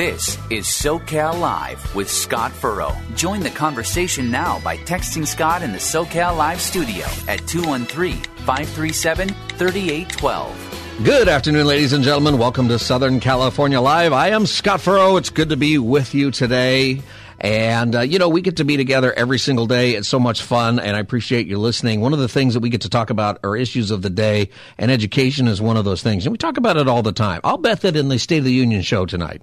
This 0.00 0.38
is 0.48 0.64
SoCal 0.64 1.38
Live 1.38 1.94
with 1.94 2.10
Scott 2.10 2.52
Furrow. 2.52 2.96
Join 3.16 3.40
the 3.40 3.50
conversation 3.50 4.30
now 4.30 4.58
by 4.60 4.78
texting 4.78 5.26
Scott 5.26 5.60
in 5.60 5.72
the 5.72 5.78
SoCal 5.78 6.38
Live 6.38 6.58
studio 6.62 7.04
at 7.28 7.46
213 7.46 8.14
537 8.46 9.28
3812. 9.28 11.04
Good 11.04 11.28
afternoon, 11.28 11.66
ladies 11.66 11.92
and 11.92 12.02
gentlemen. 12.02 12.38
Welcome 12.38 12.68
to 12.68 12.78
Southern 12.78 13.20
California 13.20 13.78
Live. 13.78 14.14
I 14.14 14.28
am 14.28 14.46
Scott 14.46 14.80
Furrow. 14.80 15.18
It's 15.18 15.28
good 15.28 15.50
to 15.50 15.58
be 15.58 15.76
with 15.76 16.14
you 16.14 16.30
today. 16.30 17.02
And, 17.38 17.94
uh, 17.94 18.00
you 18.00 18.18
know, 18.18 18.30
we 18.30 18.40
get 18.40 18.56
to 18.56 18.64
be 18.64 18.78
together 18.78 19.12
every 19.12 19.38
single 19.38 19.66
day. 19.66 19.96
It's 19.96 20.08
so 20.08 20.18
much 20.18 20.40
fun, 20.40 20.78
and 20.78 20.96
I 20.96 21.00
appreciate 21.00 21.46
you 21.46 21.58
listening. 21.58 22.00
One 22.00 22.14
of 22.14 22.20
the 22.20 22.28
things 22.28 22.54
that 22.54 22.60
we 22.60 22.70
get 22.70 22.80
to 22.82 22.88
talk 22.88 23.10
about 23.10 23.38
are 23.44 23.54
issues 23.54 23.90
of 23.90 24.00
the 24.00 24.08
day, 24.08 24.48
and 24.78 24.90
education 24.90 25.46
is 25.46 25.60
one 25.60 25.76
of 25.76 25.84
those 25.84 26.02
things. 26.02 26.24
And 26.24 26.32
we 26.32 26.38
talk 26.38 26.56
about 26.56 26.78
it 26.78 26.88
all 26.88 27.02
the 27.02 27.12
time. 27.12 27.42
I'll 27.44 27.58
bet 27.58 27.82
that 27.82 27.96
in 27.96 28.08
the 28.08 28.18
State 28.18 28.38
of 28.38 28.44
the 28.44 28.52
Union 28.52 28.80
show 28.80 29.04
tonight, 29.04 29.42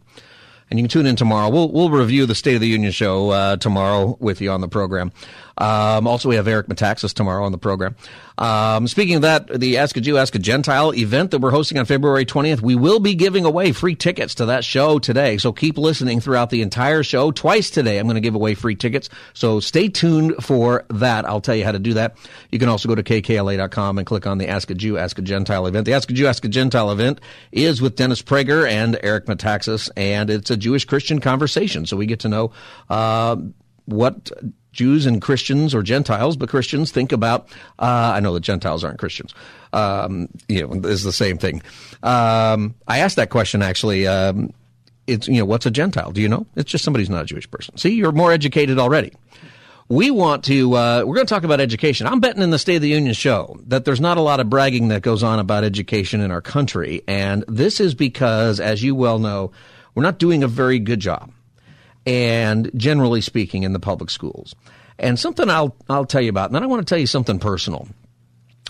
and 0.69 0.79
you 0.79 0.83
can 0.83 0.89
tune 0.89 1.05
in 1.05 1.15
tomorrow. 1.15 1.49
We'll 1.49 1.71
we'll 1.71 1.89
review 1.89 2.25
the 2.25 2.35
State 2.35 2.55
of 2.55 2.61
the 2.61 2.67
Union 2.67 2.91
show 2.91 3.29
uh, 3.29 3.57
tomorrow 3.57 4.17
with 4.19 4.41
you 4.41 4.51
on 4.51 4.61
the 4.61 4.67
program. 4.67 5.11
Um, 5.57 6.07
also, 6.07 6.29
we 6.29 6.35
have 6.35 6.47
Eric 6.47 6.67
Metaxas 6.67 7.13
tomorrow 7.13 7.45
on 7.45 7.51
the 7.51 7.57
program. 7.57 7.95
Um, 8.37 8.87
speaking 8.87 9.15
of 9.15 9.21
that, 9.23 9.47
the 9.47 9.77
Ask 9.77 9.97
a 9.97 10.01
Jew, 10.01 10.17
Ask 10.17 10.35
a 10.35 10.39
Gentile 10.39 10.93
event 10.93 11.31
that 11.31 11.39
we're 11.39 11.51
hosting 11.51 11.79
on 11.79 11.85
February 11.85 12.25
20th, 12.25 12.61
we 12.61 12.75
will 12.75 12.99
be 12.99 13.15
giving 13.15 13.45
away 13.45 13.71
free 13.71 13.95
tickets 13.95 14.35
to 14.35 14.45
that 14.45 14.63
show 14.63 14.99
today. 14.99 15.37
So 15.37 15.51
keep 15.51 15.77
listening 15.77 16.19
throughout 16.19 16.51
the 16.51 16.61
entire 16.61 17.01
show. 17.01 17.31
Twice 17.31 17.71
today, 17.71 17.97
I'm 17.97 18.05
going 18.05 18.15
to 18.15 18.21
give 18.21 18.35
away 18.35 18.53
free 18.53 18.75
tickets. 18.75 19.09
So 19.33 19.59
stay 19.59 19.89
tuned 19.89 20.35
for 20.41 20.85
that. 20.89 21.25
I'll 21.25 21.41
tell 21.41 21.55
you 21.55 21.63
how 21.63 21.71
to 21.71 21.79
do 21.79 21.95
that. 21.95 22.17
You 22.51 22.59
can 22.59 22.69
also 22.69 22.87
go 22.87 22.95
to 22.95 23.03
kkla.com 23.03 23.97
and 23.97 24.05
click 24.05 24.27
on 24.27 24.37
the 24.37 24.47
Ask 24.47 24.69
a 24.69 24.75
Jew, 24.75 24.99
Ask 24.99 25.17
a 25.17 25.23
Gentile 25.23 25.65
event. 25.65 25.85
The 25.85 25.93
Ask 25.93 26.11
a 26.11 26.13
Jew, 26.13 26.27
Ask 26.27 26.45
a 26.45 26.49
Gentile 26.49 26.91
event 26.91 27.19
is 27.51 27.81
with 27.81 27.95
Dennis 27.95 28.21
Prager 28.21 28.69
and 28.69 28.99
Eric 29.01 29.25
Metaxas, 29.25 29.89
and 29.97 30.29
it's 30.29 30.51
a 30.51 30.57
Jewish 30.57 30.85
Christian 30.85 31.19
conversation. 31.19 31.87
So 31.87 31.97
we 31.97 32.05
get 32.05 32.19
to 32.19 32.29
know 32.29 32.51
uh, 32.89 33.37
what 33.87 34.31
Jews 34.77 35.07
and 35.07 35.21
Christians 35.21 35.73
or 35.73 35.81
Gentiles, 35.81 36.37
but 36.37 36.49
Christians 36.49 36.91
think 36.91 37.11
about. 37.11 37.49
Uh, 37.79 38.11
I 38.13 38.19
know 38.19 38.33
that 38.35 38.41
Gentiles 38.41 38.83
aren't 38.83 38.99
Christians. 38.99 39.33
Um, 39.73 40.29
you 40.47 40.65
know, 40.65 40.87
is 40.87 41.03
the 41.03 41.11
same 41.11 41.39
thing. 41.39 41.63
Um, 42.03 42.75
I 42.87 42.99
asked 42.99 43.15
that 43.15 43.31
question 43.31 43.63
actually. 43.63 44.07
Um, 44.07 44.53
it's 45.07 45.27
you 45.27 45.39
know, 45.39 45.45
what's 45.45 45.65
a 45.65 45.71
Gentile? 45.71 46.11
Do 46.11 46.21
you 46.21 46.29
know? 46.29 46.45
It's 46.55 46.69
just 46.69 46.83
somebody 46.83 47.01
who's 47.01 47.09
not 47.09 47.23
a 47.23 47.25
Jewish 47.25 47.49
person. 47.49 47.75
See, 47.77 47.95
you're 47.95 48.11
more 48.11 48.31
educated 48.31 48.77
already. 48.77 49.13
We 49.89 50.11
want 50.11 50.43
to. 50.45 50.75
Uh, 50.75 51.03
we're 51.05 51.15
going 51.15 51.25
to 51.25 51.33
talk 51.33 51.43
about 51.43 51.61
education. 51.61 52.05
I'm 52.05 52.19
betting 52.19 52.43
in 52.43 52.51
the 52.51 52.59
State 52.59 52.75
of 52.75 52.81
the 52.81 52.89
Union 52.89 53.13
show 53.13 53.57
that 53.67 53.85
there's 53.85 54.01
not 54.01 54.17
a 54.17 54.21
lot 54.21 54.39
of 54.41 54.49
bragging 54.49 54.89
that 54.89 55.01
goes 55.01 55.23
on 55.23 55.39
about 55.39 55.63
education 55.63 56.21
in 56.21 56.29
our 56.29 56.41
country, 56.41 57.01
and 57.07 57.45
this 57.47 57.79
is 57.79 57.95
because, 57.95 58.59
as 58.59 58.83
you 58.83 58.93
well 58.93 59.17
know, 59.17 59.53
we're 59.95 60.03
not 60.03 60.19
doing 60.19 60.43
a 60.43 60.47
very 60.47 60.77
good 60.77 60.99
job 60.99 61.31
and 62.07 62.71
generally 62.75 63.19
speaking 63.19 63.63
in 63.63 63.73
the 63.73 63.79
public 63.79 64.09
schools. 64.09 64.55
And 64.97 65.19
something 65.19 65.49
I'll 65.49 65.75
I'll 65.89 66.05
tell 66.05 66.21
you 66.21 66.29
about. 66.29 66.45
And 66.45 66.55
then 66.55 66.63
I 66.63 66.67
want 66.67 66.79
to 66.79 66.89
tell 66.89 66.97
you 66.97 67.05
something 67.05 67.37
personal. 67.37 67.87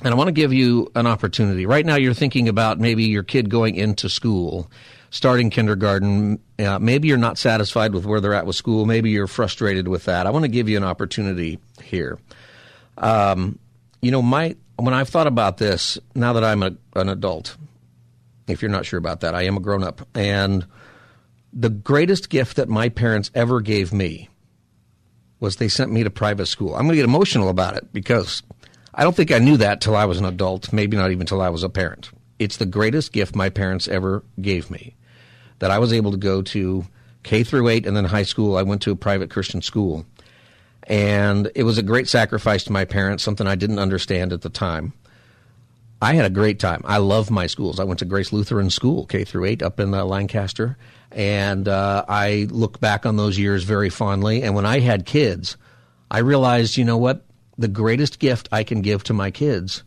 And 0.03 0.13
I 0.13 0.17
want 0.17 0.27
to 0.27 0.33
give 0.33 0.51
you 0.51 0.91
an 0.95 1.07
opportunity. 1.07 1.65
Right 1.65 1.85
now 1.85 1.95
you're 1.95 2.13
thinking 2.13 2.49
about 2.49 2.79
maybe 2.79 3.05
your 3.05 3.23
kid 3.23 3.49
going 3.49 3.75
into 3.75 4.09
school, 4.09 4.69
starting 5.09 5.49
kindergarten. 5.49 6.39
Uh, 6.59 6.77
maybe 6.79 7.07
you're 7.07 7.17
not 7.17 7.37
satisfied 7.37 7.93
with 7.93 8.05
where 8.05 8.19
they're 8.19 8.33
at 8.33 8.45
with 8.45 8.55
school. 8.55 8.85
Maybe 8.85 9.11
you're 9.11 9.27
frustrated 9.27 9.87
with 9.87 10.05
that. 10.05 10.27
I 10.27 10.31
want 10.31 10.43
to 10.43 10.49
give 10.49 10.67
you 10.67 10.77
an 10.77 10.83
opportunity 10.83 11.59
here. 11.81 12.19
Um, 12.97 13.57
you 14.01 14.11
know, 14.11 14.21
my 14.21 14.55
when 14.75 14.93
I've 14.93 15.09
thought 15.09 15.27
about 15.27 15.57
this, 15.57 15.97
now 16.13 16.33
that 16.33 16.43
I'm 16.43 16.61
a, 16.61 16.71
an 16.95 17.09
adult, 17.09 17.55
if 18.47 18.61
you're 18.61 18.71
not 18.71 18.85
sure 18.85 18.99
about 18.99 19.21
that, 19.21 19.33
I 19.33 19.43
am 19.43 19.57
a 19.57 19.59
grown 19.59 19.83
up 19.83 20.07
and 20.15 20.65
the 21.53 21.69
greatest 21.69 22.29
gift 22.29 22.57
that 22.57 22.69
my 22.69 22.89
parents 22.89 23.31
ever 23.33 23.61
gave 23.61 23.93
me 23.93 24.29
was 25.39 25.55
they 25.55 25.67
sent 25.67 25.91
me 25.91 26.03
to 26.03 26.09
private 26.09 26.47
school. 26.47 26.73
I'm 26.73 26.81
going 26.81 26.91
to 26.91 26.95
get 26.97 27.05
emotional 27.05 27.49
about 27.49 27.75
it 27.75 27.91
because 27.93 28.43
I 28.93 29.03
don't 29.03 29.15
think 29.15 29.31
I 29.31 29.39
knew 29.39 29.57
that 29.57 29.81
till 29.81 29.95
I 29.95 30.05
was 30.05 30.17
an 30.17 30.25
adult, 30.25 30.73
maybe 30.73 30.97
not 30.97 31.11
even 31.11 31.27
till 31.27 31.41
I 31.41 31.49
was 31.49 31.63
a 31.63 31.69
parent. 31.69 32.09
It's 32.39 32.57
the 32.57 32.65
greatest 32.65 33.11
gift 33.11 33.35
my 33.35 33.49
parents 33.49 33.87
ever 33.87 34.23
gave 34.41 34.69
me 34.69 34.95
that 35.59 35.71
I 35.71 35.79
was 35.79 35.93
able 35.93 36.11
to 36.11 36.17
go 36.17 36.41
to 36.41 36.85
K 37.23 37.43
through 37.43 37.67
8 37.69 37.85
and 37.85 37.95
then 37.95 38.05
high 38.05 38.23
school. 38.23 38.57
I 38.57 38.63
went 38.63 38.81
to 38.83 38.91
a 38.91 38.95
private 38.95 39.29
Christian 39.29 39.61
school. 39.61 40.05
And 40.83 41.51
it 41.55 41.63
was 41.63 41.77
a 41.77 41.83
great 41.83 42.07
sacrifice 42.07 42.63
to 42.65 42.71
my 42.71 42.85
parents, 42.85 43.23
something 43.23 43.45
I 43.45 43.55
didn't 43.55 43.79
understand 43.79 44.31
at 44.31 44.41
the 44.41 44.49
time. 44.49 44.93
I 46.01 46.13
had 46.13 46.25
a 46.25 46.29
great 46.29 46.59
time. 46.59 46.81
I 46.85 46.97
love 46.97 47.31
my 47.31 47.47
schools. 47.47 47.79
I 47.79 47.83
went 47.83 47.99
to 47.99 48.05
Grace 48.05 48.31
Lutheran 48.31 48.69
School, 48.69 49.05
K 49.07 49.23
through 49.23 49.45
8, 49.45 49.63
up 49.63 49.79
in 49.79 49.93
uh, 49.93 50.05
Lancaster. 50.05 50.77
And 51.11 51.67
uh, 51.67 52.05
I 52.07 52.47
look 52.51 52.79
back 52.79 53.05
on 53.05 53.15
those 53.15 53.39
years 53.39 53.63
very 53.63 53.89
fondly. 53.89 54.43
And 54.43 54.53
when 54.53 54.65
I 54.65 54.79
had 54.79 55.05
kids, 55.05 55.57
I 56.11 56.19
realized, 56.19 56.77
you 56.77 56.85
know 56.85 56.97
what? 56.97 57.25
The 57.57 57.67
greatest 57.67 58.19
gift 58.19 58.47
I 58.51 58.63
can 58.63 58.81
give 58.81 59.03
to 59.05 59.13
my 59.13 59.31
kids 59.31 59.83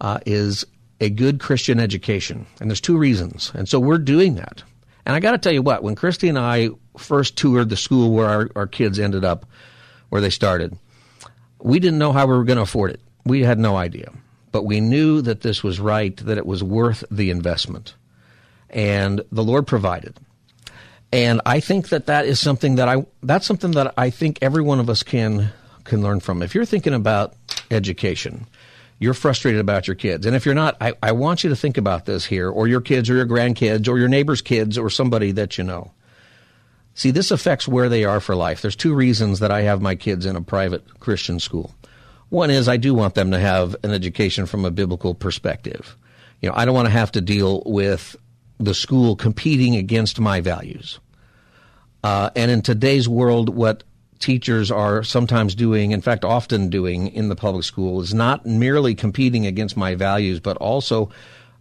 uh, 0.00 0.20
is 0.24 0.64
a 1.00 1.10
good 1.10 1.40
Christian 1.40 1.78
education. 1.78 2.46
And 2.58 2.70
there's 2.70 2.80
two 2.80 2.96
reasons. 2.96 3.52
And 3.54 3.68
so 3.68 3.78
we're 3.78 3.98
doing 3.98 4.36
that. 4.36 4.62
And 5.04 5.14
I 5.14 5.20
got 5.20 5.32
to 5.32 5.38
tell 5.38 5.52
you 5.52 5.62
what, 5.62 5.82
when 5.82 5.96
Christy 5.96 6.28
and 6.28 6.38
I 6.38 6.70
first 6.96 7.36
toured 7.36 7.68
the 7.68 7.76
school 7.76 8.12
where 8.12 8.28
our, 8.28 8.50
our 8.56 8.66
kids 8.66 8.98
ended 8.98 9.24
up, 9.24 9.44
where 10.08 10.20
they 10.22 10.30
started, 10.30 10.78
we 11.60 11.78
didn't 11.78 11.98
know 11.98 12.12
how 12.12 12.26
we 12.26 12.36
were 12.36 12.44
going 12.44 12.56
to 12.56 12.62
afford 12.62 12.92
it. 12.92 13.00
We 13.26 13.42
had 13.42 13.58
no 13.58 13.76
idea. 13.76 14.12
But 14.52 14.64
we 14.64 14.80
knew 14.80 15.22
that 15.22 15.40
this 15.40 15.64
was 15.64 15.80
right, 15.80 16.16
that 16.18 16.38
it 16.38 16.46
was 16.46 16.62
worth 16.62 17.04
the 17.10 17.30
investment. 17.30 17.94
And 18.70 19.22
the 19.32 19.42
Lord 19.42 19.66
provided. 19.66 20.18
And 21.12 21.40
I 21.44 21.60
think 21.60 21.90
that 21.90 22.06
that 22.06 22.24
is 22.26 22.40
something 22.40 22.76
that 22.76 22.88
I 22.88 23.04
that's 23.22 23.46
something 23.46 23.72
that 23.72 23.92
I 23.98 24.10
think 24.10 24.38
every 24.40 24.62
one 24.62 24.80
of 24.80 24.88
us 24.88 25.02
can 25.02 25.52
can 25.84 26.02
learn 26.02 26.20
from. 26.20 26.42
If 26.42 26.54
you're 26.54 26.64
thinking 26.64 26.94
about 26.94 27.34
education, 27.70 28.46
you're 28.98 29.14
frustrated 29.14 29.60
about 29.60 29.86
your 29.88 29.96
kids. 29.96 30.24
And 30.26 30.36
if 30.36 30.46
you're 30.46 30.54
not, 30.54 30.76
I, 30.80 30.94
I 31.02 31.12
want 31.12 31.44
you 31.44 31.50
to 31.50 31.56
think 31.56 31.76
about 31.76 32.06
this 32.06 32.24
here, 32.24 32.48
or 32.48 32.68
your 32.68 32.80
kids, 32.80 33.10
or 33.10 33.14
your 33.14 33.26
grandkids, 33.26 33.88
or 33.88 33.98
your 33.98 34.08
neighbor's 34.08 34.40
kids, 34.40 34.78
or 34.78 34.88
somebody 34.88 35.32
that 35.32 35.58
you 35.58 35.64
know. 35.64 35.90
See, 36.94 37.10
this 37.10 37.30
affects 37.30 37.66
where 37.66 37.88
they 37.88 38.04
are 38.04 38.20
for 38.20 38.36
life. 38.36 38.62
There's 38.62 38.76
two 38.76 38.94
reasons 38.94 39.40
that 39.40 39.50
I 39.50 39.62
have 39.62 39.82
my 39.82 39.96
kids 39.96 40.24
in 40.24 40.36
a 40.36 40.42
private 40.42 41.00
Christian 41.00 41.40
school. 41.40 41.74
One 42.32 42.50
is 42.50 42.66
I 42.66 42.78
do 42.78 42.94
want 42.94 43.14
them 43.14 43.30
to 43.32 43.38
have 43.38 43.76
an 43.82 43.90
education 43.90 44.46
from 44.46 44.64
a 44.64 44.70
biblical 44.70 45.14
perspective. 45.14 45.98
You 46.40 46.48
know, 46.48 46.54
I 46.56 46.64
don't 46.64 46.74
want 46.74 46.86
to 46.86 46.90
have 46.90 47.12
to 47.12 47.20
deal 47.20 47.62
with 47.66 48.16
the 48.56 48.72
school 48.72 49.16
competing 49.16 49.76
against 49.76 50.18
my 50.18 50.40
values. 50.40 50.98
Uh, 52.02 52.30
and 52.34 52.50
in 52.50 52.62
today's 52.62 53.06
world, 53.06 53.50
what 53.50 53.82
teachers 54.18 54.70
are 54.70 55.02
sometimes 55.02 55.54
doing, 55.54 55.90
in 55.90 56.00
fact, 56.00 56.24
often 56.24 56.70
doing 56.70 57.08
in 57.08 57.28
the 57.28 57.36
public 57.36 57.64
school, 57.64 58.00
is 58.00 58.14
not 58.14 58.46
merely 58.46 58.94
competing 58.94 59.44
against 59.44 59.76
my 59.76 59.94
values, 59.94 60.40
but 60.40 60.56
also 60.56 61.10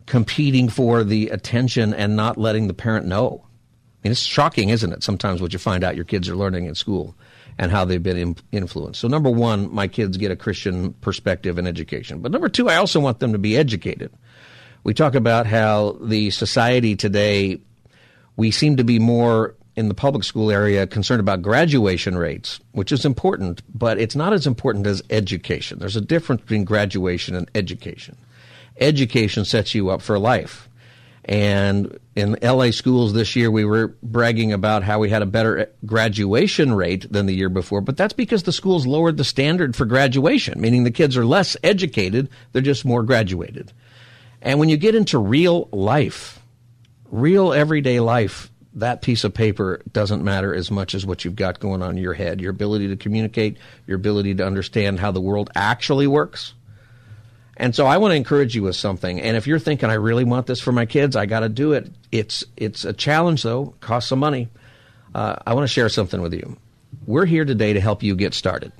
competing 0.06 0.70
for 0.70 1.03
the 1.03 1.28
attention 1.32 1.94
and 1.94 2.16
not 2.16 2.38
letting 2.38 2.67
the 2.67 2.74
parent 2.74 3.06
know. 3.06 3.44
I 3.44 4.08
mean, 4.08 4.14
it's 4.14 4.22
shocking, 4.22 4.70
isn't 4.70 4.94
it? 4.94 5.03
Sometimes 5.03 5.41
what 5.41 5.52
you 5.52 5.59
find 5.59 5.84
out 5.84 5.97
your 5.97 6.06
kids 6.06 6.29
are 6.29 6.35
learning 6.38 6.67
in 6.67 6.76
school 6.76 7.14
and 7.61 7.72
how 7.72 7.85
they've 7.85 8.02
been 8.02 8.35
influenced. 8.52 8.99
So, 8.99 9.08
number 9.08 9.29
one, 9.29 9.73
my 9.73 9.87
kids 9.87 10.17
get 10.17 10.31
a 10.31 10.35
Christian 10.35 10.93
perspective 10.93 11.59
and 11.59 11.67
education. 11.67 12.19
But 12.19 12.31
number 12.31 12.49
two, 12.49 12.67
I 12.67 12.75
also 12.75 12.99
want 12.99 13.19
them 13.19 13.34
to 13.34 13.37
be 13.37 13.55
educated. 13.55 14.11
We 14.84 14.96
talk 14.96 15.13
about 15.13 15.46
how 15.46 15.99
the 16.02 16.31
society 16.31 16.96
today, 16.96 17.61
we 18.35 18.49
seem 18.49 18.78
to 18.78 18.84
be 18.84 18.97
more 18.97 19.55
in 19.75 19.90
the 19.90 19.93
public 19.93 20.23
school 20.23 20.49
area 20.49 20.87
concerned 20.87 21.19
about 21.19 21.43
graduation 21.43 22.17
rates, 22.17 22.59
which 22.72 22.91
is 22.91 23.05
important, 23.05 23.61
but 23.78 23.99
it's 23.99 24.16
not 24.16 24.34
as 24.34 24.47
important 24.47 24.87
as 24.87 25.03
education. 25.11 25.78
There's 25.78 25.96
a 25.96 26.02
difference 26.02 26.41
between 26.41 26.66
graduation 26.66 27.35
and 27.35 27.49
education. 27.53 28.17
Education 28.79 29.46
sets 29.46 29.75
you 29.75 29.91
up 29.91 30.02
for 30.02 30.17
life. 30.17 30.67
And 31.26 32.00
in 32.16 32.35
LA 32.41 32.72
schools 32.72 33.14
this 33.14 33.35
year, 33.35 33.52
we 33.52 33.64
were 33.64 33.96
bragging 34.02 34.53
about 34.53 34.84
how 34.84 35.00
we 35.00 35.09
had 35.09 35.22
a 35.22 35.28
better 35.28 35.72
graduation 35.85 36.73
rate 36.73 37.12
than 37.12 37.28
the 37.28 37.35
year 37.35 37.50
before, 37.50 37.82
but 37.82 37.96
that's 37.96 38.14
because 38.14 38.44
the 38.44 38.52
schools 38.52 38.88
lowered 38.88 39.18
the 39.18 39.23
standard 39.23 39.76
for 39.76 39.85
graduation, 39.85 40.59
meaning 40.59 40.84
the 40.84 40.91
kids 40.91 41.16
are 41.16 41.26
less 41.26 41.56
educated, 41.64 42.29
they're 42.52 42.62
just 42.62 42.85
more 42.85 43.03
graduated. 43.03 43.72
And 44.41 44.59
when 44.59 44.70
you 44.70 44.78
get 44.78 44.96
into 44.96 45.20
real 45.20 45.70
life, 45.72 46.40
real 47.12 47.53
everyday 47.53 48.00
life, 48.00 48.50
that 48.74 49.02
piece 49.02 49.24
of 49.24 49.34
paper 49.34 49.82
doesn't 49.91 50.24
matter 50.24 50.56
as 50.56 50.72
much 50.72 50.96
as 50.96 51.06
what 51.06 51.24
you've 51.24 51.35
got 51.35 51.59
going 51.59 51.82
on 51.84 51.91
in 51.91 52.03
your 52.03 52.14
head. 52.14 52.40
Your 52.40 52.52
ability 52.52 52.88
to 52.88 52.96
communicate, 52.96 53.58
your 53.85 53.97
ability 53.97 54.35
to 54.35 54.46
understand 54.46 55.00
how 55.00 55.12
the 55.12 55.22
world 55.22 55.50
actually 55.56 56.08
works. 56.08 56.53
And 57.58 57.76
so 57.76 57.86
I 57.86 57.98
want 57.98 58.12
to 58.12 58.16
encourage 58.16 58.56
you 58.56 58.64
with 58.64 58.76
something. 58.76 59.20
And 59.22 59.36
if 59.38 59.46
you're 59.46 59.59
thinking, 59.59 59.90
I 59.90 59.96
really 59.96 60.24
want 60.24 60.48
this 60.48 60.62
for 60.62 60.72
my 60.72 60.86
kids, 60.86 61.16
I 61.16 61.26
got 61.26 61.42
to 61.42 61.50
do 61.50 61.74
it. 61.74 61.92
It's 62.12 62.44
it's 62.58 62.86
a 62.86 62.94
challenge 62.94 63.44
though, 63.44 63.76
costs 63.82 64.09
some 64.09 64.20
money. 64.20 64.50
Uh, 65.14 65.36
I 65.46 65.53
want 65.53 65.66
to 65.66 65.74
share 65.74 65.90
something 65.90 66.22
with 66.22 66.34
you. 66.34 66.58
We're 67.06 67.26
here 67.26 67.46
today 67.46 67.74
to 67.74 67.82
help 67.82 68.03
you 68.03 68.16
get 68.16 68.34
started. 68.34 68.72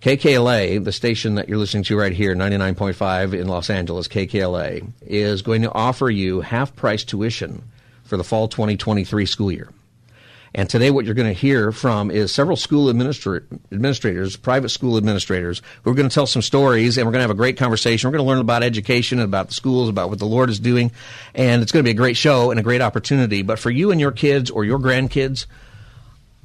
KKLA, 0.00 0.84
the 0.84 0.92
station 0.92 1.34
that 1.36 1.48
you're 1.48 1.58
listening 1.58 1.82
to 1.84 1.96
right 1.96 2.12
here, 2.12 2.34
99.5 2.34 3.34
in 3.34 3.48
Los 3.48 3.68
Angeles, 3.68 4.06
KKLA, 4.06 4.88
is 5.02 5.42
going 5.42 5.62
to 5.62 5.72
offer 5.72 6.08
you 6.08 6.40
half 6.40 6.74
price 6.76 7.02
tuition 7.02 7.62
for 8.04 8.16
the 8.16 8.22
fall 8.22 8.46
2023 8.46 9.26
school 9.26 9.50
year. 9.50 9.70
And 10.54 10.68
today, 10.68 10.90
what 10.90 11.04
you're 11.04 11.14
going 11.14 11.32
to 11.32 11.38
hear 11.38 11.72
from 11.72 12.10
is 12.10 12.32
several 12.32 12.56
school 12.56 12.92
administra- 12.92 13.44
administrators, 13.70 14.36
private 14.36 14.70
school 14.70 14.96
administrators, 14.96 15.62
who 15.82 15.90
are 15.90 15.94
going 15.94 16.08
to 16.08 16.14
tell 16.14 16.26
some 16.26 16.42
stories, 16.42 16.96
and 16.96 17.06
we're 17.06 17.12
going 17.12 17.20
to 17.20 17.28
have 17.28 17.30
a 17.30 17.34
great 17.34 17.56
conversation. 17.56 18.08
We're 18.08 18.16
going 18.16 18.26
to 18.26 18.30
learn 18.30 18.40
about 18.40 18.62
education, 18.62 19.20
about 19.20 19.48
the 19.48 19.54
schools, 19.54 19.88
about 19.88 20.08
what 20.08 20.18
the 20.18 20.26
Lord 20.26 20.50
is 20.50 20.58
doing, 20.58 20.90
and 21.34 21.62
it's 21.62 21.72
going 21.72 21.82
to 21.82 21.86
be 21.86 21.92
a 21.92 21.94
great 21.94 22.16
show 22.16 22.50
and 22.50 22.58
a 22.58 22.62
great 22.62 22.80
opportunity. 22.80 23.42
But 23.42 23.58
for 23.58 23.70
you 23.70 23.90
and 23.90 24.00
your 24.00 24.12
kids 24.12 24.50
or 24.50 24.64
your 24.64 24.78
grandkids, 24.78 25.46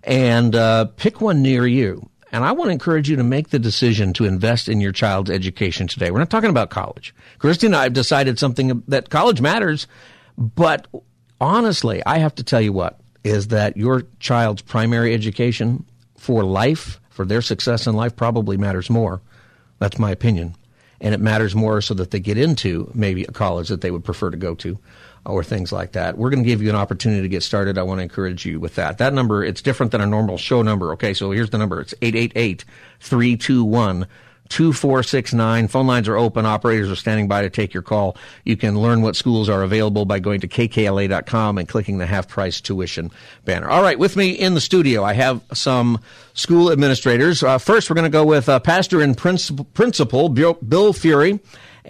and 0.05 0.55
uh, 0.55 0.85
pick 0.85 1.21
one 1.21 1.43
near 1.43 1.67
you. 1.67 2.09
And 2.31 2.45
I 2.45 2.53
want 2.53 2.69
to 2.69 2.73
encourage 2.73 3.11
you 3.11 3.17
to 3.17 3.25
make 3.25 3.49
the 3.49 3.59
decision 3.59 4.13
to 4.13 4.25
invest 4.25 4.69
in 4.69 4.81
your 4.81 4.93
child's 4.93 5.31
education 5.31 5.89
today. 5.89 6.13
We're 6.13 6.21
not 6.21 6.31
talking 6.31 6.51
about 6.51 6.71
college. 6.71 7.13
Christy 7.41 7.67
and 7.67 7.75
I 7.75 7.83
have 7.83 7.93
decided 7.93 8.39
something 8.39 8.85
that 8.87 9.11
college 9.11 9.41
matters 9.41 9.89
but 10.37 10.87
honestly, 11.41 12.03
I 12.05 12.19
have 12.19 12.35
to 12.37 12.45
tell 12.45 12.61
you 12.61 12.73
what 12.73 13.01
is 13.25 13.49
that 13.49 13.77
your 13.77 14.05
child's 14.19 14.63
primary 14.63 15.13
education 15.15 15.85
for 16.17 16.43
life, 16.45 17.01
for 17.11 17.25
their 17.25 17.43
success 17.43 17.87
in 17.87 17.95
life, 17.95 18.17
probably 18.17 18.57
matters 18.57 18.89
more. 18.89 19.21
That's 19.79 19.99
my 19.99 20.11
opinion. 20.11 20.55
And 21.01 21.15
it 21.15 21.21
matters 21.21 21.55
more 21.55 21.81
so 21.81 21.95
that 21.95 22.11
they 22.11 22.21
get 22.21 22.39
into 22.39 22.91
maybe 22.95 23.25
a 23.25 23.33
college 23.33 23.69
that 23.69 23.81
they 23.81 23.91
would 23.91 24.05
prefer 24.05 24.31
to 24.31 24.37
go 24.37 24.55
to 24.57 24.79
or 25.27 25.45
things 25.45 25.73
like 25.73 25.93
that. 25.93 26.17
We're 26.17 26.31
going 26.31 26.43
to 26.43 26.49
give 26.49 26.63
you 26.63 26.71
an 26.71 26.77
opportunity 26.77 27.23
to 27.23 27.29
get 27.29 27.43
started. 27.43 27.79
I 27.79 27.83
want 27.83 27.99
to 27.99 28.03
encourage 28.03 28.47
you 28.47 28.59
with 28.61 28.75
that. 28.77 28.99
That 28.99 29.13
number, 29.13 29.45
it's 29.45 29.63
different 29.63 29.93
than 29.93 30.01
a 30.01 30.07
normal 30.07 30.39
show 30.39 30.63
number. 30.63 30.93
Okay, 30.93 31.15
so 31.15 31.31
here's 31.31 31.51
the 31.51 31.59
number. 31.59 31.81
It's 31.81 31.95
888 32.01 32.65
321 33.01 34.07
2469. 34.51 35.69
Phone 35.69 35.87
lines 35.87 36.09
are 36.09 36.17
open. 36.17 36.45
Operators 36.45 36.91
are 36.91 36.97
standing 36.97 37.29
by 37.29 37.43
to 37.43 37.51
take 37.51 37.73
your 37.73 37.83
call. 37.83 38.17
You 38.45 38.57
can 38.57 38.79
learn 38.79 39.01
what 39.01 39.17
schools 39.17 39.49
are 39.49 39.63
available 39.63 40.05
by 40.05 40.19
going 40.19 40.41
to 40.41 40.49
kkla.com 40.49 41.57
and 41.57 41.69
clicking 41.69 41.99
the 41.99 42.07
half 42.07 42.29
price 42.29 42.61
tuition 42.61 43.11
banner. 43.45 43.69
All 43.69 43.83
right, 43.83 43.99
with 43.99 44.17
me 44.17 44.31
in 44.31 44.55
the 44.55 44.61
studio, 44.61 45.03
I 45.03 45.15
have 45.15 45.41
some 45.55 46.01
school 46.35 46.71
administrators. 46.71 47.43
Uh, 47.43 47.59
first, 47.59 47.89
we're 47.89 47.95
going 47.95 48.05
to 48.05 48.11
go 48.11 48.27
with 48.27 48.49
uh, 48.49 48.61
pastor 48.61 49.01
and 49.01 49.17
principal, 49.17 49.65
principal 49.67 50.29
Bill 50.29 50.93
Fury. 50.93 51.41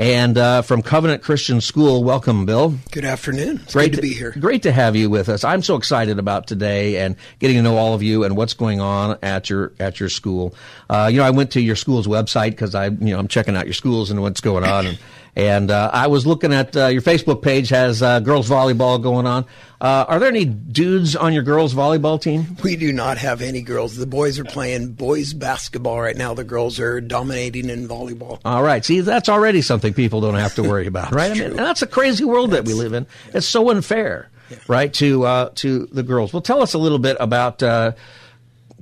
And 0.00 0.38
uh, 0.38 0.62
from 0.62 0.80
Covenant 0.80 1.22
Christian 1.22 1.60
School, 1.60 2.02
welcome, 2.02 2.46
Bill. 2.46 2.74
Good 2.90 3.04
afternoon. 3.04 3.60
It's 3.64 3.74
great 3.74 3.90
to, 3.90 3.96
to, 3.96 4.02
be 4.02 4.14
here. 4.14 4.30
Great 4.30 4.62
to 4.62 4.72
have 4.72 4.96
you 4.96 5.10
with 5.10 5.28
us. 5.28 5.44
I'm 5.44 5.62
so 5.62 5.76
excited 5.76 6.18
about 6.18 6.46
today 6.46 7.04
and 7.04 7.16
getting 7.38 7.58
to 7.58 7.62
know 7.62 7.76
all 7.76 7.92
of 7.92 8.02
you 8.02 8.24
and 8.24 8.34
what's 8.34 8.54
going 8.54 8.80
on 8.80 9.18
at 9.22 9.50
your 9.50 9.74
at 9.78 10.00
your 10.00 10.08
school. 10.08 10.54
Uh, 10.88 11.10
you 11.12 11.18
know, 11.18 11.24
I 11.24 11.30
went 11.32 11.50
to 11.50 11.60
your 11.60 11.76
school's 11.76 12.06
website 12.06 12.52
because 12.52 12.74
I, 12.74 12.86
you 12.86 13.12
know, 13.12 13.18
I'm 13.18 13.28
checking 13.28 13.56
out 13.56 13.66
your 13.66 13.74
schools 13.74 14.10
and 14.10 14.22
what's 14.22 14.40
going 14.40 14.64
on. 14.64 14.86
And 14.86 14.98
and 15.36 15.70
uh, 15.70 15.90
I 15.92 16.08
was 16.08 16.26
looking 16.26 16.52
at 16.52 16.76
uh, 16.76 16.86
your 16.86 17.02
Facebook 17.02 17.42
page 17.42 17.68
has 17.68 18.02
uh, 18.02 18.20
girls 18.20 18.48
volleyball 18.48 19.00
going 19.00 19.26
on. 19.26 19.46
Uh, 19.80 20.04
are 20.08 20.18
there 20.18 20.28
any 20.28 20.44
dudes 20.44 21.16
on 21.16 21.32
your 21.32 21.42
girls 21.42 21.72
volleyball 21.72 22.20
team? 22.20 22.56
We 22.62 22.76
do 22.76 22.92
not 22.92 23.16
have 23.18 23.40
any 23.40 23.62
girls. 23.62 23.96
The 23.96 24.06
boys 24.06 24.38
are 24.38 24.44
playing 24.44 24.92
boys 24.92 25.32
basketball 25.32 26.00
right 26.00 26.16
now. 26.16 26.34
The 26.34 26.44
girls 26.44 26.78
are 26.80 27.00
dominating 27.00 27.70
in 27.70 27.88
volleyball. 27.88 28.40
All 28.44 28.62
right. 28.62 28.84
See, 28.84 29.00
that's 29.00 29.28
already 29.28 29.62
something 29.62 29.94
people 29.94 30.20
don't 30.20 30.34
have 30.34 30.54
to 30.56 30.62
worry 30.62 30.86
about, 30.88 31.12
right? 31.12 31.30
I 31.30 31.34
mean, 31.34 31.56
that's 31.56 31.82
a 31.82 31.86
crazy 31.86 32.24
world 32.24 32.50
that's, 32.50 32.68
that 32.68 32.74
we 32.74 32.74
live 32.74 32.92
in. 32.92 33.06
It's 33.32 33.46
so 33.46 33.70
unfair, 33.70 34.28
yeah. 34.50 34.58
right? 34.68 34.92
To 34.94 35.24
uh, 35.24 35.50
to 35.56 35.86
the 35.86 36.02
girls. 36.02 36.32
Well, 36.32 36.42
tell 36.42 36.60
us 36.60 36.74
a 36.74 36.78
little 36.78 36.98
bit 36.98 37.16
about 37.20 37.62
uh, 37.62 37.92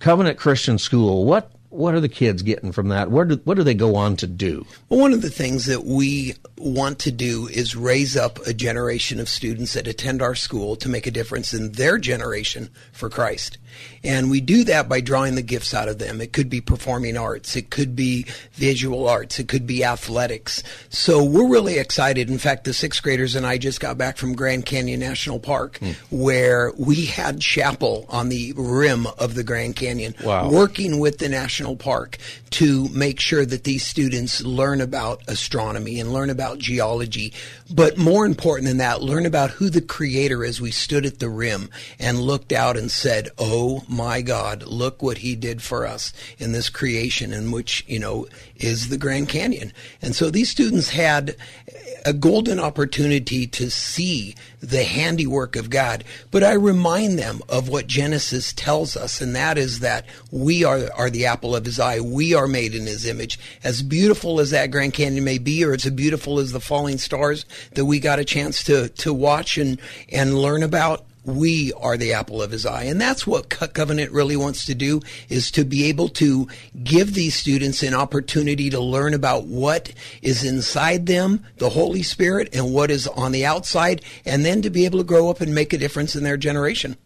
Covenant 0.01 0.39
Christian 0.39 0.79
School. 0.79 1.25
What 1.27 1.53
what 1.71 1.95
are 1.95 2.01
the 2.01 2.09
kids 2.09 2.43
getting 2.43 2.73
from 2.73 2.89
that? 2.89 3.11
What 3.11 3.29
do, 3.29 3.41
what 3.45 3.57
do 3.57 3.63
they 3.63 3.75
go 3.75 3.97
on 3.97 4.17
to 4.17 4.27
do? 4.27 4.67
Well, 4.89 5.01
one 5.01 5.13
of 5.13 5.23
the 5.23 5.31
things 5.31 5.67
that 5.67 5.85
we 5.85 6.35
want 6.61 6.99
to 7.01 7.11
do 7.11 7.49
is 7.49 7.77
raise 7.77 8.17
up 8.17 8.39
a 8.47 8.53
generation 8.53 9.21
of 9.21 9.29
students 9.29 9.75
that 9.75 9.87
attend 9.87 10.23
our 10.23 10.35
school 10.35 10.77
to 10.77 10.89
make 10.89 11.07
a 11.07 11.11
difference 11.11 11.55
in 11.55 11.73
their 11.73 11.99
generation 11.99 12.71
for 12.93 13.09
Christ. 13.09 13.59
And 14.05 14.31
we 14.31 14.41
do 14.41 14.65
that 14.65 14.89
by 14.89 15.01
drawing 15.01 15.35
the 15.35 15.43
gifts 15.43 15.75
out 15.75 15.89
of 15.89 15.99
them. 15.99 16.21
It 16.21 16.33
could 16.33 16.49
be 16.49 16.61
performing 16.61 17.17
arts. 17.17 17.57
It 17.57 17.71
could 17.71 17.97
be 17.97 18.27
visual 18.53 19.09
arts. 19.09 19.39
It 19.39 19.49
could 19.49 19.67
be 19.67 19.85
athletics. 19.85 20.63
So 20.89 21.25
we're 21.25 21.49
really 21.49 21.79
excited. 21.79 22.31
In 22.31 22.39
fact, 22.39 22.65
the 22.65 22.73
sixth 22.73 23.03
graders 23.03 23.35
and 23.35 23.47
I 23.47 23.59
just 23.59 23.81
got 23.81 23.99
back 23.99 24.17
from 24.17 24.35
Grand 24.35 24.67
Canyon 24.67 25.01
National 25.01 25.39
Park 25.39 25.79
mm. 25.81 25.95
where 26.11 26.73
we 26.79 27.07
had 27.07 27.41
chapel 27.41 28.07
on 28.09 28.29
the 28.29 28.53
rim 28.57 29.07
of 29.19 29.35
the 29.35 29.45
Grand 29.45 29.77
Canyon 29.77 30.15
wow. 30.25 30.51
working 30.51 30.99
with 30.99 31.19
the 31.19 31.29
national 31.29 31.77
park 31.77 32.19
to 32.51 32.89
make 32.89 33.21
sure 33.21 33.45
that 33.45 33.65
these 33.65 33.85
students 33.85 34.43
learn 34.43 34.81
about 34.81 35.23
astronomy 35.29 36.01
and 36.01 36.13
learn 36.13 36.31
about 36.31 36.48
geology. 36.57 37.33
But 37.71 37.99
more 37.99 38.25
important 38.25 38.69
than 38.69 38.79
that, 38.79 39.03
learn 39.03 39.27
about 39.27 39.51
who 39.51 39.69
the 39.69 39.83
creator 39.83 40.45
is. 40.45 40.61
We 40.61 40.71
stood 40.71 41.05
at 41.05 41.19
the 41.19 41.29
rim 41.29 41.71
and 41.99 42.21
looked 42.21 42.53
out 42.53 42.77
and 42.77 42.91
said, 42.91 43.29
Oh 43.39 43.85
my 43.89 44.23
God, 44.23 44.63
look 44.63 45.03
what 45.03 45.19
he 45.19 45.35
did 45.35 45.61
for 45.61 45.87
us 45.87 46.13
in 46.39 46.53
this 46.53 46.71
creation 46.71 47.33
in 47.33 47.51
which, 47.51 47.85
you 47.87 47.99
know, 47.99 48.27
is 48.57 48.89
the 48.89 48.99
Grand 48.99 49.29
Canyon. 49.29 49.73
And 50.01 50.15
so 50.15 50.31
these 50.31 50.49
students 50.49 50.91
had 50.91 51.37
a 52.09 52.13
golden 52.15 52.59
opportunity 52.59 53.47
to 53.47 53.71
see 53.71 54.35
the 54.63 54.83
handiwork 54.83 55.57
of 55.57 55.69
God. 55.69 56.05
But 56.31 56.43
I 56.43 56.55
remind 56.55 57.19
them 57.19 57.43
of 57.51 57.69
what 57.69 57.87
Genesis 57.87 58.55
tells 58.55 58.97
us, 58.97 59.21
and 59.21 59.37
that 59.37 59.59
is 59.59 59.81
that 59.81 60.07
we 60.31 60.65
are, 60.65 60.91
are 60.95 61.11
the 61.11 61.27
apple 61.27 61.55
of 61.55 61.67
his 61.67 61.79
eye. 61.79 62.01
We 62.01 62.33
are 62.33 62.49
made 62.49 62.75
in 62.75 62.87
his 62.87 63.05
image. 63.05 63.39
As 63.63 63.83
beautiful 63.83 64.41
as 64.41 64.53
that 64.53 64.71
Grand 64.71 64.95
Canyon 64.95 65.23
may 65.23 65.37
be, 65.37 65.63
or 65.63 65.75
as 65.75 65.85
beautiful 65.91 66.39
as 66.39 66.53
the 66.53 66.61
falling 66.61 66.97
stars 66.97 67.45
that 67.75 67.85
we 67.85 68.01
got 68.01 68.19
a 68.19 68.25
chance 68.25 68.65
to, 68.65 68.89
to 68.89 69.13
watch 69.13 69.59
and, 69.59 69.79
and 70.11 70.39
learn 70.39 70.63
about, 70.63 71.05
we 71.29 71.73
are 71.75 71.97
the 71.97 72.15
apple 72.15 72.43
of 72.43 72.51
his 72.51 72.65
eye. 72.65 72.85
And 72.85 73.01
that's 73.01 73.27
what 73.27 73.49
Covenant 73.49 74.13
really 74.13 74.37
wants 74.37 74.65
to 74.67 74.75
do 74.75 75.01
is 75.29 75.51
to 75.53 75.65
be 75.65 75.85
able 75.85 76.09
to 76.11 76.49
give 76.83 77.15
these 77.15 77.35
students 77.35 77.83
an 77.83 77.95
opportunity 77.95 78.71
to 78.71 78.81
learn 78.81 79.15
about 79.15 79.45
what 79.45 79.93
is 80.23 80.45
inside 80.45 81.07
them, 81.07 81.45
the 81.59 81.71
Holy 81.71 82.03
Spirit, 82.03 82.49
and 82.55 82.73
what 82.73 82.91
is 82.91 83.07
on 83.07 83.33
the 83.33 83.45
outside, 83.45 84.03
and 84.25 84.45
then 84.45 84.63
to 84.63 84.71
be 84.71 84.85
able 84.85 84.99
to 84.99 85.05
grow 85.05 85.29
up 85.31 85.41
and 85.41 85.55
make 85.55 85.73
a 85.73 85.79
difference 85.79 86.17
in 86.17 86.25
their 86.25 86.37
generation. 86.37 86.97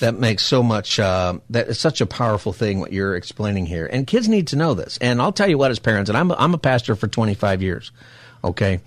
That 0.00 0.18
makes 0.18 0.44
so 0.44 0.62
much, 0.62 1.00
uh, 1.00 1.38
that 1.48 1.68
is 1.68 1.80
such 1.80 2.02
a 2.02 2.06
powerful 2.06 2.52
thing 2.52 2.80
what 2.80 2.92
you're 2.92 3.16
explaining 3.16 3.64
here. 3.64 3.86
And 3.86 4.06
kids 4.06 4.28
need 4.28 4.48
to 4.48 4.56
know 4.56 4.74
this. 4.74 4.98
And 5.00 5.22
I'll 5.22 5.32
tell 5.32 5.48
you 5.48 5.56
what, 5.56 5.70
as 5.70 5.78
parents, 5.78 6.10
and 6.10 6.18
I'm, 6.18 6.30
I'm 6.32 6.52
a 6.52 6.58
pastor 6.58 6.94
for 6.94 7.08
25 7.08 7.62
years, 7.62 7.92
okay? 8.44 8.80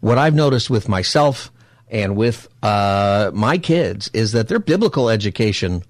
What 0.00 0.18
I've 0.18 0.34
noticed 0.34 0.68
with 0.68 0.88
myself, 0.88 1.52
and 1.90 2.16
with 2.16 2.48
uh, 2.62 3.30
my 3.34 3.58
kids 3.58 4.10
is 4.12 4.32
that 4.32 4.48
their 4.48 4.58
biblical 4.58 5.08
education, 5.08 5.82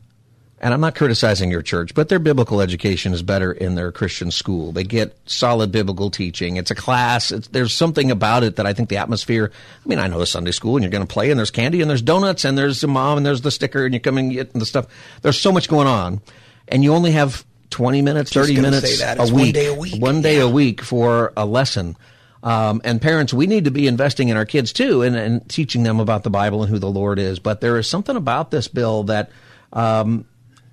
and 0.61 0.73
I'm 0.73 0.81
not 0.81 0.95
criticizing 0.95 1.51
your 1.51 1.63
church, 1.63 1.95
but 1.95 2.09
their 2.09 2.21
biblical 2.21 2.61
education 2.61 3.13
is 3.13 3.23
better 3.23 3.53
in 3.53 3.75
their 3.75 3.91
Christian 3.91 4.31
school. 4.31 4.71
They 4.71 4.85
get 4.85 5.17
solid 5.27 5.73
biblical 5.73 6.11
teaching. 6.11 6.57
It's 6.57 6.71
a 6.71 6.75
class. 6.75 7.33
It's, 7.33 7.49
there's 7.49 7.75
something 7.75 8.11
about 8.11 8.45
it 8.45 8.57
that 8.57 8.67
I 8.67 8.73
think 8.75 8.89
the 8.89 8.97
atmosphere. 8.99 9.51
I 9.85 9.89
mean, 9.89 9.99
I 9.99 10.07
know 10.07 10.19
the 10.19 10.27
Sunday 10.27 10.53
school, 10.53 10.77
and 10.77 10.85
you're 10.85 10.91
going 10.93 11.07
to 11.07 11.13
play, 11.13 11.31
and 11.31 11.39
there's 11.39 11.51
candy, 11.51 11.81
and 11.81 11.91
there's 11.91 12.03
donuts, 12.03 12.45
and 12.45 12.57
there's 12.57 12.81
the 12.81 12.89
mom, 12.89 13.19
and 13.19 13.27
there's 13.27 13.41
the 13.41 13.51
sticker, 13.51 13.85
and 13.85 13.93
you 13.93 14.01
come 14.01 14.19
and 14.19 14.33
get 14.33 14.53
the 14.53 14.67
stuff. 14.67 14.87
There's 15.23 15.41
so 15.41 15.51
much 15.51 15.69
going 15.69 15.89
on, 15.89 16.21
and 16.69 16.85
you 16.85 16.95
only 16.95 17.13
have 17.13 17.45
20 17.71 18.03
minutes, 18.03 18.33
30 18.33 18.61
minutes 18.61 19.01
a 19.03 19.25
week, 19.25 19.33
one 19.33 19.53
day 19.53 19.67
a 19.67 19.75
week, 19.75 20.03
one 20.03 20.23
day 20.23 20.37
yeah. 20.37 20.45
a 20.45 20.49
week 20.49 20.81
for 20.81 21.33
a 21.37 21.45
lesson 21.45 21.97
Um, 22.43 22.81
and 22.85 23.03
parents, 23.03 23.35
we 23.35 23.47
need 23.47 23.65
to 23.65 23.71
be 23.71 23.87
investing 23.87 24.29
in 24.29 24.37
our 24.37 24.47
kids 24.47 24.73
too 24.73 25.03
and, 25.03 25.17
and, 25.17 25.49
teaching 25.49 25.83
them 25.83 25.99
about 25.99 26.23
the 26.23 26.31
Bible 26.31 26.63
and 26.63 26.71
who 26.71 26.79
the 26.79 26.91
Lord 26.91 27.19
is. 27.19 27.41
But 27.41 27.61
there 27.61 27.79
is 27.79 27.89
something 27.89 28.15
about 28.15 28.53
this 28.53 28.69
bill 28.69 29.05
that 29.05 29.31
um, 29.73 30.25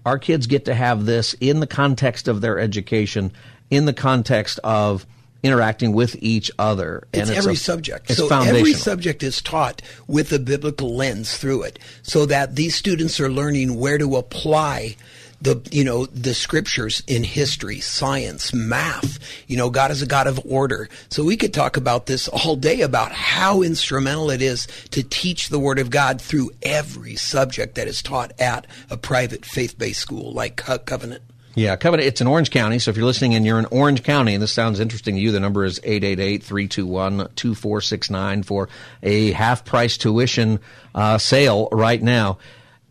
our 0.06 0.20
kids 0.20 0.46
get 0.46 0.66
to 0.66 0.76
have 0.76 1.06
this 1.06 1.34
in 1.40 1.60
the 1.60 1.68
context 1.68 2.28
of 2.28 2.42
their 2.42 2.60
education, 2.60 3.32
in 3.72 3.86
the 3.86 3.94
context 3.94 4.60
of 4.64 5.08
interacting 5.42 5.94
with 5.94 6.16
each 6.20 6.52
other. 6.58 7.08
And 7.14 7.24
it's, 7.24 7.32
it's 7.32 7.40
every 7.40 7.54
a, 7.54 7.58
subject. 7.58 8.10
It's 8.10 8.20
so 8.20 8.28
every 8.28 8.74
subject 8.74 9.24
is 9.24 9.42
taught 9.42 9.82
with 10.08 10.32
a 10.34 10.40
biblical 10.40 10.96
lens 10.96 11.38
through 11.38 11.64
it, 11.64 11.80
so 12.02 12.26
that 12.26 12.56
these 12.56 12.76
students 12.76 13.20
are 13.20 13.30
learning 13.30 13.80
where 13.80 13.98
to 13.98 14.16
apply 14.16 14.96
the 15.42 15.62
you 15.72 15.84
know 15.84 16.06
the 16.08 16.34
scriptures 16.34 17.04
in 17.08 17.24
history, 17.24 17.80
science, 17.80 18.54
math. 18.54 19.20
You 19.48 19.58
know, 19.58 19.70
God 19.70 19.92
is 19.92 20.02
a 20.02 20.08
God 20.08 20.28
of 20.28 20.40
order. 20.46 20.90
So 21.10 21.24
we 21.24 21.38
could 21.38 21.54
talk 21.54 21.78
about 21.78 22.06
this 22.06 22.28
all 22.28 22.56
day 22.56 22.82
about 22.82 23.12
how 23.12 23.62
instrumental 23.62 24.30
it 24.30 24.42
is 24.42 24.68
to 24.92 25.04
teach 25.04 25.50
the 25.50 25.60
Word 25.60 25.80
of 25.80 25.90
God 25.90 26.22
through 26.22 26.52
every 26.62 27.16
subject 27.16 27.76
that 27.76 27.88
is 27.88 28.02
taught 28.02 28.40
at 28.40 28.68
a 28.90 28.98
private 28.98 29.46
faith-based 29.46 30.00
school 30.00 30.34
like 30.34 30.56
Covenant. 30.56 31.22
Yeah, 31.56 31.76
Covenant, 31.78 32.08
it's 32.08 32.20
in 32.20 32.28
Orange 32.28 32.52
County. 32.52 32.80
So 32.80 32.92
if 32.92 32.98
you're 32.98 33.06
listening 33.06 33.34
and 33.34 33.46
you're 33.46 33.60
in 33.60 33.66
Orange 33.68 34.04
County 34.04 34.34
and 34.34 34.44
this 34.44 34.52
sounds 34.52 34.82
interesting 34.82 35.16
to 35.16 35.22
you, 35.22 35.32
the 35.32 35.40
number 35.40 35.64
is 35.64 35.80
888-321-2469 35.80 38.44
for 38.44 38.68
a 39.02 39.32
half 39.32 39.64
price 39.64 39.98
tuition 39.98 40.60
uh, 40.94 41.18
sale 41.18 41.70
right 41.72 42.04
now. 42.04 42.40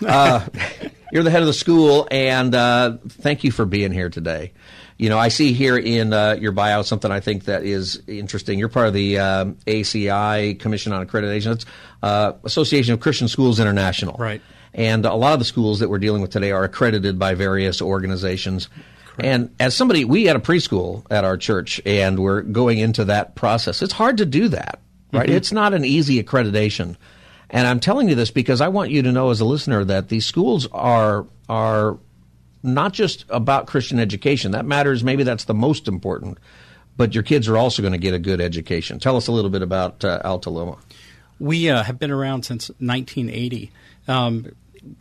Uh, 0.06 0.46
you're 1.14 1.24
the 1.24 1.32
head 1.32 1.44
of 1.44 1.48
the 1.48 1.54
school, 1.54 2.10
and 2.12 2.54
uh, 2.54 2.98
thank 3.08 3.46
you 3.46 3.52
for 3.52 3.64
being 3.64 3.94
here 3.94 4.10
today. 4.10 4.52
You 4.98 5.08
know, 5.08 5.18
I 5.18 5.30
see 5.30 5.54
here 5.54 5.78
in 5.78 6.12
uh, 6.12 6.36
your 6.42 6.52
bio 6.52 6.82
something 6.82 7.10
I 7.10 7.22
think 7.22 7.46
that 7.46 7.64
is 7.64 8.04
interesting. 8.06 8.60
You're 8.60 8.68
part 8.68 8.88
of 8.88 8.94
the 8.94 9.18
um, 9.20 9.56
ACSI 9.66 10.60
Commission 10.60 10.92
on 10.92 11.08
Accreditation. 11.08 11.54
It's 11.54 11.66
uh, 12.02 12.34
Association 12.44 12.94
of 12.94 13.00
Christian 13.00 13.30
Schools 13.30 13.62
International. 13.62 14.18
Right. 14.20 14.42
And 14.74 15.06
a 15.06 15.14
lot 15.14 15.34
of 15.34 15.40
the 15.40 15.46
schools 15.46 15.80
that 15.80 15.90
we're 15.90 16.00
dealing 16.00 16.22
with 16.22 16.32
today 16.32 16.52
are 16.52 16.64
accredited 16.64 17.20
by 17.20 17.36
various 17.36 17.82
organizations. 17.82 18.68
Correct. 19.06 19.26
And 19.26 19.56
as 19.60 19.76
somebody, 19.76 20.06
we 20.06 20.26
had 20.26 20.36
a 20.36 20.40
preschool 20.40 21.06
at 21.12 21.24
our 21.24 21.38
church, 21.38 21.80
and 21.86 22.20
we're 22.20 22.42
going 22.42 22.80
into 22.80 23.06
that 23.06 23.36
process. 23.36 23.82
It's 23.82 23.94
hard 23.94 24.18
to 24.18 24.26
do 24.26 24.48
that, 24.50 24.80
right? 25.12 25.28
Mm-hmm. 25.28 25.36
It's 25.36 25.52
not 25.52 25.74
an 25.74 25.86
easy 25.86 26.24
accreditation. 26.24 26.96
And 27.52 27.68
I'm 27.68 27.80
telling 27.80 28.10
you 28.10 28.16
this 28.16 28.32
because 28.32 28.62
I 28.62 28.70
want 28.70 28.90
you 28.90 29.04
to 29.04 29.12
know 29.12 29.30
as 29.30 29.40
a 29.40 29.46
listener 29.46 29.86
that 29.86 30.10
these 30.10 30.26
schools 30.26 30.68
are 30.72 31.28
are 31.48 32.00
not 32.64 32.94
just 32.94 33.26
about 33.30 33.68
Christian 33.68 34.00
education. 34.00 34.52
That 34.52 34.66
matters. 34.66 35.04
Maybe 35.04 35.24
that's 35.24 35.44
the 35.44 35.54
most 35.54 35.88
important. 35.88 36.40
But 36.98 37.14
your 37.14 37.24
kids 37.24 37.48
are 37.48 37.58
also 37.58 37.82
going 37.82 37.92
to 37.92 38.00
get 38.00 38.14
a 38.14 38.20
good 38.20 38.42
education. 38.42 39.00
Tell 39.00 39.18
us 39.18 39.28
a 39.28 39.32
little 39.32 39.50
bit 39.52 39.62
about 39.62 40.04
uh, 40.04 40.22
Alta 40.24 40.50
Loma. 40.50 40.78
We 41.40 41.70
uh, 41.70 41.84
have 41.84 42.00
been 42.00 42.12
around 42.12 42.44
since 42.44 42.70
1980. 42.80 43.72
Um, 44.08 44.48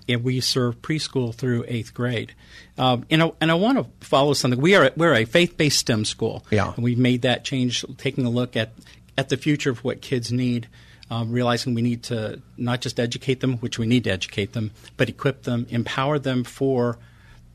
and 0.08 0.24
we 0.24 0.40
serve 0.40 0.80
preschool 0.82 1.34
through 1.34 1.64
eighth 1.68 1.94
grade. 1.94 2.34
Um, 2.78 3.04
and 3.10 3.22
I, 3.22 3.32
and 3.40 3.50
I 3.50 3.54
want 3.54 3.78
to 3.78 4.06
follow 4.06 4.32
something. 4.32 4.60
We 4.60 4.74
are 4.74 4.90
we're 4.96 5.14
a 5.14 5.24
faith 5.24 5.56
based 5.56 5.78
STEM 5.78 6.04
school. 6.04 6.44
Yeah. 6.50 6.72
And 6.74 6.84
we've 6.84 6.98
made 6.98 7.22
that 7.22 7.44
change, 7.44 7.84
taking 7.98 8.24
a 8.24 8.30
look 8.30 8.56
at 8.56 8.72
at 9.16 9.28
the 9.28 9.36
future 9.36 9.70
of 9.70 9.84
what 9.84 10.00
kids 10.00 10.32
need. 10.32 10.68
Um, 11.10 11.30
realizing 11.30 11.74
we 11.74 11.82
need 11.82 12.04
to 12.04 12.40
not 12.56 12.80
just 12.80 12.98
educate 12.98 13.40
them, 13.40 13.58
which 13.58 13.78
we 13.78 13.86
need 13.86 14.04
to 14.04 14.10
educate 14.10 14.54
them, 14.54 14.70
but 14.96 15.10
equip 15.10 15.42
them, 15.42 15.66
empower 15.68 16.18
them 16.18 16.42
for 16.42 16.98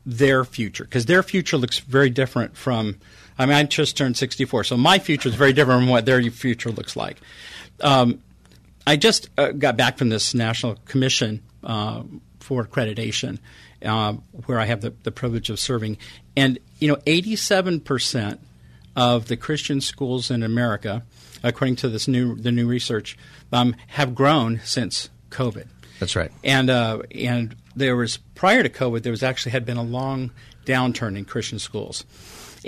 their 0.06 0.44
future, 0.44 0.84
because 0.84 1.06
their 1.06 1.24
future 1.24 1.56
looks 1.56 1.80
very 1.80 2.08
different 2.08 2.56
from. 2.56 2.98
I 3.36 3.46
mean, 3.46 3.54
I 3.54 3.64
just 3.64 3.96
turned 3.96 4.16
64, 4.16 4.64
so 4.64 4.76
my 4.76 4.98
future 4.98 5.28
is 5.28 5.34
very 5.34 5.52
different 5.52 5.82
from 5.82 5.88
what 5.88 6.06
their 6.06 6.22
future 6.30 6.70
looks 6.70 6.94
like. 6.96 7.18
Um, 7.80 8.20
I 8.86 8.96
just 8.96 9.28
uh, 9.36 9.52
got 9.52 9.76
back 9.76 9.98
from 9.98 10.08
this 10.08 10.34
national 10.34 10.76
commission 10.86 11.42
uh, 11.64 12.02
for 12.40 12.64
accreditation, 12.64 13.38
uh, 13.84 14.14
where 14.46 14.58
I 14.58 14.64
have 14.64 14.80
the, 14.80 14.94
the 15.02 15.10
privilege 15.10 15.50
of 15.50 15.58
serving. 15.58 15.98
And, 16.36 16.58
you 16.78 16.88
know, 16.88 16.96
87% 17.06 18.38
of 18.96 19.28
the 19.28 19.36
Christian 19.36 19.80
schools 19.80 20.30
in 20.30 20.42
America, 20.42 21.04
according 21.42 21.76
to 21.76 21.88
this 21.88 22.08
new, 22.08 22.36
the 22.36 22.52
new 22.52 22.66
research, 22.66 23.16
um, 23.52 23.76
have 23.88 24.14
grown 24.14 24.60
since 24.64 25.08
COVID. 25.30 25.66
That's 26.00 26.16
right. 26.16 26.30
And, 26.44 26.70
uh, 26.70 27.02
and 27.12 27.56
there 27.74 27.96
was, 27.96 28.18
prior 28.34 28.62
to 28.62 28.68
COVID, 28.68 29.02
there 29.02 29.12
was 29.12 29.22
actually 29.22 29.52
had 29.52 29.64
been 29.64 29.76
a 29.76 29.82
long 29.82 30.30
downturn 30.64 31.16
in 31.16 31.24
Christian 31.24 31.58
schools. 31.58 32.04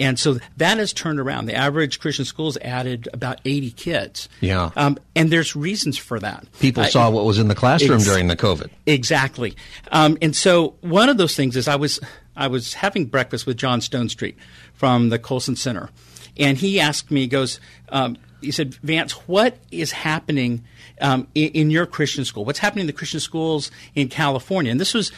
And 0.01 0.19
so 0.19 0.39
that 0.57 0.79
has 0.79 0.95
turned 0.95 1.21
around. 1.21 1.45
The 1.45 1.55
average 1.55 2.01
Christian 2.01 2.25
schools 2.25 2.57
added 2.63 3.09
about 3.13 3.41
80 3.45 3.71
kids. 3.73 4.31
Yeah. 4.41 4.71
Um, 4.75 4.99
and 5.15 5.31
there's 5.31 5.55
reasons 5.55 5.99
for 5.99 6.19
that. 6.19 6.47
People 6.59 6.85
saw 6.85 7.11
what 7.11 7.27
was 7.27 7.39
in 7.39 7.49
the 7.49 7.55
classroom 7.55 7.97
ex- 7.97 8.07
during 8.07 8.27
the 8.27 8.37
COVID. 8.37 8.71
Exactly. 8.87 9.55
Um, 9.93 10.17
and 10.23 10.35
so 10.35 10.75
one 10.81 11.11
of 11.11 11.19
those 11.19 11.37
things 11.37 11.55
is 11.55 11.69
I 11.69 11.77
was 11.77 12.01
I 12.35 12.47
was 12.47 12.73
having 12.73 13.07
breakfast 13.07 13.47
with 13.47 13.59
John 13.59 13.81
Stonestreet 13.81 14.37
from 14.73 15.11
the 15.11 15.19
Colson 15.19 15.57
Center, 15.57 15.91
and 16.39 16.57
he 16.57 16.81
asked 16.81 17.11
me, 17.11 17.23
he 17.23 17.27
goes, 17.27 17.61
um, 17.91 18.17
he 18.41 18.51
said, 18.51 18.75
Vance, 18.77 19.13
what 19.29 19.59
is 19.71 19.93
happening 19.93 20.65
um, 21.03 21.29
in, 21.35 21.51
in, 21.51 21.71
your 21.71 21.85
Christian 21.85 22.25
school? 22.25 22.47
What's 22.47 22.61
happening 22.61 22.83
in 22.83 22.87
the 22.87 22.95
Christian 22.95 23.21
schools 23.21 23.71
in 23.95 24.09
California? 24.09 24.71
And 24.71 24.81
this 24.81 24.95
was 24.95 25.13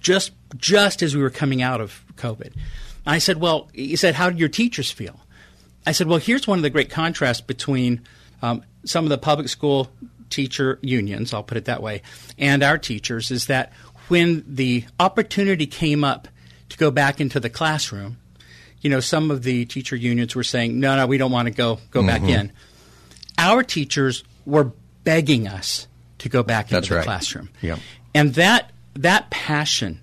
just 0.00 0.32
just 0.56 1.02
as 1.02 1.14
we 1.14 1.20
were 1.20 1.30
coming 1.30 1.60
out 1.60 1.82
of 1.82 2.02
COVID. 2.16 2.54
I 3.06 3.18
said, 3.18 3.38
Well, 3.38 3.68
he 3.72 3.96
said, 3.96 4.14
How 4.14 4.30
did 4.30 4.38
your 4.38 4.48
teachers 4.48 4.90
feel? 4.90 5.20
I 5.86 5.92
said, 5.92 6.06
Well, 6.06 6.18
here's 6.18 6.46
one 6.46 6.58
of 6.58 6.62
the 6.62 6.70
great 6.70 6.90
contrasts 6.90 7.40
between 7.40 8.02
um, 8.42 8.62
some 8.84 9.04
of 9.04 9.10
the 9.10 9.18
public 9.18 9.48
school 9.48 9.90
teacher 10.30 10.78
unions, 10.82 11.34
I'll 11.34 11.42
put 11.42 11.58
it 11.58 11.66
that 11.66 11.82
way, 11.82 12.02
and 12.38 12.62
our 12.62 12.78
teachers 12.78 13.30
is 13.30 13.46
that 13.46 13.72
when 14.08 14.44
the 14.46 14.84
opportunity 14.98 15.66
came 15.66 16.04
up 16.04 16.28
to 16.68 16.78
go 16.78 16.90
back 16.90 17.20
into 17.20 17.38
the 17.38 17.50
classroom, 17.50 18.18
you 18.80 18.90
know, 18.90 19.00
some 19.00 19.30
of 19.30 19.42
the 19.42 19.64
teacher 19.64 19.94
unions 19.94 20.34
were 20.34 20.42
saying, 20.42 20.78
no, 20.78 20.96
no, 20.96 21.06
we 21.06 21.18
don't 21.18 21.30
want 21.30 21.46
to 21.46 21.54
go 21.54 21.78
go 21.90 22.04
back 22.04 22.22
in. 22.22 22.52
Our 23.38 23.62
teachers 23.62 24.24
were 24.44 24.72
begging 25.04 25.46
us 25.46 25.86
to 26.18 26.28
go 26.28 26.42
back 26.42 26.72
into 26.72 26.88
the 26.88 26.96
right. 26.96 27.04
classroom. 27.04 27.48
Yeah. 27.60 27.78
And 28.14 28.34
that 28.34 28.70
that 28.94 29.30
passion 29.30 30.00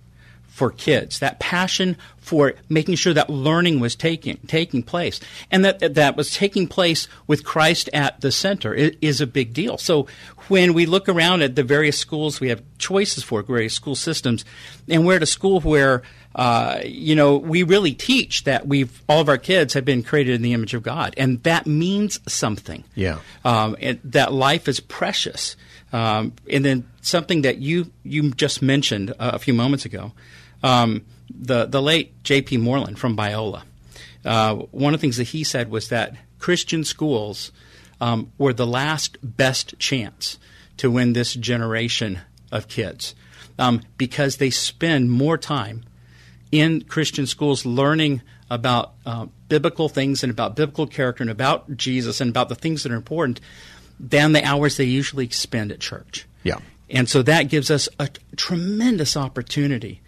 for 0.60 0.72
kids, 0.72 1.20
that 1.20 1.40
passion 1.40 1.96
for 2.20 2.54
making 2.68 2.96
sure 2.96 3.14
that 3.14 3.30
learning 3.30 3.80
was 3.80 3.96
taking 3.96 4.38
taking 4.46 4.84
place, 4.84 5.20
and 5.50 5.64
that 5.64 5.96
that 5.96 6.18
was 6.18 6.34
taking 6.36 6.68
place 6.68 7.08
with 7.28 7.44
Christ 7.44 7.90
at 7.94 8.20
the 8.20 8.32
center 8.32 8.74
is 8.76 9.22
a 9.22 9.26
big 9.28 9.54
deal. 9.54 9.78
So 9.78 10.06
when 10.50 10.74
we 10.74 10.86
look 10.86 11.08
around 11.08 11.42
at 11.44 11.56
the 11.56 11.64
various 11.64 11.98
schools, 11.98 12.42
we 12.42 12.50
have 12.50 12.62
choices 12.78 13.24
for 13.24 13.42
various 13.42 13.74
school 13.74 13.96
systems, 13.96 14.44
and 14.90 15.06
we're 15.06 15.16
at 15.16 15.24
a 15.24 15.34
school 15.38 15.62
where. 15.62 16.04
Uh, 16.36 16.80
you 16.86 17.16
know, 17.16 17.38
we 17.38 17.64
really 17.64 17.92
teach 17.92 18.44
that 18.44 18.68
we've 18.68 19.02
all 19.10 19.20
of 19.20 19.28
our 19.28 19.40
kids 19.40 19.74
have 19.74 19.84
been 19.84 20.04
created 20.04 20.36
in 20.36 20.44
the 20.44 20.54
image 20.54 20.76
of 20.76 20.84
God, 20.84 21.16
and 21.18 21.42
that 21.42 21.66
means 21.66 22.20
something 22.32 22.84
Yeah. 22.94 23.18
um, 23.44 23.76
and 23.82 24.00
that 24.04 24.32
life 24.32 24.68
is 24.70 24.80
precious. 24.80 25.56
Um, 25.92 26.34
and 26.48 26.64
then 26.64 26.84
something 27.02 27.42
that 27.42 27.58
you 27.58 27.90
you 28.04 28.30
just 28.30 28.62
mentioned 28.62 29.10
uh, 29.10 29.32
a 29.34 29.40
few 29.40 29.56
moments 29.56 29.86
ago, 29.86 30.12
um, 30.64 31.06
the 31.30 31.66
the 31.66 31.82
late 31.82 32.24
J.P. 32.24 32.58
Moreland 32.58 33.00
from 33.00 33.16
Biola. 33.16 33.64
Uh, 34.26 34.56
one 34.56 34.94
of 34.94 35.00
the 35.00 35.02
things 35.02 35.18
that 35.18 35.30
he 35.30 35.44
said 35.44 35.72
was 35.72 35.90
that 35.90 36.16
Christian 36.40 36.84
schools 36.84 37.52
um, 38.02 38.32
were 38.38 38.54
the 38.54 38.68
last 38.68 39.18
best 39.24 39.78
chance 39.80 40.38
to 40.78 40.92
win 40.92 41.14
this 41.14 41.34
generation 41.34 42.20
of 42.52 42.68
kids 42.68 43.16
um, 43.58 43.82
because 43.98 44.38
they 44.38 44.50
spend 44.50 45.12
more 45.12 45.38
time 45.38 45.84
in 46.52 46.82
Christian 46.82 47.28
schools 47.28 47.66
learning 47.66 48.22
about 48.50 48.94
uh, 49.06 49.28
biblical 49.50 49.90
things 49.90 50.24
and 50.24 50.32
about 50.32 50.56
biblical 50.56 50.88
character 50.88 51.22
and 51.22 51.30
about 51.30 51.76
Jesus 51.78 52.20
and 52.22 52.30
about 52.30 52.50
the 52.50 52.56
things 52.56 52.84
that 52.84 52.92
are 52.92 52.96
important 52.96 53.40
than 54.00 54.32
the 54.32 54.44
hours 54.44 54.78
they 54.78 54.86
usually 54.86 55.30
spend 55.30 55.72
at 55.72 55.80
church. 55.80 56.26
Yeah. 56.44 56.60
And 56.90 57.08
so 57.08 57.22
that 57.24 57.44
gives 57.50 57.70
us 57.70 57.88
a 58.00 58.10
tremendous 58.36 59.16
opportunity 59.16 60.02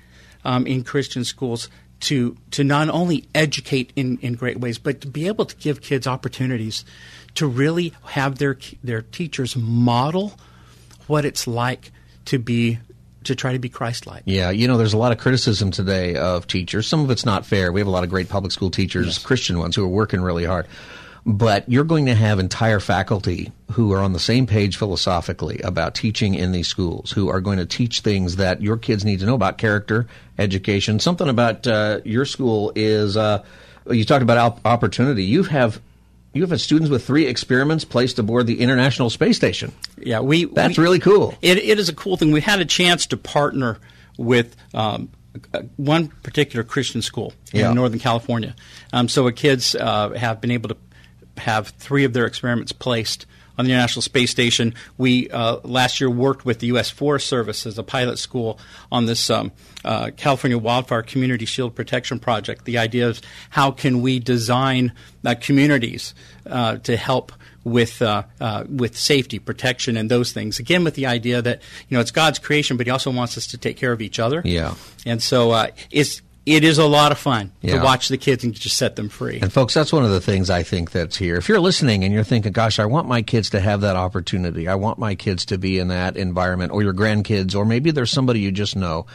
um, 0.44 0.68
in 0.68 0.84
Christian 0.84 1.24
schools 1.24 1.70
to 2.02 2.36
to 2.52 2.64
not 2.64 2.90
only 2.90 3.28
educate 3.34 3.94
in, 3.96 4.18
in 4.22 4.34
great 4.34 4.60
ways, 4.60 4.78
but 4.78 5.02
to 5.02 5.08
be 5.08 5.28
able 5.28 5.46
to 5.46 5.56
give 5.56 5.82
kids 5.82 6.08
opportunities 6.08 6.84
to 7.36 7.48
really 7.48 7.94
have 8.08 8.38
their 8.38 8.58
their 8.84 9.02
teachers 9.02 9.56
model 9.56 10.34
what 11.08 11.26
it's 11.26 11.48
like 11.48 11.92
to 12.26 12.40
be 12.40 12.80
to 13.24 13.36
try 13.36 13.54
to 13.54 13.60
be 13.60 13.70
Christ-like. 13.70 14.24
Yeah, 14.26 14.50
you 14.50 14.68
know, 14.68 14.78
there's 14.78 14.94
a 14.94 14.98
lot 14.98 15.12
of 15.12 15.20
criticism 15.20 15.70
today 15.70 16.16
of 16.16 16.48
teachers. 16.48 16.88
Some 16.88 17.02
of 17.02 17.12
it's 17.12 17.26
not 17.26 17.46
fair. 17.46 17.72
We 17.72 17.80
have 17.80 17.88
a 17.88 17.92
lot 17.92 18.04
of 18.04 18.10
great 18.10 18.30
public 18.30 18.52
school 18.52 18.72
teachers, 18.72 19.20
Christian 19.20 19.60
ones, 19.60 19.76
who 19.76 19.84
are 19.84 19.88
working 19.88 20.22
really 20.22 20.46
hard. 20.46 20.66
But 21.26 21.70
you're 21.70 21.84
going 21.84 22.08
to 22.08 22.16
have 22.16 22.40
entire 22.40 22.80
faculty 22.80 23.52
who 23.74 23.94
are 23.94 24.00
on 24.00 24.14
the 24.14 24.20
same 24.20 24.48
page 24.48 24.78
philosophically 24.78 25.60
about 25.64 25.94
teaching 25.94 26.34
in 26.34 26.52
these 26.52 26.68
schools, 26.68 27.12
who 27.12 27.30
are 27.30 27.40
going 27.40 27.60
to 27.60 27.66
teach 27.66 28.00
things 28.00 28.38
that 28.38 28.62
your 28.62 28.76
kids 28.78 29.06
need 29.06 29.20
to 29.20 29.26
know 29.28 29.36
about 29.36 29.60
character, 29.60 30.08
education. 30.40 31.00
Something 31.00 31.30
about 31.30 31.68
uh, 31.68 32.02
your 32.04 32.26
school 32.26 32.72
is 32.76 33.16
uh, 33.18 33.44
you 33.90 34.04
talked 34.04 34.24
about 34.24 34.38
op- 34.40 34.66
opportunity. 34.66 35.24
You 35.24 35.44
have 35.44 35.80
you 36.34 36.46
have 36.46 36.60
students 36.62 36.90
with 36.90 37.06
three 37.06 37.28
experiments 37.28 37.86
placed 37.86 38.18
aboard 38.18 38.48
the 38.48 38.60
International 38.62 39.10
Space 39.12 39.36
Station. 39.38 39.74
Yeah, 39.98 40.22
we 40.22 40.46
That's 40.46 40.78
we- 40.78 40.84
really 40.84 41.00
cool. 41.00 41.38
It, 41.42 41.58
it 41.60 41.78
is 41.78 41.88
a 41.90 41.94
cool 41.94 42.18
thing. 42.18 42.32
We 42.32 42.42
had 42.42 42.62
a 42.62 42.66
chance 42.66 43.06
to 43.08 43.18
partner 43.18 43.78
with 44.18 44.56
um, 44.74 45.10
uh, 45.54 45.60
one 45.76 46.08
particular 46.24 46.64
Christian 46.64 47.02
school 47.02 47.34
Yeah. 47.54 47.70
in 47.70 47.76
Northern 47.76 48.00
California. 48.00 48.56
Um, 48.92 49.08
so 49.08 49.30
kids 49.32 49.76
uh, 49.76 50.10
have 50.12 50.42
been 50.42 50.52
able 50.52 50.70
to 50.70 50.78
have 51.42 51.70
three 51.70 52.04
of 52.04 52.14
their 52.14 52.26
experiments 52.26 52.72
placed 52.72 53.26
on 53.58 53.66
the 53.66 53.72
International 53.72 54.02
Space 54.02 54.32
Station. 54.32 54.74
We 54.98 55.30
uh, 55.30 55.58
last 55.64 56.02
year 56.02 56.10
worked 56.10 56.46
with 56.46 56.60
the 56.60 56.68
U.S. 56.68 56.90
Forest 56.90 57.28
Service 57.28 57.66
as 57.66 57.78
a 57.78 57.84
pilot 57.84 58.18
school 58.18 58.60
on 58.92 59.06
this 59.06 59.30
um, 59.30 59.52
uh, 59.86 60.12
California 60.18 60.58
Wildfire 60.58 61.04
Community 61.04 61.46
Shield 61.46 61.76
Protection 61.76 62.20
Project. 62.20 62.66
The 62.66 62.78
idea 62.78 63.10
is 63.10 63.22
how 63.52 63.72
can 63.72 64.02
we 64.02 64.20
design 64.20 64.94
uh, 65.26 65.36
communities 65.40 66.16
uh, 66.50 66.78
to 66.78 66.98
help 66.98 67.32
with 67.64 68.02
uh, 68.02 68.24
uh, 68.40 68.64
with 68.68 68.98
safety, 68.98 69.38
protection, 69.38 69.96
and 69.96 70.10
those 70.10 70.32
things. 70.32 70.58
Again, 70.58 70.84
with 70.84 70.96
the 70.96 71.06
idea 71.06 71.42
that 71.42 71.62
you 71.88 71.96
know 71.96 72.02
it's 72.02 72.12
God's 72.12 72.40
creation, 72.40 72.78
but 72.78 72.88
He 72.88 72.92
also 72.92 73.12
wants 73.12 73.38
us 73.38 73.48
to 73.48 73.58
take 73.58 73.78
care 73.78 73.92
of 73.92 74.02
each 74.02 74.20
other. 74.20 74.42
Yeah. 74.44 74.74
and 75.06 75.22
so 75.22 75.52
uh, 75.52 75.68
it's 75.92 76.22
it 76.46 76.64
is 76.64 76.78
a 76.80 76.86
lot 76.86 77.12
of 77.12 77.18
fun 77.20 77.52
Yeah. 77.62 77.78
to 77.78 77.84
watch 77.84 78.08
the 78.10 78.18
kids 78.18 78.44
and 78.44 78.54
just 78.54 78.76
set 78.78 78.96
them 78.96 79.10
free. 79.10 79.40
And 79.42 79.54
folks, 79.54 79.74
that's 79.74 79.94
one 79.94 80.04
of 80.04 80.10
the 80.12 80.22
things 80.22 80.50
I 80.50 80.64
think 80.64 80.92
that's 80.92 81.16
here. 81.18 81.36
If 81.36 81.48
you're 81.48 81.60
listening 81.60 82.04
and 82.04 82.14
you're 82.14 82.24
thinking, 82.24 82.52
gosh, 82.52 82.80
I 82.80 82.86
want 82.86 83.08
my 83.08 83.22
kids 83.22 83.52
to 83.52 83.60
have 83.60 83.82
that 83.82 83.96
opportunity. 83.96 84.68
I 84.68 84.76
want 84.76 84.98
my 84.98 85.14
kids 85.16 85.46
to 85.46 85.58
be 85.58 85.78
in 85.78 85.90
that 85.90 86.18
environment 86.18 86.72
or 86.72 86.82
your 86.82 86.94
grandkids, 86.94 87.56
or 87.56 87.66
maybe 87.66 87.92
there's 87.92 88.12
somebody 88.12 88.40
you 88.40 88.52
just 88.52 88.76
know. 88.76 89.06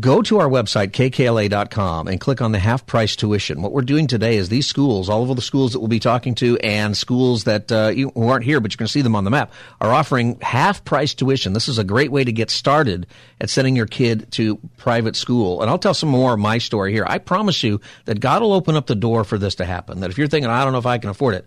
Go 0.00 0.22
to 0.22 0.40
our 0.40 0.48
website, 0.48 0.90
kkla.com, 0.90 2.08
and 2.08 2.20
click 2.20 2.42
on 2.42 2.50
the 2.50 2.58
half 2.58 2.84
price 2.84 3.14
tuition. 3.14 3.62
What 3.62 3.70
we're 3.70 3.82
doing 3.82 4.08
today 4.08 4.36
is 4.36 4.48
these 4.48 4.66
schools, 4.66 5.08
all 5.08 5.30
of 5.30 5.36
the 5.36 5.42
schools 5.42 5.72
that 5.72 5.78
we'll 5.78 5.86
be 5.86 6.00
talking 6.00 6.34
to, 6.36 6.58
and 6.58 6.96
schools 6.96 7.44
that 7.44 7.70
uh, 7.70 7.92
you, 7.94 8.10
who 8.10 8.26
aren't 8.26 8.44
here, 8.44 8.58
but 8.58 8.76
going 8.76 8.88
to 8.88 8.92
see 8.92 9.02
them 9.02 9.14
on 9.14 9.22
the 9.22 9.30
map, 9.30 9.52
are 9.80 9.92
offering 9.92 10.40
half 10.40 10.84
price 10.84 11.14
tuition. 11.14 11.52
This 11.52 11.68
is 11.68 11.78
a 11.78 11.84
great 11.84 12.10
way 12.10 12.24
to 12.24 12.32
get 12.32 12.50
started 12.50 13.06
at 13.40 13.50
sending 13.50 13.76
your 13.76 13.86
kid 13.86 14.32
to 14.32 14.56
private 14.78 15.14
school. 15.14 15.62
And 15.62 15.70
I'll 15.70 15.78
tell 15.78 15.94
some 15.94 16.08
more 16.08 16.32
of 16.32 16.40
my 16.40 16.58
story 16.58 16.92
here. 16.92 17.04
I 17.06 17.18
promise 17.18 17.62
you 17.62 17.80
that 18.06 18.18
God 18.18 18.42
will 18.42 18.52
open 18.52 18.74
up 18.74 18.88
the 18.88 18.96
door 18.96 19.22
for 19.22 19.38
this 19.38 19.54
to 19.56 19.64
happen. 19.64 20.00
That 20.00 20.10
if 20.10 20.18
you're 20.18 20.26
thinking, 20.26 20.50
I 20.50 20.64
don't 20.64 20.72
know 20.72 20.80
if 20.80 20.86
I 20.86 20.98
can 20.98 21.10
afford 21.10 21.36
it, 21.36 21.46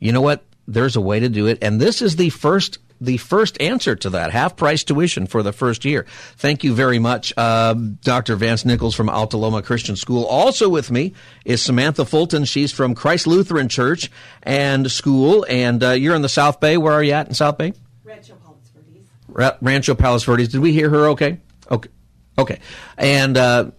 you 0.00 0.12
know 0.12 0.20
what? 0.20 0.44
There's 0.68 0.96
a 0.96 1.00
way 1.00 1.20
to 1.20 1.30
do 1.30 1.46
it. 1.46 1.60
And 1.62 1.80
this 1.80 2.02
is 2.02 2.16
the 2.16 2.28
first 2.28 2.78
the 3.00 3.16
first 3.18 3.60
answer 3.60 3.96
to 3.96 4.10
that 4.10 4.30
half 4.30 4.56
price 4.56 4.84
tuition 4.84 5.26
for 5.26 5.42
the 5.42 5.52
first 5.52 5.84
year. 5.84 6.06
Thank 6.36 6.64
you 6.64 6.74
very 6.74 6.98
much, 6.98 7.32
uh, 7.36 7.74
Dr. 7.74 8.36
Vance 8.36 8.64
Nichols 8.64 8.94
from 8.94 9.08
Alta 9.08 9.36
Loma 9.36 9.62
Christian 9.62 9.96
School. 9.96 10.24
Also 10.24 10.68
with 10.68 10.90
me 10.90 11.12
is 11.44 11.62
Samantha 11.62 12.04
Fulton. 12.04 12.44
She's 12.44 12.72
from 12.72 12.94
Christ 12.94 13.26
Lutheran 13.26 13.68
Church 13.68 14.10
and 14.42 14.90
School, 14.90 15.44
and 15.48 15.82
uh, 15.82 15.90
you're 15.90 16.14
in 16.14 16.22
the 16.22 16.28
South 16.28 16.60
Bay. 16.60 16.76
Where 16.76 16.92
are 16.92 17.02
you 17.02 17.12
at 17.12 17.28
in 17.28 17.34
South 17.34 17.58
Bay? 17.58 17.72
Rancho 18.04 18.34
Palos 18.34 18.70
Verdes. 18.74 19.08
Ra- 19.28 19.56
Rancho 19.60 19.94
Palos 19.94 20.24
Verdes. 20.24 20.48
Did 20.48 20.60
we 20.60 20.72
hear 20.72 20.90
her 20.90 21.08
okay? 21.10 21.40
Okay. 21.70 21.90
Okay. 22.38 22.60
And, 22.98 23.36
uh, 23.36 23.70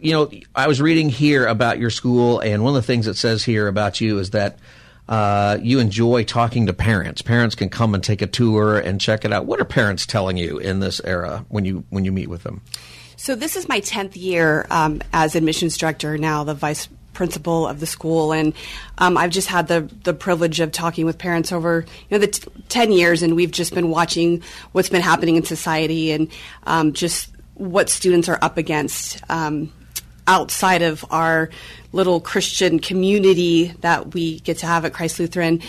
you 0.00 0.12
know, 0.12 0.30
I 0.54 0.68
was 0.68 0.80
reading 0.80 1.08
here 1.08 1.46
about 1.46 1.78
your 1.78 1.90
school, 1.90 2.40
and 2.40 2.62
one 2.62 2.76
of 2.76 2.82
the 2.82 2.86
things 2.86 3.06
it 3.06 3.14
says 3.14 3.44
here 3.44 3.68
about 3.68 4.00
you 4.00 4.18
is 4.18 4.30
that 4.30 4.58
uh, 5.08 5.58
you 5.62 5.78
enjoy 5.78 6.24
talking 6.24 6.66
to 6.66 6.72
parents. 6.72 7.22
Parents 7.22 7.54
can 7.54 7.68
come 7.68 7.94
and 7.94 8.02
take 8.02 8.22
a 8.22 8.26
tour 8.26 8.78
and 8.78 9.00
check 9.00 9.24
it 9.24 9.32
out. 9.32 9.46
What 9.46 9.60
are 9.60 9.64
parents 9.64 10.06
telling 10.06 10.36
you 10.36 10.58
in 10.58 10.80
this 10.80 11.00
era 11.04 11.44
when 11.48 11.64
you 11.64 11.84
when 11.90 12.04
you 12.04 12.12
meet 12.12 12.28
with 12.28 12.42
them? 12.42 12.62
So 13.16 13.34
this 13.34 13.56
is 13.56 13.68
my 13.68 13.80
tenth 13.80 14.16
year 14.16 14.66
um, 14.70 15.00
as 15.12 15.34
admissions 15.34 15.76
director. 15.76 16.18
Now 16.18 16.44
the 16.44 16.54
vice 16.54 16.88
principal 17.12 17.66
of 17.66 17.80
the 17.80 17.86
school, 17.86 18.32
and 18.32 18.52
um, 18.98 19.16
I've 19.16 19.30
just 19.30 19.48
had 19.48 19.68
the 19.68 19.88
the 20.04 20.12
privilege 20.12 20.60
of 20.60 20.72
talking 20.72 21.06
with 21.06 21.18
parents 21.18 21.52
over 21.52 21.84
you 22.08 22.18
know 22.18 22.18
the 22.18 22.28
t- 22.28 22.50
ten 22.68 22.92
years, 22.92 23.22
and 23.22 23.36
we've 23.36 23.50
just 23.50 23.74
been 23.74 23.90
watching 23.90 24.42
what's 24.72 24.88
been 24.88 25.02
happening 25.02 25.36
in 25.36 25.44
society 25.44 26.12
and 26.12 26.30
um, 26.64 26.92
just 26.92 27.30
what 27.54 27.88
students 27.88 28.28
are 28.28 28.38
up 28.42 28.58
against. 28.58 29.20
Um, 29.30 29.72
outside 30.28 30.82
of 30.82 31.04
our 31.10 31.50
little 31.96 32.20
Christian 32.20 32.78
community 32.78 33.68
that 33.80 34.14
we 34.14 34.40
get 34.40 34.58
to 34.58 34.66
have 34.66 34.84
at 34.84 34.92
Christ 34.92 35.18
Lutheran, 35.18 35.60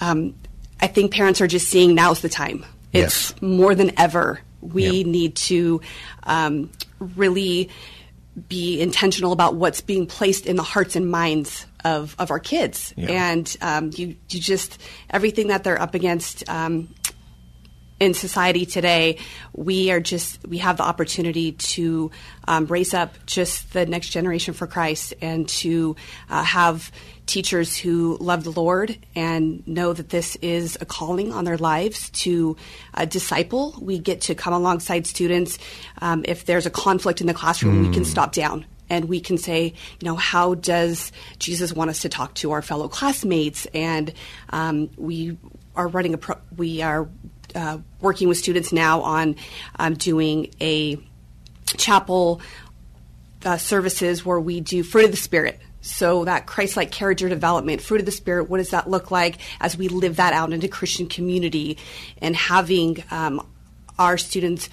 um, 0.00 0.34
I 0.80 0.86
think 0.86 1.12
parents 1.12 1.40
are 1.40 1.46
just 1.46 1.68
seeing 1.68 1.94
now's 1.94 2.20
the 2.20 2.28
time. 2.28 2.64
It's 2.92 3.30
Yes. 3.32 3.42
more 3.42 3.74
than 3.74 3.92
ever. 3.98 4.40
We 4.62 4.86
Yep. 4.98 5.06
need 5.06 5.34
to 5.50 5.80
um, 6.22 6.70
really 6.98 7.68
be 8.48 8.80
intentional 8.80 9.32
about 9.32 9.54
what's 9.56 9.80
being 9.80 10.06
placed 10.06 10.46
in 10.46 10.56
the 10.56 10.62
hearts 10.62 10.96
and 10.96 11.10
minds 11.10 11.66
of, 11.84 12.16
of 12.18 12.30
our 12.30 12.40
kids. 12.40 12.92
Yeah. 12.96 13.10
And 13.10 13.56
um, 13.60 13.90
you, 13.94 14.16
you 14.30 14.40
just, 14.40 14.80
everything 15.10 15.48
that 15.48 15.62
they're 15.64 15.80
up 15.80 15.94
against 15.94 16.48
um, 16.48 16.88
in 18.04 18.14
society 18.14 18.66
today, 18.66 19.18
we 19.54 19.90
are 19.90 19.98
just 19.98 20.46
we 20.46 20.58
have 20.58 20.76
the 20.76 20.82
opportunity 20.82 21.52
to 21.52 22.10
um, 22.46 22.66
raise 22.66 22.92
up 22.92 23.14
just 23.24 23.72
the 23.72 23.86
next 23.86 24.10
generation 24.10 24.52
for 24.52 24.66
Christ 24.66 25.14
and 25.22 25.48
to 25.48 25.96
uh, 26.28 26.44
have 26.44 26.92
teachers 27.26 27.74
who 27.74 28.18
love 28.20 28.44
the 28.44 28.52
Lord 28.52 28.98
and 29.16 29.66
know 29.66 29.94
that 29.94 30.10
this 30.10 30.36
is 30.36 30.76
a 30.82 30.84
calling 30.84 31.32
on 31.32 31.44
their 31.44 31.56
lives 31.56 32.10
to 32.10 32.56
uh, 32.92 33.06
disciple. 33.06 33.74
We 33.80 33.98
get 33.98 34.20
to 34.22 34.34
come 34.34 34.52
alongside 34.52 35.06
students 35.06 35.58
um, 36.02 36.24
if 36.28 36.44
there's 36.44 36.66
a 36.66 36.70
conflict 36.70 37.22
in 37.22 37.26
the 37.26 37.34
classroom, 37.34 37.88
we 37.88 37.94
can 37.94 38.04
stop 38.04 38.32
down 38.32 38.66
and 38.90 39.06
we 39.06 39.20
can 39.20 39.38
say, 39.38 39.72
you 40.00 40.06
know, 40.06 40.16
how 40.16 40.54
does 40.54 41.10
Jesus 41.38 41.72
want 41.72 41.88
us 41.88 42.02
to 42.02 42.10
talk 42.10 42.34
to 42.34 42.52
our 42.52 42.60
fellow 42.60 42.86
classmates? 42.86 43.66
And 43.72 44.12
um, 44.50 44.90
we 44.98 45.38
are 45.74 45.88
running 45.88 46.12
a 46.12 46.18
pro- 46.18 46.40
we 46.56 46.82
are 46.82 47.08
uh, 47.54 47.78
working 48.00 48.28
with 48.28 48.38
students 48.38 48.72
now 48.72 49.00
on 49.02 49.36
um, 49.78 49.94
doing 49.94 50.50
a 50.60 50.98
chapel 51.76 52.40
uh, 53.44 53.56
services 53.56 54.24
where 54.24 54.40
we 54.40 54.60
do 54.60 54.82
fruit 54.82 55.04
of 55.04 55.10
the 55.10 55.16
spirit. 55.16 55.60
So 55.80 56.24
that 56.24 56.46
Christ-like 56.46 56.90
character 56.90 57.28
development, 57.28 57.82
fruit 57.82 58.00
of 58.00 58.06
the 58.06 58.12
spirit, 58.12 58.48
what 58.48 58.56
does 58.56 58.70
that 58.70 58.88
look 58.88 59.10
like 59.10 59.36
as 59.60 59.76
we 59.76 59.88
live 59.88 60.16
that 60.16 60.32
out 60.32 60.52
into 60.52 60.66
Christian 60.66 61.08
community, 61.08 61.76
and 62.22 62.34
having 62.34 63.04
um, 63.10 63.46
our 63.98 64.16
students 64.16 64.70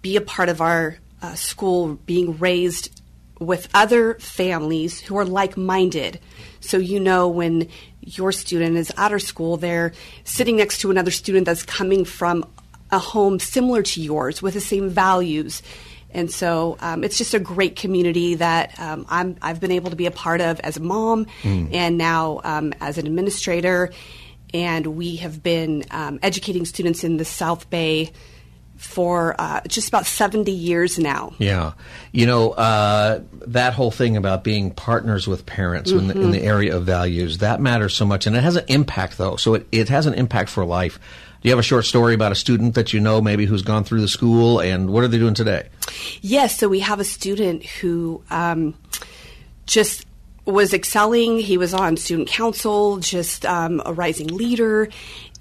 be 0.00 0.16
a 0.16 0.20
part 0.20 0.48
of 0.48 0.60
our 0.60 0.98
uh, 1.22 1.34
school, 1.34 1.94
being 1.94 2.38
raised 2.38 3.00
with 3.38 3.68
other 3.72 4.14
families 4.14 5.00
who 5.00 5.16
are 5.16 5.24
like-minded. 5.24 6.18
So 6.58 6.76
you 6.76 6.98
know 6.98 7.28
when 7.28 7.68
your 8.02 8.32
student 8.32 8.76
is 8.76 8.92
out 8.96 9.12
of 9.12 9.22
school, 9.22 9.56
they're 9.56 9.92
sitting 10.24 10.56
next 10.56 10.78
to 10.82 10.90
another 10.90 11.10
student 11.10 11.46
that's 11.46 11.62
coming 11.62 12.04
from 12.04 12.44
a 12.90 12.98
home 12.98 13.38
similar 13.38 13.82
to 13.82 14.02
yours 14.02 14.42
with 14.42 14.54
the 14.54 14.60
same 14.60 14.90
values 14.90 15.62
and 16.14 16.30
so 16.30 16.76
um, 16.80 17.04
it's 17.04 17.18
just 17.18 17.34
a 17.34 17.38
great 17.38 17.76
community 17.76 18.34
that 18.34 18.78
um, 18.78 19.06
i 19.08 19.48
have 19.48 19.60
been 19.60 19.70
able 19.70 19.90
to 19.90 19.96
be 19.96 20.06
a 20.06 20.10
part 20.10 20.40
of 20.40 20.60
as 20.60 20.76
a 20.76 20.80
mom 20.80 21.26
mm. 21.42 21.72
and 21.72 21.96
now 21.98 22.40
um, 22.44 22.72
as 22.80 22.98
an 22.98 23.06
administrator. 23.06 23.90
And 24.54 24.86
we 24.88 25.16
have 25.16 25.42
been 25.42 25.84
um, 25.90 26.18
educating 26.22 26.66
students 26.66 27.04
in 27.04 27.16
the 27.16 27.24
South 27.24 27.70
Bay 27.70 28.12
for 28.82 29.34
uh, 29.38 29.60
just 29.68 29.88
about 29.88 30.06
70 30.06 30.50
years 30.50 30.98
now. 30.98 31.32
Yeah. 31.38 31.72
You 32.10 32.26
know, 32.26 32.50
uh, 32.50 33.20
that 33.46 33.74
whole 33.74 33.92
thing 33.92 34.16
about 34.16 34.42
being 34.42 34.72
partners 34.72 35.28
with 35.28 35.46
parents 35.46 35.92
mm-hmm. 35.92 36.10
in, 36.10 36.18
the, 36.18 36.20
in, 36.20 36.30
the, 36.32 36.42
area 36.42 36.76
of 36.76 36.84
values, 36.84 37.38
that 37.38 37.60
matters 37.60 37.94
so 37.94 38.04
much. 38.04 38.26
And 38.26 38.36
it 38.36 38.42
has 38.42 38.56
an 38.56 38.64
impact, 38.68 39.18
though. 39.18 39.36
So 39.36 39.54
it, 39.54 39.68
it 39.70 39.88
has 39.88 40.06
an 40.06 40.14
impact 40.14 40.50
for 40.50 40.64
life. 40.64 40.98
Do 41.40 41.48
you 41.48 41.52
have 41.52 41.60
a 41.60 41.62
short 41.62 41.86
story 41.86 42.14
about 42.14 42.32
a 42.32 42.34
student 42.34 42.74
that 42.74 42.92
you 42.92 43.00
know 43.00 43.20
maybe 43.20 43.46
who's 43.46 43.62
gone 43.62 43.84
through 43.84 44.00
the 44.00 44.08
school 44.08 44.60
and 44.60 44.90
what 44.90 45.04
are 45.04 45.08
they 45.08 45.18
doing 45.18 45.34
today? 45.34 45.68
Yes, 46.20 46.58
so 46.58 46.68
we 46.68 46.80
have 46.80 47.00
a 47.00 47.04
student 47.04 47.64
who 47.64 48.22
um, 48.30 48.74
just 49.66 50.06
was 50.44 50.74
excelling. 50.74 51.38
He 51.38 51.56
was 51.56 51.72
on 51.72 51.96
student 51.96 52.28
council, 52.28 52.98
just 52.98 53.46
um, 53.46 53.80
a 53.86 53.92
rising 53.92 54.28
leader, 54.28 54.88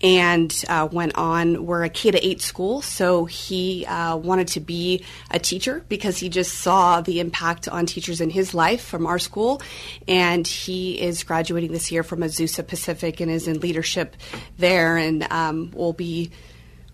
and 0.03 0.63
uh, 0.67 0.87
went 0.91 1.15
on. 1.15 1.65
We're 1.65 1.83
a 1.83 1.89
K 1.89 2.11
to 2.11 2.25
eight 2.25 2.41
school, 2.41 2.81
so 2.81 3.25
he 3.25 3.85
uh, 3.85 4.17
wanted 4.17 4.47
to 4.49 4.59
be 4.59 5.03
a 5.29 5.39
teacher 5.39 5.83
because 5.89 6.17
he 6.17 6.29
just 6.29 6.55
saw 6.55 7.01
the 7.01 7.19
impact 7.19 7.67
on 7.67 7.85
teachers 7.85 8.21
in 8.21 8.29
his 8.29 8.53
life 8.53 8.83
from 8.83 9.05
our 9.05 9.19
school. 9.19 9.61
And 10.07 10.47
he 10.47 10.99
is 10.99 11.23
graduating 11.23 11.71
this 11.71 11.91
year 11.91 12.03
from 12.03 12.21
Azusa 12.21 12.65
Pacific 12.65 13.19
and 13.19 13.29
is 13.29 13.47
in 13.47 13.59
leadership 13.59 14.15
there, 14.57 14.97
and 14.97 15.23
um, 15.31 15.71
we'll 15.73 15.93
be 15.93 16.31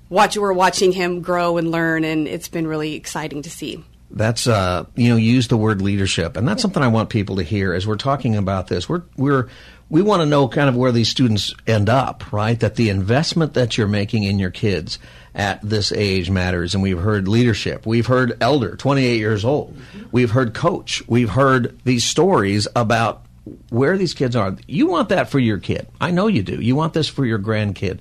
watch. 0.10 0.38
We're 0.38 0.54
watching 0.54 0.92
him 0.92 1.22
grow 1.22 1.58
and 1.58 1.72
learn, 1.72 2.04
and 2.04 2.28
it's 2.28 2.48
been 2.48 2.68
really 2.68 2.96
exciting 2.96 3.42
to 3.44 3.50
see. 3.50 3.84
That's 4.10 4.48
uh, 4.48 4.86
you 4.96 5.10
know, 5.10 5.18
use 5.18 5.50
the 5.50 5.58
word 5.58 5.82
leadership, 5.82 6.38
and 6.38 6.48
that's 6.48 6.62
something 6.62 6.82
I 6.82 6.88
want 6.88 7.10
people 7.10 7.36
to 7.38 7.44
hear 7.44 7.74
as 7.74 7.86
we're 7.86 7.98
talking 7.98 8.38
about 8.38 8.68
this. 8.68 8.88
We're 8.88 9.04
we're 9.18 9.50
we 9.90 10.02
want 10.02 10.22
to 10.22 10.26
know 10.26 10.48
kind 10.48 10.68
of 10.68 10.76
where 10.76 10.92
these 10.92 11.10
students 11.10 11.54
end 11.66 11.90
up, 11.90 12.32
right? 12.34 12.60
That 12.60 12.76
the 12.76 12.90
investment 12.90 13.54
that 13.54 13.78
you're 13.78 13.88
making 13.88 14.24
in 14.24 14.40
your 14.40 14.52
kids 14.52 15.00
at 15.34 15.62
this 15.62 15.92
age 15.92 16.30
matters. 16.30 16.74
And 16.74 16.84
we've 16.84 17.00
heard 17.00 17.28
leadership. 17.28 17.86
We've 17.86 18.08
heard 18.08 18.38
elder, 18.42 18.76
28 18.76 19.18
years 19.18 19.46
old. 19.46 19.78
We've 20.12 20.32
heard 20.32 20.54
coach. 20.54 21.08
We've 21.08 21.30
heard 21.30 21.80
these 21.86 22.04
stories 22.04 22.68
about 22.76 23.26
where 23.70 23.98
these 23.98 24.14
kids 24.14 24.36
are. 24.36 24.58
You 24.68 24.88
want 24.88 25.10
that 25.10 25.30
for 25.30 25.40
your 25.40 25.60
kid. 25.60 25.88
I 26.02 26.12
know 26.12 26.28
you 26.28 26.44
do. 26.44 26.60
You 26.60 26.76
want 26.76 26.94
this 26.94 27.08
for 27.08 27.26
your 27.26 27.40
grandkid. 27.40 28.00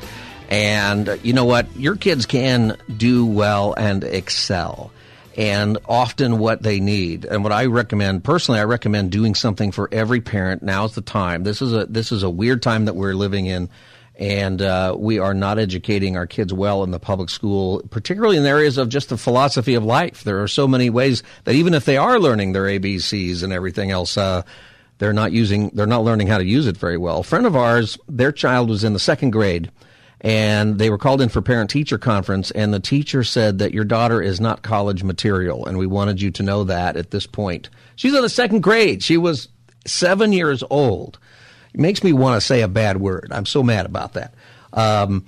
And 0.52 1.18
you 1.24 1.32
know 1.32 1.46
what? 1.46 1.74
Your 1.78 1.96
kids 1.96 2.26
can 2.26 2.78
do 2.96 3.26
well 3.26 3.74
and 3.74 4.04
excel. 4.04 4.92
And 5.38 5.78
often 5.88 6.40
what 6.40 6.62
they 6.62 6.82
need, 6.82 7.24
and 7.24 7.42
what 7.42 7.54
I 7.54 7.68
recommend 7.68 8.26
personally, 8.26 8.60
I 8.60 8.66
recommend 8.66 9.14
doing 9.14 9.34
something 9.34 9.72
for 9.72 9.88
every 9.94 10.20
parent. 10.20 10.62
Now's 10.62 10.94
the 10.94 11.02
time. 11.02 11.44
This 11.44 11.62
is 11.62 11.72
a 11.72 11.86
this 11.86 12.12
is 12.12 12.22
a 12.22 12.30
weird 12.30 12.62
time 12.62 12.84
that 12.84 12.98
we're 12.98 13.14
living 13.14 13.46
in, 13.46 13.70
and 14.18 14.62
uh, 14.62 14.94
we 15.00 15.20
are 15.20 15.34
not 15.34 15.58
educating 15.58 16.18
our 16.18 16.28
kids 16.28 16.52
well 16.52 16.84
in 16.84 16.92
the 16.92 17.00
public 17.00 17.30
school, 17.30 17.82
particularly 17.90 18.36
in 18.36 18.44
the 18.44 18.50
areas 18.50 18.78
of 18.78 18.90
just 18.90 19.08
the 19.08 19.18
philosophy 19.18 19.76
of 19.76 19.86
life. 19.86 20.26
There 20.26 20.44
are 20.44 20.50
so 20.50 20.68
many 20.68 20.90
ways 20.90 21.24
that 21.46 21.56
even 21.56 21.74
if 21.74 21.86
they 21.86 21.96
are 21.96 22.20
learning 22.20 22.52
their 22.52 22.66
ABCs 22.66 23.42
and 23.42 23.54
everything 23.54 23.90
else, 23.90 24.18
uh, 24.18 24.42
they're 24.98 25.14
not 25.14 25.32
using 25.32 25.70
they're 25.70 25.86
not 25.86 26.04
learning 26.04 26.28
how 26.28 26.40
to 26.40 26.46
use 26.46 26.68
it 26.68 26.76
very 26.76 26.98
well. 26.98 27.20
A 27.20 27.24
friend 27.24 27.46
of 27.46 27.56
ours, 27.56 27.98
their 28.10 28.34
child 28.34 28.68
was 28.68 28.84
in 28.84 28.92
the 28.92 29.00
second 29.00 29.30
grade 29.30 29.72
and 30.22 30.78
they 30.78 30.92
were 30.92 31.00
called 31.00 31.20
in 31.20 31.30
for 31.30 31.42
parent 31.42 31.72
teacher 31.72 31.98
conference 31.98 32.52
and 32.52 32.72
the 32.72 32.80
teacher 32.80 33.24
said 33.24 33.58
that 33.58 33.74
your 33.74 33.84
daughter 33.84 34.22
is 34.22 34.40
not 34.40 34.62
college 34.62 35.04
material 35.04 35.66
and 35.66 35.80
we 35.80 35.88
wanted 35.88 36.22
you 36.22 36.30
to 36.30 36.44
know 36.44 36.64
that 36.64 36.96
at 36.96 37.10
this 37.10 37.26
point. 37.26 37.70
She's 37.96 38.14
in 38.14 38.22
the 38.22 38.30
second 38.30 38.62
grade. 38.62 39.04
She 39.04 39.18
was 39.18 39.50
seven 39.86 40.32
years 40.32 40.64
old. 40.70 41.18
It 41.74 41.80
makes 41.80 42.04
me 42.04 42.14
want 42.14 42.40
to 42.40 42.46
say 42.46 42.62
a 42.62 42.68
bad 42.68 42.98
word. 42.98 43.30
I'm 43.32 43.48
so 43.48 43.64
mad 43.64 43.88
about 43.88 44.14
that. 44.14 44.36
Um, 44.74 45.26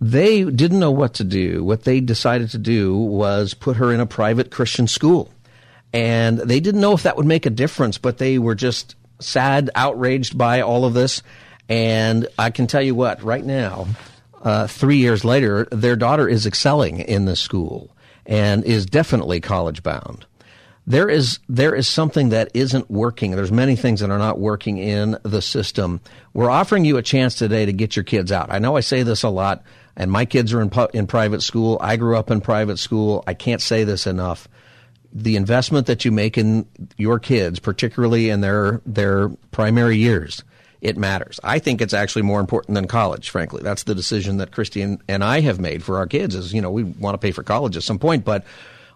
they 0.00 0.44
didn't 0.44 0.78
know 0.78 0.92
what 0.92 1.14
to 1.14 1.24
do. 1.24 1.64
What 1.64 1.82
they 1.82 2.00
decided 2.00 2.50
to 2.50 2.58
do 2.58 2.96
was 2.96 3.52
put 3.52 3.78
her 3.78 3.92
in 3.92 4.00
a 4.00 4.06
private 4.06 4.52
christian 4.52 4.86
school. 4.86 5.32
And 5.92 6.38
they 6.38 6.60
didn't 6.60 6.80
know 6.80 6.92
if 6.92 7.02
that 7.02 7.16
would 7.16 7.26
make 7.26 7.46
a 7.46 7.50
difference 7.50 7.98
but 7.98 8.18
they 8.18 8.38
were 8.38 8.54
just 8.54 8.94
sad 9.18 9.70
outraged 9.74 10.38
by 10.38 10.60
all 10.60 10.84
of 10.84 10.94
this 10.94 11.22
and 11.68 12.28
I 12.38 12.50
can 12.50 12.66
tell 12.66 12.82
you 12.82 12.94
what, 12.94 13.22
right 13.22 13.44
now, 13.44 13.86
uh, 14.42 14.66
three 14.66 14.98
years 14.98 15.24
later, 15.24 15.66
their 15.70 15.96
daughter 15.96 16.28
is 16.28 16.46
excelling 16.46 17.00
in 17.00 17.24
the 17.24 17.36
school 17.36 17.94
and 18.26 18.64
is 18.64 18.86
definitely 18.86 19.40
college 19.40 19.82
bound. 19.82 20.26
There 20.86 21.08
is 21.08 21.38
there 21.48 21.74
is 21.74 21.88
something 21.88 22.28
that 22.28 22.50
isn't 22.52 22.90
working. 22.90 23.30
There's 23.30 23.50
many 23.50 23.74
things 23.74 24.00
that 24.00 24.10
are 24.10 24.18
not 24.18 24.38
working 24.38 24.76
in 24.76 25.16
the 25.22 25.40
system. 25.40 26.02
We're 26.34 26.50
offering 26.50 26.84
you 26.84 26.98
a 26.98 27.02
chance 27.02 27.36
today 27.36 27.64
to 27.64 27.72
get 27.72 27.96
your 27.96 28.02
kids 28.02 28.30
out. 28.30 28.52
I 28.52 28.58
know 28.58 28.76
I 28.76 28.80
say 28.80 29.02
this 29.02 29.22
a 29.22 29.30
lot, 29.30 29.62
and 29.96 30.10
my 30.10 30.26
kids 30.26 30.52
are 30.52 30.60
in 30.60 30.70
in 30.92 31.06
private 31.06 31.42
school. 31.42 31.78
I 31.80 31.96
grew 31.96 32.18
up 32.18 32.30
in 32.30 32.42
private 32.42 32.78
school. 32.78 33.24
I 33.26 33.32
can't 33.32 33.62
say 33.62 33.84
this 33.84 34.06
enough. 34.06 34.46
The 35.10 35.36
investment 35.36 35.86
that 35.86 36.04
you 36.04 36.12
make 36.12 36.36
in 36.36 36.66
your 36.98 37.18
kids, 37.18 37.60
particularly 37.60 38.28
in 38.28 38.42
their 38.42 38.82
their 38.84 39.30
primary 39.52 39.96
years, 39.96 40.44
it 40.84 40.98
matters. 40.98 41.40
I 41.42 41.58
think 41.58 41.80
it's 41.80 41.94
actually 41.94 42.22
more 42.22 42.40
important 42.40 42.74
than 42.74 42.86
college, 42.86 43.30
frankly. 43.30 43.62
That's 43.62 43.84
the 43.84 43.94
decision 43.94 44.36
that 44.36 44.52
Christy 44.52 44.82
and, 44.82 45.00
and 45.08 45.24
I 45.24 45.40
have 45.40 45.58
made 45.58 45.82
for 45.82 45.96
our 45.96 46.06
kids 46.06 46.34
is, 46.34 46.52
you 46.52 46.60
know, 46.60 46.70
we 46.70 46.84
want 46.84 47.14
to 47.14 47.18
pay 47.18 47.32
for 47.32 47.42
college 47.42 47.74
at 47.74 47.82
some 47.82 47.98
point, 47.98 48.22
but 48.22 48.44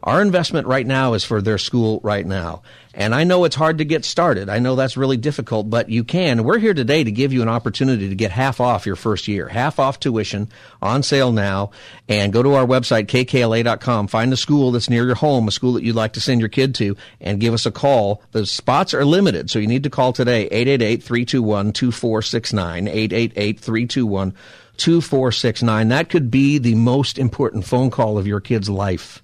our 0.02 0.22
investment 0.22 0.66
right 0.66 0.86
now 0.86 1.14
is 1.14 1.24
for 1.24 1.42
their 1.42 1.58
school 1.58 2.00
right 2.02 2.24
now. 2.24 2.62
And 2.94 3.14
I 3.14 3.22
know 3.24 3.44
it's 3.44 3.54
hard 3.54 3.78
to 3.78 3.84
get 3.84 4.04
started. 4.04 4.48
I 4.48 4.58
know 4.58 4.74
that's 4.74 4.96
really 4.96 5.16
difficult, 5.16 5.70
but 5.70 5.88
you 5.88 6.02
can. 6.02 6.42
We're 6.42 6.58
here 6.58 6.74
today 6.74 7.04
to 7.04 7.12
give 7.12 7.32
you 7.32 7.42
an 7.42 7.48
opportunity 7.48 8.08
to 8.08 8.14
get 8.16 8.32
half 8.32 8.60
off 8.60 8.86
your 8.86 8.96
first 8.96 9.28
year, 9.28 9.46
half 9.46 9.78
off 9.78 10.00
tuition 10.00 10.48
on 10.82 11.04
sale 11.04 11.30
now. 11.30 11.70
And 12.08 12.32
go 12.32 12.42
to 12.42 12.54
our 12.54 12.66
website, 12.66 13.06
kkla.com, 13.06 14.08
find 14.08 14.32
a 14.32 14.36
school 14.36 14.72
that's 14.72 14.90
near 14.90 15.06
your 15.06 15.14
home, 15.14 15.46
a 15.46 15.52
school 15.52 15.74
that 15.74 15.84
you'd 15.84 15.94
like 15.94 16.14
to 16.14 16.20
send 16.20 16.40
your 16.40 16.48
kid 16.48 16.74
to, 16.76 16.96
and 17.20 17.40
give 17.40 17.54
us 17.54 17.66
a 17.66 17.70
call. 17.70 18.22
The 18.32 18.46
spots 18.46 18.94
are 18.94 19.04
limited, 19.04 19.48
so 19.48 19.60
you 19.60 19.68
need 19.68 19.84
to 19.84 19.90
call 19.90 20.12
today, 20.12 20.46
888 20.46 21.02
321 21.02 21.72
2469, 21.72 22.88
888 22.88 23.60
321 23.60 24.34
2469. 24.76 25.88
That 25.88 26.08
could 26.08 26.30
be 26.30 26.58
the 26.58 26.74
most 26.74 27.18
important 27.18 27.64
phone 27.64 27.90
call 27.90 28.18
of 28.18 28.26
your 28.26 28.40
kid's 28.40 28.70
life. 28.70 29.22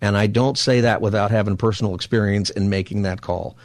And 0.00 0.16
I 0.16 0.26
don't 0.26 0.56
say 0.56 0.82
that 0.82 1.00
without 1.00 1.30
having 1.30 1.56
personal 1.56 1.94
experience 1.94 2.50
in 2.50 2.70
making 2.70 3.02
that 3.02 3.20
call. 3.20 3.56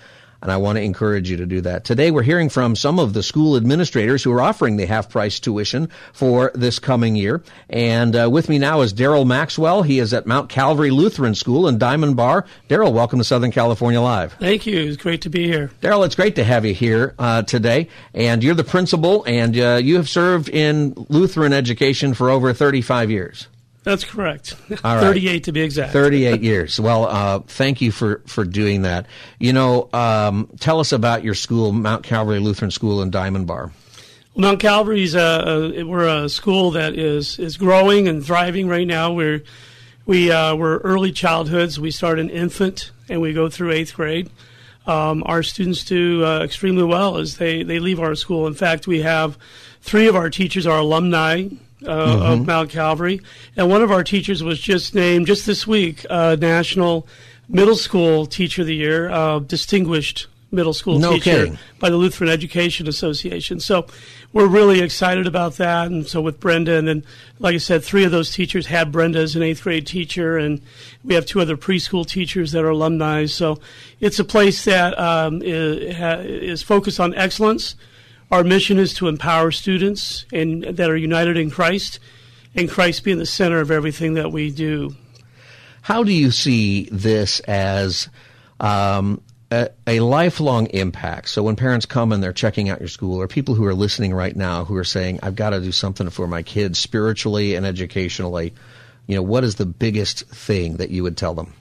And 0.44 0.52
I 0.52 0.58
want 0.58 0.76
to 0.76 0.82
encourage 0.82 1.30
you 1.30 1.38
to 1.38 1.46
do 1.46 1.62
that. 1.62 1.86
Today 1.86 2.12
we're 2.12 2.22
hearing 2.22 2.50
from 2.50 2.76
some 2.76 3.00
of 3.00 3.14
the 3.14 3.24
school 3.24 3.56
administrators 3.56 4.22
who 4.22 4.32
are 4.34 4.42
offering 4.42 4.76
the 4.76 4.86
half 4.86 5.10
price 5.10 5.40
tuition 5.40 5.88
for 6.12 6.52
this 6.54 6.80
coming 6.80 7.16
year. 7.16 7.42
And 7.70 8.14
uh, 8.14 8.30
with 8.30 8.50
me 8.50 8.60
now 8.60 8.82
is 8.82 8.94
Daryl 8.94 9.26
Maxwell. 9.26 9.84
He 9.84 10.00
is 10.00 10.14
at 10.14 10.28
Mount 10.28 10.50
Calvary 10.50 10.92
Lutheran 10.92 11.34
School 11.34 11.66
in 11.70 11.78
Diamond 11.78 12.18
Bar. 12.18 12.46
Daryl, 12.68 12.92
welcome 12.92 13.20
to 13.20 13.24
Southern 13.24 13.52
California 13.52 14.02
Live. 14.02 14.34
Thank 14.34 14.66
you. 14.66 14.78
It's 14.82 15.02
great 15.02 15.22
to 15.22 15.30
be 15.30 15.48
here. 15.48 15.72
Daryl, 15.82 16.06
it's 16.06 16.16
great 16.16 16.36
to 16.36 16.44
have 16.44 16.66
you 16.66 16.74
here 16.74 17.16
uh, 17.18 17.44
today. 17.44 17.88
And 18.14 18.44
you're 18.44 18.54
the 18.54 18.66
principal, 18.66 19.24
and 19.26 19.58
uh, 19.58 19.80
you 19.82 19.96
have 19.96 20.10
served 20.10 20.50
in 20.50 20.94
Lutheran 21.08 21.54
education 21.54 22.14
for 22.14 22.30
over 22.30 22.52
35 22.52 23.10
years. 23.10 23.48
That's 23.84 24.06
correct. 24.06 24.56
All 24.84 24.96
right. 24.96 25.02
38 25.02 25.44
to 25.46 25.52
be 25.52 25.62
exact. 25.62 25.92
38 25.92 26.42
years. 26.42 26.80
Well, 26.80 27.06
uh, 27.06 27.40
thank 27.40 27.82
you 27.82 27.92
for, 27.92 28.22
for 28.26 28.46
doing 28.46 28.84
that. 28.84 29.08
You 29.40 29.54
know, 29.54 29.90
um, 29.94 30.50
tell 30.60 30.80
us 30.80 30.92
about 30.92 31.24
your 31.24 31.34
school, 31.34 31.72
Mount 31.74 32.04
Calvary 32.04 32.40
Lutheran 32.40 32.72
School 32.72 33.02
in 33.02 33.12
Diamond 33.12 33.48
Bar. 33.48 33.72
Well, 34.36 34.42
Mount 34.42 34.60
Calvary's 34.62 35.16
a, 35.16 35.74
a, 35.80 35.84
we're 35.84 36.08
a 36.08 36.30
school 36.30 36.72
that 36.72 36.96
is 36.96 37.38
is 37.38 37.58
growing 37.58 38.08
and 38.08 38.26
thriving 38.26 38.68
right 38.68 38.88
now. 38.88 39.12
We're 39.12 39.44
we 40.06 40.32
uh, 40.32 40.56
we're 40.56 40.78
early 40.80 41.12
childhoods. 41.12 41.80
We 41.80 41.92
start 41.92 42.20
an 42.20 42.30
infant 42.30 42.92
and 43.10 43.22
we 43.22 43.34
go 43.34 43.50
through 43.50 43.72
eighth 43.72 43.94
grade. 43.96 44.30
Um, 44.86 45.24
our 45.26 45.44
students 45.44 45.86
do 45.86 46.26
uh, 46.26 46.42
extremely 46.44 46.84
well 46.84 47.18
as 47.18 47.38
they, 47.38 47.64
they 47.64 47.80
leave 47.80 48.02
our 48.02 48.16
school. 48.16 48.48
In 48.48 48.54
fact, 48.54 48.86
we 48.86 49.02
have 49.02 49.38
three 49.82 50.08
of 50.08 50.16
our 50.16 50.30
teachers 50.30 50.68
are 50.68 50.80
alumni 50.80 51.48
uh, 51.86 52.08
mm-hmm. 52.08 52.22
of 52.22 52.46
Mount 52.46 52.70
Calvary, 52.70 53.22
and 53.56 53.70
one 53.70 53.82
of 53.82 53.92
our 53.92 54.04
teachers 54.04 54.44
was 54.44 54.60
just 54.60 54.96
named 54.96 55.28
just 55.28 55.46
this 55.46 55.66
week 55.68 56.06
uh, 56.10 56.36
National 56.40 57.08
Middle 57.50 57.76
School 57.76 58.26
Teacher 58.26 58.62
of 58.62 58.68
the 58.68 58.76
Year, 58.76 59.10
uh, 59.10 59.40
distinguished 59.40 60.28
middle 60.54 60.74
school 60.74 61.00
no 61.00 61.14
teacher 61.14 61.32
kidding. 61.32 61.60
by 61.80 61.90
the 61.90 61.98
Lutheran 61.98 62.30
Education 62.30 62.88
Association. 62.88 63.60
So 63.60 63.88
we're 64.32 64.48
really 64.48 64.82
excited 64.82 65.28
about 65.28 65.58
that. 65.58 65.88
And 65.88 66.08
so 66.08 66.22
with 66.22 66.40
Brenda, 66.40 66.78
and 66.78 66.88
then, 66.88 67.04
like 67.40 67.56
I 67.56 67.58
said, 67.58 67.84
three 67.84 68.04
of 68.04 68.12
those 68.12 68.32
teachers 68.32 68.68
had 68.68 68.92
Brenda 68.92 69.20
as 69.20 69.36
an 69.36 69.42
eighth 69.42 69.64
grade 69.64 69.88
teacher, 69.88 70.38
and 70.38 70.62
we 71.04 71.16
have 71.16 71.26
two 71.26 71.42
other 71.42 71.58
preschool 71.58 72.06
teachers 72.08 72.52
that 72.52 72.64
are 72.64 72.70
alumni. 72.70 73.26
So 73.26 73.60
it's 74.00 74.20
a 74.20 74.24
place 74.24 74.64
that 74.66 74.98
um, 74.98 75.42
is, 75.42 75.98
is 76.26 76.64
focused 76.64 77.00
on 77.00 77.14
excellence 77.16 77.76
our 78.32 78.44
mission 78.44 78.80
is 78.80 78.94
to 78.96 79.08
empower 79.08 79.52
students 79.52 80.26
and 80.32 80.64
that 80.64 80.90
are 80.90 80.98
united 80.98 81.38
in 81.38 81.50
Christ, 81.50 82.00
and 82.56 82.70
Christ 82.70 83.04
being 83.04 83.18
the 83.18 83.26
center 83.26 83.60
of 83.60 83.72
everything 83.72 84.16
that 84.16 84.32
we 84.32 84.52
do. 84.52 84.96
How 85.82 86.04
do 86.04 86.14
you 86.14 86.32
see 86.32 86.88
this 86.92 87.40
as 87.42 88.08
um, 88.60 89.22
a, 89.52 89.70
a, 89.86 90.00
lifelong 90.00 90.68
impact? 90.68 91.30
So 91.30 91.44
when 91.44 91.56
parents 91.56 91.86
come 91.86 92.12
and 92.12 92.24
they're 92.24 92.32
checking 92.32 92.70
out 92.70 92.80
your 92.80 92.88
school, 92.88 93.20
or 93.20 93.28
people 93.28 93.56
who 93.56 93.66
are 93.66 93.74
listening 93.74 94.14
right 94.14 94.36
now 94.36 94.66
who 94.66 94.76
are 94.78 94.86
saying, 94.86 95.20
"I've 95.22 95.36
got 95.36 95.50
to 95.50 95.60
do 95.60 95.72
something 95.72 96.10
for 96.10 96.28
my 96.28 96.42
kids 96.42 96.80
spiritually 96.80 97.56
and 97.56 97.66
educationally," 97.66 98.54
you 99.08 99.16
know, 99.16 99.22
what 99.22 99.44
is 99.44 99.56
the 99.56 99.66
biggest 99.66 100.26
thing 100.28 100.78
that 100.78 100.90
you 100.90 101.04
would 101.04 101.18
tell 101.18 101.34
them? 101.34 101.54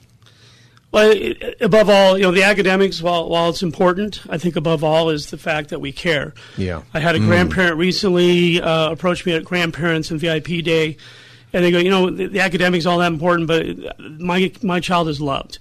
Well, 0.93 1.11
above 1.59 1.89
all, 1.89 2.19
you 2.19 2.23
know, 2.23 2.31
the 2.31 2.43
academics, 2.43 3.01
while, 3.01 3.27
while 3.27 3.49
it's 3.49 3.63
important, 3.63 4.21
I 4.29 4.37
think 4.37 4.55
above 4.55 4.83
all 4.83 5.09
is 5.09 5.31
the 5.31 5.39
fact 5.39 5.69
that 5.69 5.81
we 5.81 5.91
care. 5.91 6.35
Yeah. 6.55 6.83
I 6.93 6.99
had 6.99 7.15
a 7.15 7.19
mm. 7.19 7.25
grandparent 7.25 7.77
recently 7.77 8.61
uh, 8.61 8.91
approach 8.91 9.25
me 9.25 9.33
at 9.33 9.43
Grandparents 9.43 10.11
and 10.11 10.19
VIP 10.19 10.63
Day, 10.63 10.97
and 11.51 11.65
they 11.65 11.71
go, 11.71 11.79
you 11.79 11.89
know, 11.89 12.11
the, 12.11 12.27
the 12.27 12.41
academics 12.41 12.85
all 12.85 12.99
that 12.99 13.11
important, 13.11 13.47
but 13.47 13.99
my 14.19 14.51
my 14.61 14.79
child 14.79 15.09
is 15.09 15.19
loved, 15.19 15.57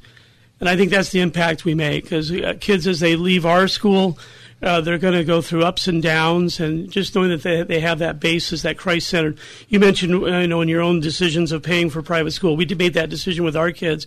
and 0.61 0.69
I 0.69 0.77
think 0.77 0.91
that's 0.91 1.09
the 1.13 1.21
impact 1.21 1.65
we 1.65 1.75
make 1.75 2.05
because 2.05 2.31
uh, 2.31 2.53
kids 2.61 2.87
as 2.87 3.01
they 3.01 3.17
leave 3.17 3.47
our 3.47 3.69
school. 3.69 4.19
Uh, 4.63 4.81
they're 4.81 4.99
going 4.99 5.15
to 5.15 5.25
go 5.25 5.43
through 5.43 5.65
ups 5.65 5.89
and 5.89 6.03
downs, 6.03 6.61
and 6.61 6.89
just 6.89 7.17
knowing 7.17 7.31
that 7.31 7.43
they, 7.43 7.63
they 7.63 7.81
have 7.81 7.99
that 7.99 8.21
basis, 8.21 8.63
that 8.63 8.79
Christ 8.79 9.09
centered. 9.09 9.37
You 9.69 9.81
mentioned, 9.81 10.15
uh, 10.15 10.39
you 10.39 10.47
know, 10.47 10.61
in 10.61 10.69
your 10.69 10.83
own 10.83 11.01
decisions 11.01 11.51
of 11.51 11.63
paying 11.65 11.91
for 11.91 12.01
private 12.01 12.31
school, 12.31 12.55
we 12.55 12.67
made 12.67 12.95
that 12.95 13.11
decision 13.11 13.45
with 13.45 13.57
our 13.57 13.73
kids 13.73 14.07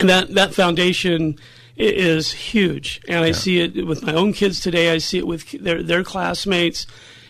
and 0.00 0.08
that 0.08 0.34
that 0.34 0.54
foundation 0.54 1.38
is 1.76 2.32
huge. 2.32 3.00
And 3.08 3.24
I 3.24 3.32
see 3.32 3.60
it 3.60 3.86
with 3.86 4.02
my 4.02 4.12
own 4.12 4.32
kids 4.32 4.60
today. 4.60 4.92
I 4.92 4.98
see 4.98 5.18
it 5.18 5.26
with 5.26 5.50
their 5.52 5.82
their 5.82 6.04
classmates, 6.04 6.86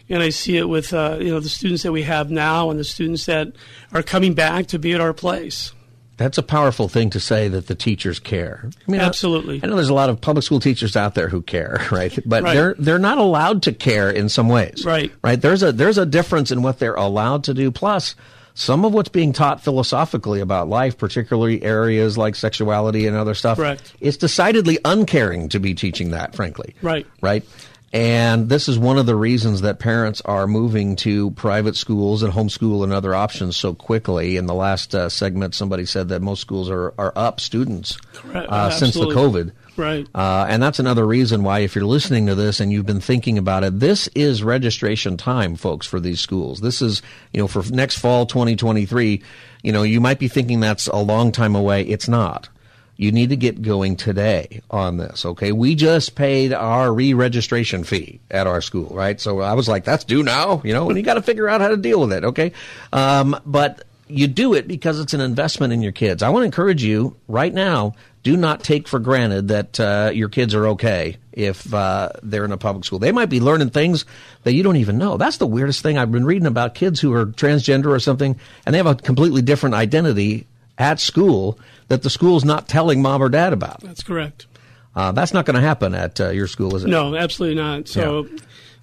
and 0.08 0.22
I 0.22 0.30
see 0.30 0.56
it 0.56 0.68
with 0.68 0.92
uh, 0.92 1.18
you 1.20 1.30
know 1.30 1.40
the 1.40 1.48
students 1.48 1.82
that 1.82 1.92
we 1.92 2.02
have 2.02 2.30
now 2.30 2.70
and 2.70 2.78
the 2.78 2.84
students 2.84 3.26
that 3.26 3.52
are 3.92 4.02
coming 4.02 4.34
back 4.34 4.66
to 4.68 4.78
be 4.78 4.92
at 4.92 5.00
our 5.00 5.12
place. 5.12 5.72
That's 6.18 6.36
a 6.36 6.42
powerful 6.42 6.88
thing 6.88 7.10
to 7.10 7.20
say 7.20 7.46
that 7.46 7.68
the 7.68 7.76
teachers 7.76 8.18
care. 8.18 8.68
I 8.88 8.90
mean, 8.90 9.00
Absolutely. 9.00 9.60
I, 9.62 9.66
I 9.66 9.68
know 9.68 9.76
there's 9.76 9.88
a 9.88 9.94
lot 9.94 10.10
of 10.10 10.20
public 10.20 10.44
school 10.44 10.58
teachers 10.58 10.96
out 10.96 11.14
there 11.14 11.28
who 11.28 11.42
care, 11.42 11.86
right? 11.92 12.18
But 12.26 12.42
right. 12.42 12.54
they're 12.54 12.74
they're 12.78 12.98
not 12.98 13.18
allowed 13.18 13.62
to 13.64 13.72
care 13.72 14.10
in 14.10 14.28
some 14.28 14.48
ways. 14.48 14.84
Right. 14.84 15.12
Right. 15.22 15.40
There's 15.40 15.62
a 15.62 15.72
there's 15.72 15.98
a 15.98 16.06
difference 16.06 16.50
in 16.50 16.62
what 16.62 16.80
they're 16.80 16.94
allowed 16.94 17.44
to 17.44 17.54
do. 17.54 17.70
Plus, 17.70 18.16
some 18.58 18.84
of 18.84 18.92
what's 18.92 19.08
being 19.08 19.32
taught 19.32 19.60
philosophically 19.60 20.40
about 20.40 20.68
life, 20.68 20.98
particularly 20.98 21.62
areas 21.62 22.18
like 22.18 22.34
sexuality 22.34 23.06
and 23.06 23.16
other 23.16 23.34
stuff, 23.34 23.56
Correct. 23.56 23.94
it's 24.00 24.16
decidedly 24.16 24.80
uncaring 24.84 25.48
to 25.50 25.60
be 25.60 25.74
teaching 25.74 26.10
that, 26.10 26.34
frankly. 26.34 26.74
Right. 26.82 27.06
Right. 27.22 27.44
And 27.92 28.48
this 28.48 28.68
is 28.68 28.76
one 28.76 28.98
of 28.98 29.06
the 29.06 29.14
reasons 29.14 29.60
that 29.60 29.78
parents 29.78 30.20
are 30.22 30.48
moving 30.48 30.96
to 30.96 31.30
private 31.30 31.76
schools 31.76 32.24
and 32.24 32.32
homeschool 32.32 32.82
and 32.82 32.92
other 32.92 33.14
options 33.14 33.56
so 33.56 33.74
quickly. 33.74 34.36
In 34.36 34.46
the 34.46 34.54
last 34.54 34.92
uh, 34.92 35.08
segment, 35.08 35.54
somebody 35.54 35.86
said 35.86 36.08
that 36.08 36.20
most 36.20 36.40
schools 36.40 36.68
are, 36.68 36.92
are 36.98 37.12
up 37.14 37.38
students 37.38 37.96
uh, 38.34 38.70
since 38.70 38.94
the 38.94 39.06
COVID. 39.06 39.52
Right. 39.78 40.06
Uh, 40.14 40.46
and 40.48 40.62
that's 40.62 40.80
another 40.80 41.06
reason 41.06 41.44
why, 41.44 41.60
if 41.60 41.74
you're 41.74 41.84
listening 41.84 42.26
to 42.26 42.34
this 42.34 42.58
and 42.58 42.72
you've 42.72 42.86
been 42.86 43.00
thinking 43.00 43.38
about 43.38 43.62
it, 43.62 43.78
this 43.78 44.08
is 44.08 44.42
registration 44.42 45.16
time, 45.16 45.54
folks, 45.54 45.86
for 45.86 46.00
these 46.00 46.20
schools. 46.20 46.60
This 46.60 46.82
is, 46.82 47.00
you 47.32 47.40
know, 47.40 47.46
for 47.46 47.62
next 47.70 47.98
fall 47.98 48.26
2023, 48.26 49.22
you 49.62 49.72
know, 49.72 49.84
you 49.84 50.00
might 50.00 50.18
be 50.18 50.28
thinking 50.28 50.60
that's 50.60 50.88
a 50.88 50.96
long 50.96 51.30
time 51.30 51.54
away. 51.54 51.82
It's 51.82 52.08
not. 52.08 52.48
You 52.96 53.12
need 53.12 53.28
to 53.28 53.36
get 53.36 53.62
going 53.62 53.94
today 53.94 54.60
on 54.72 54.96
this, 54.96 55.24
okay? 55.24 55.52
We 55.52 55.76
just 55.76 56.16
paid 56.16 56.52
our 56.52 56.92
re-registration 56.92 57.84
fee 57.84 58.18
at 58.28 58.48
our 58.48 58.60
school, 58.60 58.88
right? 58.92 59.20
So 59.20 59.40
I 59.40 59.54
was 59.54 59.68
like, 59.68 59.84
that's 59.84 60.02
due 60.02 60.24
now, 60.24 60.60
you 60.64 60.72
know, 60.72 60.88
and 60.88 60.98
you 60.98 61.04
got 61.04 61.14
to 61.14 61.22
figure 61.22 61.48
out 61.48 61.60
how 61.60 61.68
to 61.68 61.76
deal 61.76 62.00
with 62.00 62.12
it, 62.12 62.24
okay? 62.24 62.50
Um, 62.92 63.40
but 63.46 63.84
you 64.08 64.26
do 64.26 64.54
it 64.54 64.66
because 64.66 64.98
it's 64.98 65.14
an 65.14 65.20
investment 65.20 65.72
in 65.72 65.82
your 65.82 65.92
kids. 65.92 66.22
I 66.22 66.30
want 66.30 66.42
to 66.42 66.46
encourage 66.46 66.82
you 66.82 67.14
right 67.28 67.52
now 67.52 67.94
do 68.22 68.36
not 68.36 68.62
take 68.62 68.88
for 68.88 68.98
granted 68.98 69.48
that 69.48 69.78
uh, 69.80 70.10
your 70.12 70.28
kids 70.28 70.54
are 70.54 70.68
okay 70.68 71.16
if 71.32 71.72
uh, 71.72 72.10
they're 72.22 72.44
in 72.44 72.52
a 72.52 72.58
public 72.58 72.84
school. 72.84 72.98
They 72.98 73.12
might 73.12 73.28
be 73.30 73.40
learning 73.40 73.70
things 73.70 74.04
that 74.42 74.54
you 74.54 74.62
don't 74.62 74.76
even 74.76 74.98
know. 74.98 75.16
That's 75.16 75.36
the 75.36 75.46
weirdest 75.46 75.82
thing 75.82 75.98
I've 75.98 76.10
been 76.10 76.24
reading 76.24 76.46
about 76.46 76.74
kids 76.74 77.00
who 77.00 77.12
are 77.12 77.26
transgender 77.26 77.86
or 77.86 78.00
something, 78.00 78.38
and 78.66 78.74
they 78.74 78.78
have 78.78 78.86
a 78.86 78.94
completely 78.96 79.42
different 79.42 79.74
identity 79.74 80.46
at 80.76 81.00
school 81.00 81.58
that 81.88 82.02
the 82.02 82.10
school's 82.10 82.44
not 82.44 82.68
telling 82.68 83.02
mom 83.02 83.22
or 83.22 83.28
dad 83.28 83.52
about. 83.52 83.80
That's 83.80 84.02
correct. 84.02 84.46
Uh, 84.94 85.12
that's 85.12 85.32
not 85.32 85.46
going 85.46 85.54
to 85.54 85.60
happen 85.60 85.94
at 85.94 86.20
uh, 86.20 86.30
your 86.30 86.48
school, 86.48 86.74
is 86.74 86.84
it? 86.84 86.88
No, 86.88 87.14
absolutely 87.14 87.54
not. 87.54 87.86
So, 87.86 88.26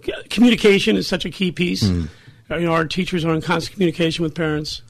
yeah. 0.06 0.16
communication 0.30 0.96
is 0.96 1.08
such 1.08 1.26
a 1.26 1.30
key 1.30 1.52
piece. 1.52 1.84
Mm. 1.84 2.10
You 2.50 2.60
know, 2.62 2.74
our 2.74 2.86
teachers 2.86 3.26
are 3.26 3.34
in 3.34 3.42
constant 3.42 3.74
communication 3.74 4.24
with 4.24 4.34
parents 4.34 4.82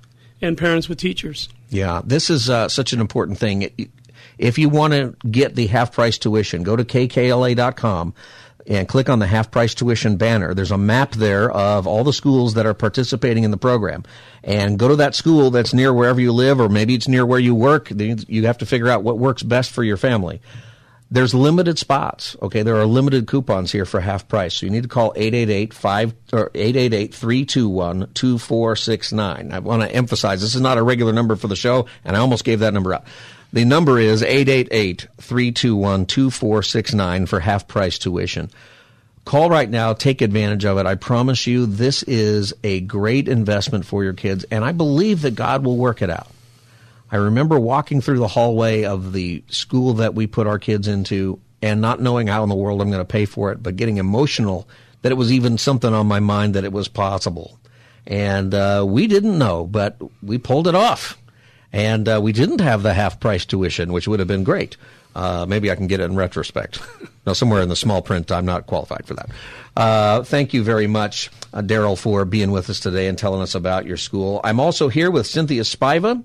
and 0.41 0.57
parents 0.57 0.87
with 0.87 0.99
teachers. 0.99 1.49
Yeah, 1.69 2.01
this 2.03 2.29
is 2.29 2.49
uh, 2.49 2.67
such 2.69 2.93
an 2.93 3.01
important 3.01 3.39
thing. 3.39 3.89
If 4.37 4.57
you 4.57 4.69
want 4.69 4.93
to 4.93 5.15
get 5.29 5.55
the 5.55 5.67
half 5.67 5.91
price 5.93 6.17
tuition, 6.17 6.63
go 6.63 6.75
to 6.75 6.83
kkla.com 6.83 8.13
and 8.67 8.87
click 8.87 9.09
on 9.09 9.19
the 9.19 9.27
half 9.27 9.51
price 9.51 9.75
tuition 9.75 10.17
banner. 10.17 10.53
There's 10.53 10.71
a 10.71 10.77
map 10.77 11.11
there 11.11 11.51
of 11.51 11.85
all 11.85 12.03
the 12.03 12.11
schools 12.11 12.55
that 12.55 12.65
are 12.65 12.73
participating 12.73 13.43
in 13.43 13.51
the 13.51 13.57
program. 13.57 14.03
And 14.43 14.79
go 14.79 14.87
to 14.87 14.95
that 14.97 15.13
school 15.13 15.51
that's 15.51 15.73
near 15.73 15.93
wherever 15.93 16.19
you 16.19 16.31
live, 16.31 16.59
or 16.59 16.67
maybe 16.67 16.95
it's 16.95 17.07
near 17.07 17.25
where 17.25 17.39
you 17.39 17.53
work. 17.53 17.91
You 17.91 18.45
have 18.47 18.57
to 18.59 18.65
figure 18.65 18.89
out 18.89 19.03
what 19.03 19.19
works 19.19 19.43
best 19.43 19.71
for 19.71 19.83
your 19.83 19.97
family. 19.97 20.41
there's 21.11 21.33
limited 21.33 21.77
spots. 21.77 22.35
Okay, 22.41 22.63
there 22.63 22.77
are 22.77 22.85
limited 22.85 23.27
coupons 23.27 23.71
here 23.71 23.85
for 23.85 23.99
half 23.99 24.27
price. 24.27 24.55
So 24.55 24.65
you 24.65 24.71
need 24.71 24.83
to 24.83 24.89
call 24.89 25.13
888 25.15 25.73
5 25.73 26.13
or 26.33 26.51
888 26.53 27.13
321 27.13 28.09
2469. 28.13 29.51
I 29.51 29.59
want 29.59 29.83
to 29.83 29.91
emphasize 29.91 30.41
this 30.41 30.55
is 30.55 30.61
not 30.61 30.77
a 30.77 30.83
regular 30.83 31.13
number 31.13 31.35
for 31.35 31.47
the 31.47 31.55
show, 31.55 31.85
and 32.03 32.15
I 32.15 32.19
almost 32.19 32.43
gave 32.43 32.59
that 32.59 32.73
number 32.73 32.93
out. 32.93 33.05
The 33.55 33.63
number 33.63 33.97
is 33.97 34.21
888 34.21 35.07
321 35.21 36.07
2469 36.07 37.25
for 37.25 37.39
half 37.39 37.69
price 37.69 37.97
tuition. 37.97 38.49
Call 39.23 39.49
right 39.49 39.69
now, 39.69 39.93
take 39.93 40.21
advantage 40.21 40.65
of 40.65 40.77
it. 40.77 40.85
I 40.85 40.95
promise 40.95 41.47
you, 41.47 41.65
this 41.65 42.03
is 42.03 42.53
a 42.65 42.81
great 42.81 43.29
investment 43.29 43.85
for 43.85 44.03
your 44.03 44.11
kids, 44.11 44.43
and 44.51 44.65
I 44.65 44.73
believe 44.73 45.21
that 45.21 45.35
God 45.35 45.63
will 45.63 45.77
work 45.77 46.01
it 46.01 46.09
out. 46.09 46.27
I 47.09 47.15
remember 47.15 47.57
walking 47.57 48.01
through 48.01 48.19
the 48.19 48.27
hallway 48.27 48.83
of 48.83 49.13
the 49.13 49.41
school 49.47 49.93
that 49.93 50.15
we 50.15 50.27
put 50.27 50.47
our 50.47 50.59
kids 50.59 50.89
into 50.89 51.39
and 51.61 51.79
not 51.79 52.01
knowing 52.01 52.27
how 52.27 52.43
in 52.43 52.49
the 52.49 52.55
world 52.55 52.81
I'm 52.81 52.91
going 52.91 52.99
to 52.99 53.05
pay 53.05 53.23
for 53.23 53.53
it, 53.53 53.63
but 53.63 53.77
getting 53.77 53.99
emotional 53.99 54.67
that 55.01 55.13
it 55.13 55.15
was 55.15 55.31
even 55.31 55.57
something 55.57 55.93
on 55.93 56.07
my 56.07 56.19
mind 56.19 56.55
that 56.55 56.65
it 56.65 56.73
was 56.73 56.89
possible. 56.89 57.57
And 58.05 58.53
uh, 58.53 58.83
we 58.85 59.07
didn't 59.07 59.37
know, 59.37 59.65
but 59.65 59.95
we 60.21 60.39
pulled 60.39 60.67
it 60.67 60.75
off. 60.75 61.17
And 61.73 62.07
uh, 62.07 62.19
we 62.21 62.31
didn't 62.31 62.61
have 62.61 62.83
the 62.83 62.93
half 62.93 63.19
price 63.19 63.45
tuition, 63.45 63.91
which 63.91 64.07
would 64.07 64.19
have 64.19 64.27
been 64.27 64.43
great. 64.43 64.77
Uh, 65.15 65.45
maybe 65.47 65.71
I 65.71 65.75
can 65.75 65.87
get 65.87 65.99
it 65.99 66.03
in 66.03 66.15
retrospect. 66.15 66.79
no, 67.25 67.33
somewhere 67.33 67.61
in 67.61 67.69
the 67.69 67.75
small 67.75 68.01
print, 68.01 68.31
I'm 68.31 68.45
not 68.45 68.67
qualified 68.67 69.05
for 69.05 69.13
that. 69.13 69.29
Uh, 69.75 70.23
thank 70.23 70.53
you 70.53 70.63
very 70.63 70.87
much, 70.87 71.31
uh, 71.53 71.61
Daryl, 71.61 71.97
for 71.97 72.25
being 72.25 72.51
with 72.51 72.69
us 72.69 72.79
today 72.79 73.07
and 73.07 73.17
telling 73.17 73.41
us 73.41 73.55
about 73.55 73.85
your 73.85 73.97
school. 73.97 74.41
I'm 74.43 74.59
also 74.59 74.89
here 74.89 75.09
with 75.09 75.25
Cynthia 75.25 75.63
Spiva. 75.63 76.21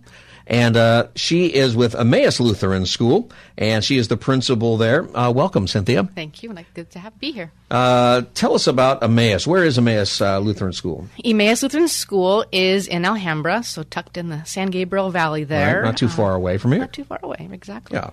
And 0.50 0.76
uh, 0.76 1.06
she 1.14 1.46
is 1.46 1.76
with 1.76 1.94
Emmaus 1.94 2.40
Lutheran 2.40 2.84
School, 2.84 3.30
and 3.56 3.84
she 3.84 3.98
is 3.98 4.08
the 4.08 4.16
principal 4.16 4.76
there. 4.76 5.06
Uh, 5.16 5.30
welcome, 5.30 5.68
Cynthia. 5.68 6.02
Thank 6.02 6.42
you. 6.42 6.52
Good 6.74 6.90
to 6.90 6.98
have 6.98 7.16
be 7.20 7.30
here. 7.30 7.52
Uh, 7.70 8.22
tell 8.34 8.54
us 8.54 8.66
about 8.66 9.04
Emmaus. 9.04 9.46
Where 9.46 9.64
is 9.64 9.78
Emmaus 9.78 10.20
uh, 10.20 10.40
Lutheran 10.40 10.72
School? 10.72 11.06
Emmaus 11.24 11.62
Lutheran 11.62 11.86
School 11.86 12.44
is 12.50 12.88
in 12.88 13.04
Alhambra, 13.04 13.62
so 13.62 13.84
tucked 13.84 14.16
in 14.16 14.28
the 14.28 14.42
San 14.42 14.70
Gabriel 14.70 15.10
Valley 15.10 15.44
there. 15.44 15.82
Right, 15.82 15.84
not 15.84 15.96
too 15.96 16.08
far 16.08 16.34
away 16.34 16.58
from 16.58 16.72
here. 16.72 16.80
Not 16.80 16.92
too 16.92 17.04
far 17.04 17.20
away, 17.22 17.48
exactly. 17.52 17.96
Yeah. 17.96 18.10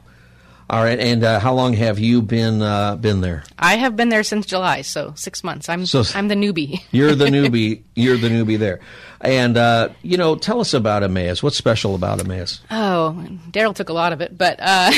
All 0.70 0.84
right, 0.84 1.00
and 1.00 1.24
uh, 1.24 1.40
how 1.40 1.54
long 1.54 1.74
have 1.74 1.98
you 1.98 2.22
been 2.22 2.62
uh, 2.62 2.98
been 2.98 3.22
there? 3.22 3.46
I 3.58 3.78
have 3.78 3.96
been 3.96 4.10
there 4.10 4.24
since 4.24 4.46
July, 4.46 4.82
so 4.82 5.14
six 5.16 5.42
months. 5.42 5.70
I'm 5.70 5.86
so, 5.86 6.04
I'm 6.14 6.28
the 6.28 6.36
newbie. 6.36 6.84
you're 6.92 7.16
the 7.16 7.26
newbie. 7.28 7.84
You're 7.96 8.18
the 8.18 8.28
newbie 8.28 8.60
there, 8.60 8.82
and 9.22 9.58
uh, 9.58 9.90
you 10.02 10.18
know, 10.18 10.36
tell 10.36 10.60
us 10.60 10.74
about 10.74 11.04
Emmaus. 11.04 11.42
What's 11.42 11.58
special 11.58 11.96
about 11.96 12.20
Emmaus? 12.20 12.62
Oh, 12.70 13.26
Daryl 13.52 13.76
took 13.76 13.90
a 13.90 13.94
lot 13.94 14.14
of 14.14 14.22
it, 14.22 14.38
but 14.38 14.60
uh, 14.62 14.92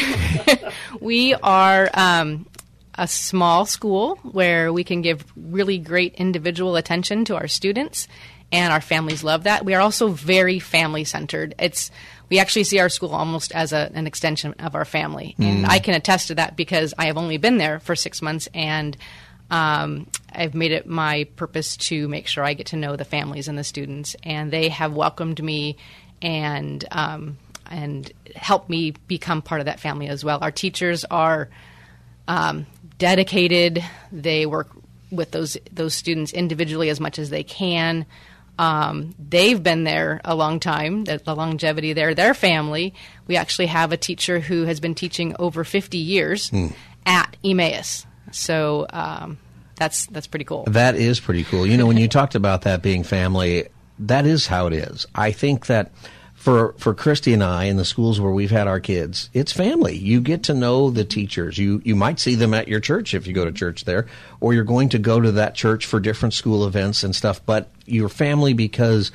we 1.02 1.34
are 1.36 1.90
um, 1.94 2.46
a 2.96 3.08
small 3.08 3.66
school 3.66 4.18
where 4.24 4.74
we 4.74 4.84
can 4.84 5.02
give 5.02 5.26
really 5.36 5.78
great 5.78 6.16
individual 6.16 6.76
attention 6.76 7.26
to 7.26 7.36
our 7.36 7.48
students, 7.48 8.08
and 8.52 8.74
our 8.74 8.82
families 8.82 9.24
love 9.24 9.44
that. 9.44 9.64
We 9.64 9.74
are 9.74 9.82
also 9.82 10.10
very 10.10 10.60
family 10.60 11.04
centered. 11.04 11.56
It's 11.60 11.92
we 12.30 12.40
actually 12.40 12.64
see 12.64 12.80
our 12.80 12.90
school 12.90 13.10
almost 13.10 13.52
as 13.54 13.74
a, 13.74 13.92
an 13.94 14.06
extension 14.06 14.54
of 14.60 14.76
our 14.76 14.86
family. 14.86 15.36
And 15.40 15.66
mm. 15.66 15.70
I 15.70 15.80
can 15.80 15.96
attest 15.96 16.28
to 16.28 16.36
that 16.36 16.56
because 16.56 16.94
I 16.98 17.06
have 17.06 17.18
only 17.18 17.38
been 17.38 17.58
there 17.58 17.80
for 17.80 17.96
six 17.96 18.22
months 18.22 18.48
and 18.54 18.96
um, 19.50 20.08
I've 20.32 20.54
made 20.54 20.72
it 20.72 20.88
my 20.88 21.26
purpose 21.36 21.76
to 21.78 22.08
make 22.08 22.28
sure 22.28 22.44
I 22.44 22.54
get 22.54 22.68
to 22.68 22.78
know 22.78 22.96
the 22.96 23.06
families 23.06 23.48
and 23.48 23.58
the 23.58 23.64
students. 23.64 24.16
And 24.24 24.52
they 24.52 24.70
have 24.70 24.94
welcomed 24.94 25.44
me 25.44 25.78
and, 26.22 26.84
um, 26.92 27.38
and 27.70 28.12
helped 28.36 28.70
me 28.70 28.92
become 29.08 29.42
part 29.42 29.62
of 29.62 29.66
that 29.66 29.80
family 29.80 30.08
as 30.08 30.24
well. 30.24 30.40
Our 30.42 30.52
teachers 30.52 31.04
are 31.06 31.50
um, 32.28 32.68
dedicated, 32.98 33.84
they 34.12 34.46
work 34.46 34.70
with 35.12 35.32
those, 35.32 35.58
those 35.72 35.96
students 35.96 36.32
individually 36.32 36.90
as 36.90 37.00
much 37.00 37.18
as 37.18 37.32
they 37.32 37.44
can. 37.44 38.06
Um, 38.60 39.16
they've 39.18 39.62
been 39.62 39.86
there 39.86 40.20
a 40.26 40.36
long 40.36 40.60
time, 40.60 41.06
the, 41.06 41.18
the, 41.18 41.34
longevity 41.34 41.94
there, 41.94 42.14
their 42.14 42.34
family. 42.34 42.94
We 43.26 43.38
actually 43.38 43.68
have 43.68 43.94
a 43.94 43.98
teacher 43.98 44.42
who 44.42 44.66
has 44.66 44.82
been 44.82 44.96
teaching 44.96 45.34
over 45.40 45.64
50 45.64 45.98
years 45.98 46.50
hmm. 46.50 46.68
at 47.06 47.38
Emmaus. 47.44 48.06
So 48.32 48.86
um, 48.92 49.38
that's, 49.76 50.06
that's 50.08 50.28
pretty 50.28 50.46
cool. 50.46 50.64
That 50.66 50.96
is 50.96 51.20
pretty 51.20 51.44
cool. 51.44 51.66
You 51.66 51.78
know, 51.78 51.86
when 51.86 51.98
you 51.98 52.08
talked 52.10 52.36
about 52.36 52.64
that 52.64 52.82
being 52.82 53.04
family, 53.04 53.68
that 54.00 54.26
is 54.26 54.48
how 54.48 54.68
it 54.68 54.74
is. 54.74 55.06
I 55.14 55.32
think 55.32 55.68
that 55.68 55.92
for 56.40 56.74
for 56.78 56.94
Christy 56.94 57.34
and 57.34 57.44
I 57.44 57.66
in 57.66 57.76
the 57.76 57.84
schools 57.84 58.22
where 58.22 58.32
we've 58.32 58.50
had 58.50 58.66
our 58.66 58.80
kids, 58.80 59.30
it's 59.34 59.52
family. 59.52 59.98
You 59.98 60.22
get 60.22 60.44
to 60.44 60.54
know 60.54 60.90
the 60.90 61.04
teachers. 61.04 61.58
You 61.58 61.82
you 61.84 61.98
might 61.98 62.18
see 62.18 62.36
them 62.36 62.54
at 62.54 62.70
your 62.70 62.80
church 62.80 63.14
if 63.14 63.28
you 63.28 63.34
go 63.34 63.44
to 63.44 63.52
church 63.52 63.84
there, 63.84 64.08
or 64.40 64.54
you're 64.54 64.64
going 64.64 64.88
to 64.90 65.00
go 65.00 65.20
to 65.20 65.34
that 65.34 65.54
church 65.54 65.86
for 65.86 66.00
different 66.00 66.34
school 66.34 66.66
events 66.66 67.04
and 67.04 67.14
stuff. 67.14 67.46
But 67.46 67.70
you're 67.86 68.08
family 68.08 68.54
because, 68.54 69.12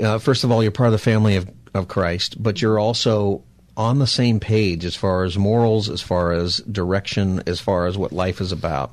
uh, 0.00 0.18
first 0.18 0.42
of 0.42 0.50
all, 0.50 0.60
you're 0.60 0.72
part 0.72 0.88
of 0.88 0.92
the 0.92 0.98
family 0.98 1.36
of 1.36 1.48
of 1.74 1.86
Christ, 1.86 2.42
but 2.42 2.60
you're 2.60 2.80
also 2.80 3.44
on 3.78 4.00
the 4.00 4.06
same 4.06 4.40
page 4.40 4.84
as 4.84 4.96
far 4.96 5.22
as 5.24 5.38
morals, 5.38 5.88
as 5.88 6.02
far 6.02 6.32
as 6.32 6.58
direction, 6.58 7.42
as 7.46 7.60
far 7.60 7.86
as 7.86 7.96
what 7.96 8.12
life 8.12 8.40
is 8.40 8.50
about. 8.50 8.92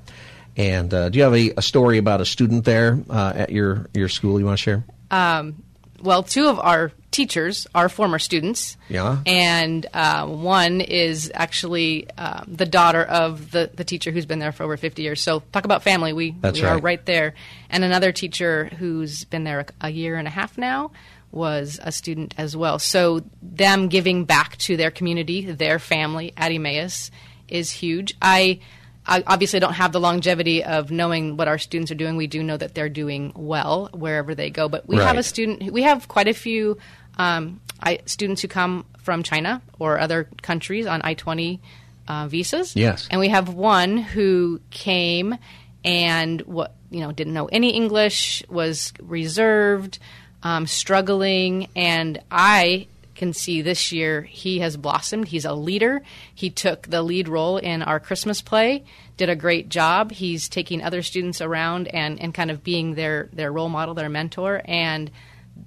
And 0.56 0.94
uh, 0.94 1.10
do 1.10 1.18
you 1.18 1.24
have 1.24 1.34
a, 1.34 1.54
a, 1.58 1.62
story 1.62 1.98
about 1.98 2.22
a 2.22 2.26
student 2.26 2.64
there 2.64 3.02
uh, 3.10 3.34
at 3.36 3.50
your 3.50 3.90
your 3.94 4.08
school 4.08 4.40
you 4.40 4.46
want 4.46 4.58
to 4.58 4.64
share? 4.64 4.86
Um, 5.12 5.64
well, 6.02 6.24
two 6.24 6.48
of 6.48 6.60
our 6.60 6.92
teachers 7.12 7.66
are 7.74 7.90
former 7.90 8.20
students. 8.20 8.78
Yeah. 8.90 9.22
And 9.26 9.86
uh, 9.94 10.28
one 10.28 10.82
is 10.82 11.32
actually 11.34 12.08
uh, 12.18 12.44
the 12.48 12.66
daughter 12.66 13.04
of 13.04 13.52
the, 13.52 13.72
the 13.74 13.84
teacher 13.84 14.12
who's 14.12 14.26
been 14.26 14.40
there 14.40 14.52
for 14.52 14.64
over 14.64 14.78
50 14.78 15.02
years. 15.02 15.22
So 15.22 15.42
talk 15.52 15.66
about 15.66 15.82
family. 15.82 16.14
We, 16.14 16.36
That's 16.40 16.60
we 16.60 16.66
right. 16.66 16.74
are 16.74 16.80
right 16.80 17.06
there. 17.06 17.34
And 17.70 17.84
another 17.84 18.12
teacher 18.12 18.66
who's 18.66 19.24
been 19.26 19.46
there 19.46 19.62
a, 19.62 19.88
a 19.88 19.90
year 19.90 20.18
and 20.18 20.28
a 20.28 20.32
half 20.32 20.58
now 20.58 20.92
was 21.36 21.80
a 21.84 21.92
student 21.92 22.34
as 22.38 22.56
well. 22.56 22.80
So 22.80 23.22
them 23.42 23.90
giving 23.90 24.26
back 24.26 24.58
to 24.60 24.78
their 24.78 24.90
community, 24.90 25.46
their 25.52 25.78
family 25.78 26.34
at 26.38 26.52
Emmaus 26.52 27.12
is 27.48 27.70
huge. 27.70 28.16
I 28.22 28.60
I 29.06 29.24
obviously 29.28 29.60
don't 29.60 29.74
have 29.74 29.92
the 29.92 30.00
longevity 30.00 30.64
of 30.64 30.90
knowing 30.90 31.38
what 31.38 31.48
our 31.48 31.60
students 31.60 31.92
are 31.92 31.96
doing. 31.96 32.18
We 32.18 32.28
do 32.28 32.42
know 32.42 32.58
that 32.58 32.74
they're 32.74 32.90
doing 32.90 33.34
well 33.36 33.90
wherever 33.94 34.34
they 34.34 34.50
go, 34.50 34.68
but 34.68 34.88
we 34.88 34.98
right. 34.98 35.06
have 35.06 35.18
a 35.18 35.24
student. 35.24 35.72
We 35.72 35.84
have 35.84 36.08
quite 36.08 36.28
a 36.28 36.34
few 36.34 36.80
um, 37.18 37.62
I, 37.84 38.00
students 38.06 38.42
who 38.42 38.48
come 38.48 38.86
from 39.04 39.22
China 39.22 39.62
or 39.78 40.00
other 40.00 40.28
countries 40.42 40.88
on 40.88 41.02
I 41.04 41.14
twenty 41.14 41.62
uh, 42.08 42.28
visas. 42.28 42.76
Yes, 42.76 43.08
and 43.12 43.20
we 43.20 43.30
have 43.30 43.54
one 43.54 43.98
who 43.98 44.60
came 44.72 45.38
and 45.84 46.42
what 46.42 46.74
you 46.90 47.02
know 47.02 47.12
didn't 47.12 47.34
know 47.34 47.46
any 47.46 47.76
English, 47.76 48.44
was 48.50 48.92
reserved, 49.00 50.00
um, 50.46 50.68
struggling, 50.68 51.68
and 51.76 52.22
I 52.30 52.86
can 53.16 53.34
see 53.34 53.64
this 53.64 53.92
year 53.92 54.22
he 54.22 54.60
has 54.60 54.78
blossomed. 54.78 55.28
He's 55.28 55.44
a 55.44 55.54
leader. 55.54 56.04
He 56.36 56.52
took 56.52 56.88
the 56.88 57.02
lead 57.02 57.28
role 57.28 57.58
in 57.58 57.82
our 57.82 58.00
Christmas 58.00 58.44
play, 58.44 58.84
did 59.18 59.28
a 59.28 59.36
great 59.36 59.70
job. 59.70 60.12
He's 60.12 60.48
taking 60.48 60.84
other 60.84 61.02
students 61.02 61.42
around 61.42 61.88
and, 61.88 62.22
and 62.22 62.32
kind 62.32 62.52
of 62.52 62.64
being 62.64 62.94
their, 62.94 63.28
their 63.34 63.52
role 63.52 63.70
model, 63.70 63.96
their 63.96 64.08
mentor. 64.08 64.62
And 64.66 65.10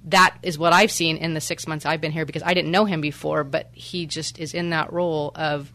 that 0.05 0.37
is 0.43 0.57
what 0.57 0.71
I've 0.71 0.91
seen 0.91 1.17
in 1.17 1.33
the 1.33 1.41
six 1.41 1.67
months 1.67 1.85
I've 1.85 1.99
been 1.99 2.13
here 2.13 2.25
because 2.25 2.43
I 2.43 2.53
didn't 2.53 2.71
know 2.71 2.85
him 2.85 3.01
before, 3.01 3.43
but 3.43 3.67
he 3.73 4.05
just 4.05 4.39
is 4.39 4.53
in 4.53 4.69
that 4.69 4.93
role 4.93 5.33
of 5.35 5.73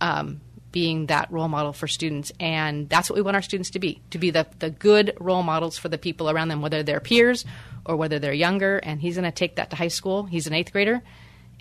um, 0.00 0.40
being 0.72 1.06
that 1.06 1.30
role 1.32 1.48
model 1.48 1.72
for 1.72 1.88
students. 1.88 2.32
And 2.38 2.88
that's 2.88 3.08
what 3.08 3.16
we 3.16 3.22
want 3.22 3.36
our 3.36 3.42
students 3.42 3.70
to 3.70 3.78
be 3.78 4.00
to 4.10 4.18
be 4.18 4.30
the, 4.30 4.46
the 4.58 4.70
good 4.70 5.16
role 5.20 5.42
models 5.42 5.78
for 5.78 5.88
the 5.88 5.98
people 5.98 6.28
around 6.28 6.48
them, 6.48 6.60
whether 6.60 6.82
they're 6.82 7.00
peers 7.00 7.44
or 7.84 7.96
whether 7.96 8.18
they're 8.18 8.32
younger. 8.32 8.78
And 8.78 9.00
he's 9.00 9.14
going 9.14 9.24
to 9.24 9.30
take 9.30 9.56
that 9.56 9.70
to 9.70 9.76
high 9.76 9.88
school. 9.88 10.24
He's 10.24 10.46
an 10.46 10.52
eighth 10.52 10.72
grader 10.72 11.02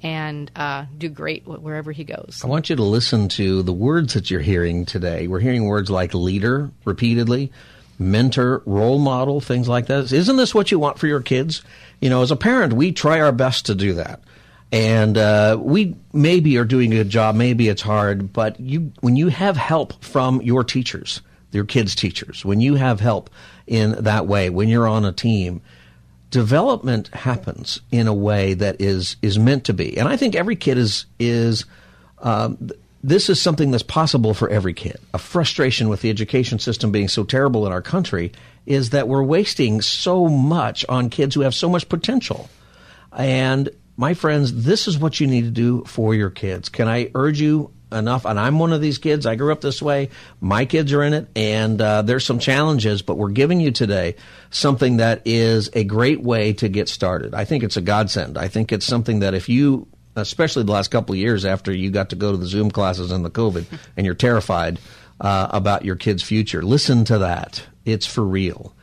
and 0.04 0.52
uh, 0.56 0.86
do 0.98 1.10
great 1.10 1.48
wherever 1.48 1.92
he 1.92 2.04
goes. 2.04 2.42
I 2.44 2.48
want 2.48 2.70
you 2.70 2.76
to 2.76 2.84
listen 2.84 3.30
to 3.30 3.64
the 3.64 3.74
words 3.74 4.14
that 4.14 4.30
you're 4.30 4.42
hearing 4.42 4.86
today. 4.86 5.28
We're 5.28 5.40
hearing 5.40 5.66
words 5.66 5.90
like 5.90 6.14
leader 6.14 6.70
repeatedly, 6.84 7.52
mentor, 7.98 8.62
role 8.66 9.00
model, 9.00 9.40
things 9.40 9.68
like 9.68 9.88
that. 9.88 10.12
Isn't 10.12 10.38
this 10.38 10.54
what 10.54 10.72
you 10.72 10.80
want 10.80 11.00
for 11.00 11.08
your 11.08 11.22
kids? 11.22 11.64
You 12.02 12.10
know, 12.10 12.22
as 12.22 12.32
a 12.32 12.36
parent, 12.36 12.74
we 12.74 12.92
try 12.92 13.22
our 13.22 13.32
best 13.32 13.66
to 13.68 13.76
do 13.76 13.94
that. 13.94 14.22
And 14.72 15.18
uh, 15.18 15.58
we 15.60 15.96
maybe 16.12 16.58
are 16.58 16.66
doing 16.66 16.92
a 16.92 16.98
good 16.98 17.10
job, 17.10 17.36
maybe 17.36 17.70
it's 17.70 17.82
hard, 17.82 18.34
but 18.34 18.60
you 18.60 18.92
when 19.00 19.16
you 19.16 19.30
have 19.30 19.56
help 19.56 20.04
from 20.04 20.42
your 20.42 20.64
teachers, 20.64 21.22
your 21.52 21.66
kids' 21.66 21.96
teachers, 21.96 22.44
when 22.44 22.60
you 22.60 22.76
have 22.76 23.00
help 23.00 23.30
in 23.68 23.92
that 24.04 24.28
way, 24.28 24.50
when 24.50 24.68
you're 24.68 24.88
on 24.88 25.06
a 25.06 25.12
team, 25.12 25.62
development 26.30 27.08
happens 27.10 27.80
in 27.92 28.08
a 28.08 28.14
way 28.14 28.54
that 28.56 28.82
is 28.82 29.16
is 29.22 29.40
meant 29.40 29.66
to 29.66 29.74
be. 29.74 29.98
And 29.98 30.08
I 30.08 30.18
think 30.18 30.36
every 30.36 30.56
kid 30.56 30.78
is 30.78 31.06
is 31.20 31.66
um, 32.20 32.72
this 33.04 33.30
is 33.30 33.40
something 33.40 33.70
that's 33.70 33.84
possible 33.84 34.34
for 34.34 34.50
every 34.50 34.74
kid. 34.74 34.98
A 35.14 35.20
frustration 35.20 35.90
with 35.90 36.02
the 36.02 36.10
education 36.10 36.58
system 36.58 36.92
being 36.92 37.08
so 37.08 37.24
terrible 37.24 37.68
in 37.68 37.72
our 37.72 37.82
country 37.82 38.32
is 38.66 38.90
that 38.90 39.08
we're 39.08 39.24
wasting 39.24 39.80
so 39.82 40.28
much 40.28 40.84
on 40.90 41.12
kids 41.12 41.36
who 41.36 41.42
have 41.42 41.54
so 41.54 41.70
much 41.70 41.88
potential. 41.88 42.50
And 43.16 43.70
my 43.98 44.14
friends, 44.14 44.64
this 44.64 44.88
is 44.88 44.98
what 44.98 45.20
you 45.20 45.28
need 45.28 45.44
to 45.44 45.52
do 45.52 45.84
for 45.86 46.14
your 46.14 46.30
kids. 46.30 46.70
Can 46.70 46.88
I 46.88 47.12
urge 47.14 47.40
you 47.40 47.72
enough. 47.92 48.26
And 48.26 48.40
I'm 48.40 48.60
one 48.60 48.74
of 48.74 48.82
these 48.82 48.98
kids. 48.98 49.26
I 49.26 49.36
grew 49.36 49.52
up 49.52 49.62
this 49.62 49.82
way. 49.82 50.10
My 50.40 50.66
kids 50.66 50.94
are 50.94 51.04
in 51.04 51.14
it, 51.14 51.28
and 51.36 51.82
uh, 51.82 52.02
there's 52.02 52.26
some 52.26 52.40
challenges, 52.40 53.02
but 53.02 53.18
we're 53.18 53.30
giving 53.30 53.60
you 53.60 53.72
today 53.72 54.16
something 54.50 54.98
that 54.98 55.22
is 55.26 55.70
a 55.74 55.84
great 55.84 56.22
way 56.22 56.54
to 56.54 56.70
get 56.70 56.90
started. 56.90 57.34
I 57.34 57.46
think 57.46 57.64
it's 57.64 57.78
a 57.78 57.82
godsend. 57.82 58.38
I 58.38 58.48
think 58.48 58.72
it's 58.72 58.86
something 58.86 59.20
that 59.20 59.34
if 59.34 59.50
you, 59.50 59.88
especially 60.16 60.64
the 60.64 60.72
last 60.72 60.92
couple 60.92 61.14
of 61.14 61.20
years 61.20 61.46
after 61.46 61.72
you 61.72 61.92
got 61.92 62.10
to 62.10 62.16
go 62.16 62.32
to 62.32 62.38
the 62.38 62.48
Zoom 62.48 62.72
classes 62.72 63.12
and 63.12 63.24
the 63.24 63.32
COVID, 63.32 63.66
and 63.98 64.06
you're 64.06 64.16
terrified 64.16 64.80
uh, 65.22 65.48
about 65.52 65.86
your 65.86 65.96
kid's 65.96 66.24
future, 66.24 66.62
listen 66.62 67.06
to 67.06 67.20
that. 67.20 67.64
It's 67.86 68.06
for 68.06 68.24
real. 68.24 68.74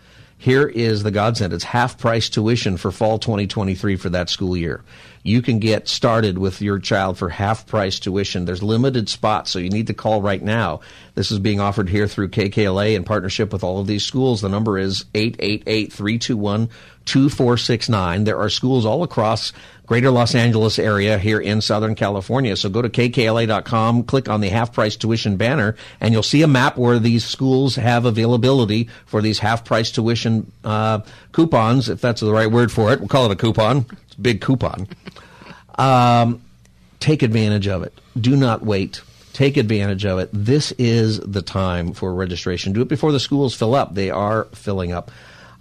Here 0.42 0.66
is 0.66 1.04
the 1.04 1.12
godsend. 1.12 1.52
It's 1.52 1.62
half 1.62 1.98
price 1.98 2.28
tuition 2.28 2.76
for 2.76 2.90
fall 2.90 3.20
2023 3.20 3.94
for 3.94 4.08
that 4.08 4.28
school 4.28 4.56
year. 4.56 4.82
You 5.22 5.40
can 5.40 5.60
get 5.60 5.86
started 5.86 6.36
with 6.36 6.60
your 6.60 6.80
child 6.80 7.16
for 7.16 7.28
half 7.28 7.64
price 7.64 8.00
tuition. 8.00 8.44
There's 8.44 8.60
limited 8.60 9.08
spots, 9.08 9.52
so 9.52 9.60
you 9.60 9.70
need 9.70 9.86
to 9.86 9.94
call 9.94 10.20
right 10.20 10.42
now. 10.42 10.80
This 11.14 11.30
is 11.30 11.38
being 11.38 11.60
offered 11.60 11.88
here 11.88 12.08
through 12.08 12.30
KKLA 12.30 12.96
in 12.96 13.04
partnership 13.04 13.52
with 13.52 13.62
all 13.62 13.78
of 13.78 13.86
these 13.86 14.04
schools. 14.04 14.40
The 14.40 14.48
number 14.48 14.78
is 14.78 15.04
888 15.14 15.92
321 15.92 16.68
2469. 17.04 18.24
There 18.24 18.38
are 18.38 18.50
schools 18.50 18.84
all 18.84 19.04
across 19.04 19.52
greater 19.92 20.10
Los 20.10 20.34
Angeles 20.34 20.78
area 20.78 21.18
here 21.18 21.38
in 21.38 21.60
Southern 21.60 21.94
California. 21.94 22.56
So 22.56 22.70
go 22.70 22.80
to 22.80 22.88
kkla.com, 22.88 24.04
click 24.04 24.26
on 24.26 24.40
the 24.40 24.48
half 24.48 24.72
price 24.72 24.96
tuition 24.96 25.36
banner, 25.36 25.76
and 26.00 26.14
you'll 26.14 26.22
see 26.22 26.40
a 26.40 26.48
map 26.48 26.78
where 26.78 26.98
these 26.98 27.26
schools 27.26 27.76
have 27.76 28.06
availability 28.06 28.88
for 29.04 29.20
these 29.20 29.38
half 29.40 29.66
price 29.66 29.90
tuition 29.90 30.50
uh, 30.64 31.00
coupons, 31.32 31.90
if 31.90 32.00
that's 32.00 32.22
the 32.22 32.32
right 32.32 32.50
word 32.50 32.72
for 32.72 32.90
it. 32.90 33.00
We'll 33.00 33.08
call 33.08 33.26
it 33.26 33.32
a 33.32 33.36
coupon. 33.36 33.84
It's 34.06 34.14
a 34.16 34.20
big 34.22 34.40
coupon. 34.40 34.88
Um, 35.74 36.40
take 36.98 37.22
advantage 37.22 37.68
of 37.68 37.82
it. 37.82 37.92
Do 38.18 38.34
not 38.34 38.64
wait. 38.64 39.02
Take 39.34 39.58
advantage 39.58 40.06
of 40.06 40.20
it. 40.20 40.30
This 40.32 40.72
is 40.78 41.20
the 41.20 41.42
time 41.42 41.92
for 41.92 42.14
registration. 42.14 42.72
Do 42.72 42.80
it 42.80 42.88
before 42.88 43.12
the 43.12 43.20
schools 43.20 43.54
fill 43.54 43.74
up. 43.74 43.94
They 43.94 44.08
are 44.08 44.44
filling 44.54 44.90
up. 44.90 45.10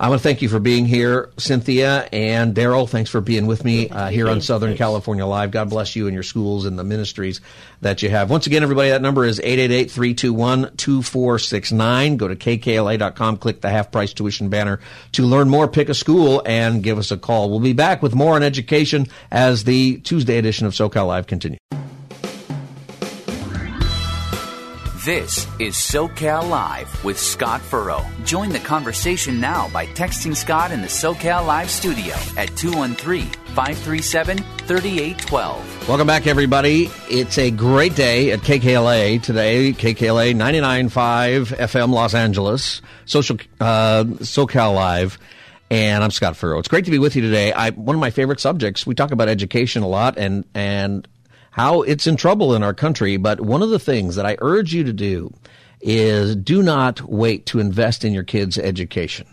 I 0.01 0.09
want 0.09 0.19
to 0.19 0.23
thank 0.23 0.41
you 0.41 0.49
for 0.49 0.59
being 0.59 0.87
here, 0.87 1.29
Cynthia 1.37 2.09
and 2.11 2.55
Daryl. 2.55 2.89
Thanks 2.89 3.11
for 3.11 3.21
being 3.21 3.45
with 3.45 3.63
me 3.63 3.87
uh, 3.87 4.09
here 4.09 4.27
on 4.29 4.41
Southern 4.41 4.75
California 4.75 5.27
Live. 5.27 5.51
God 5.51 5.69
bless 5.69 5.95
you 5.95 6.07
and 6.07 6.15
your 6.15 6.23
schools 6.23 6.65
and 6.65 6.79
the 6.79 6.83
ministries 6.83 7.39
that 7.81 8.01
you 8.01 8.09
have. 8.09 8.31
Once 8.31 8.47
again, 8.47 8.63
everybody, 8.63 8.89
that 8.89 9.03
number 9.03 9.25
is 9.25 9.39
888-321-2469. 9.39 12.17
Go 12.17 12.27
to 12.27 12.35
kkla.com, 12.35 13.37
click 13.37 13.61
the 13.61 13.69
half 13.69 13.91
price 13.91 14.11
tuition 14.11 14.49
banner 14.49 14.79
to 15.11 15.23
learn 15.23 15.49
more, 15.49 15.67
pick 15.67 15.87
a 15.87 15.93
school, 15.93 16.41
and 16.47 16.81
give 16.81 16.97
us 16.97 17.11
a 17.11 17.17
call. 17.17 17.51
We'll 17.51 17.59
be 17.59 17.73
back 17.73 18.01
with 18.01 18.15
more 18.15 18.33
on 18.33 18.41
education 18.41 19.05
as 19.29 19.65
the 19.65 19.99
Tuesday 19.99 20.39
edition 20.39 20.65
of 20.65 20.73
SoCal 20.73 21.05
Live 21.05 21.27
continues. 21.27 21.59
This 25.05 25.47
is 25.57 25.73
SoCal 25.73 26.47
Live 26.47 27.03
with 27.03 27.19
Scott 27.19 27.59
Furrow. 27.61 28.05
Join 28.23 28.49
the 28.49 28.59
conversation 28.59 29.39
now 29.39 29.67
by 29.69 29.87
texting 29.87 30.35
Scott 30.35 30.71
in 30.71 30.81
the 30.81 30.87
SoCal 30.87 31.47
Live 31.47 31.71
studio 31.71 32.13
at 32.37 32.55
213 32.55 33.25
537 33.55 34.37
3812. 34.37 35.89
Welcome 35.89 36.05
back, 36.05 36.27
everybody. 36.27 36.91
It's 37.09 37.39
a 37.39 37.49
great 37.49 37.95
day 37.95 38.29
at 38.29 38.41
KKLA 38.41 39.23
today. 39.23 39.73
KKLA 39.73 40.35
99.5 40.35 41.57
FM 41.57 41.89
Los 41.91 42.13
Angeles, 42.13 42.83
social 43.05 43.37
uh, 43.59 44.03
SoCal 44.03 44.75
Live. 44.75 45.17
And 45.71 46.03
I'm 46.03 46.11
Scott 46.11 46.35
Furrow. 46.35 46.59
It's 46.59 46.67
great 46.67 46.85
to 46.85 46.91
be 46.91 46.99
with 46.99 47.15
you 47.15 47.23
today. 47.23 47.51
I, 47.53 47.71
one 47.71 47.95
of 47.95 47.99
my 47.99 48.11
favorite 48.11 48.39
subjects. 48.39 48.85
We 48.85 48.93
talk 48.93 49.09
about 49.09 49.29
education 49.29 49.81
a 49.81 49.87
lot, 49.87 50.19
and 50.19 50.45
and 50.53 51.07
how 51.51 51.83
it's 51.83 52.07
in 52.07 52.15
trouble 52.15 52.55
in 52.55 52.63
our 52.63 52.73
country. 52.73 53.17
But 53.17 53.41
one 53.41 53.61
of 53.61 53.69
the 53.69 53.79
things 53.79 54.15
that 54.15 54.25
I 54.25 54.37
urge 54.41 54.73
you 54.73 54.83
to 54.83 54.93
do 54.93 55.33
is 55.81 56.35
do 56.35 56.61
not 56.61 57.01
wait 57.01 57.45
to 57.47 57.59
invest 57.59 58.03
in 58.03 58.13
your 58.13 58.23
kids' 58.23 58.57
education. 58.57 59.27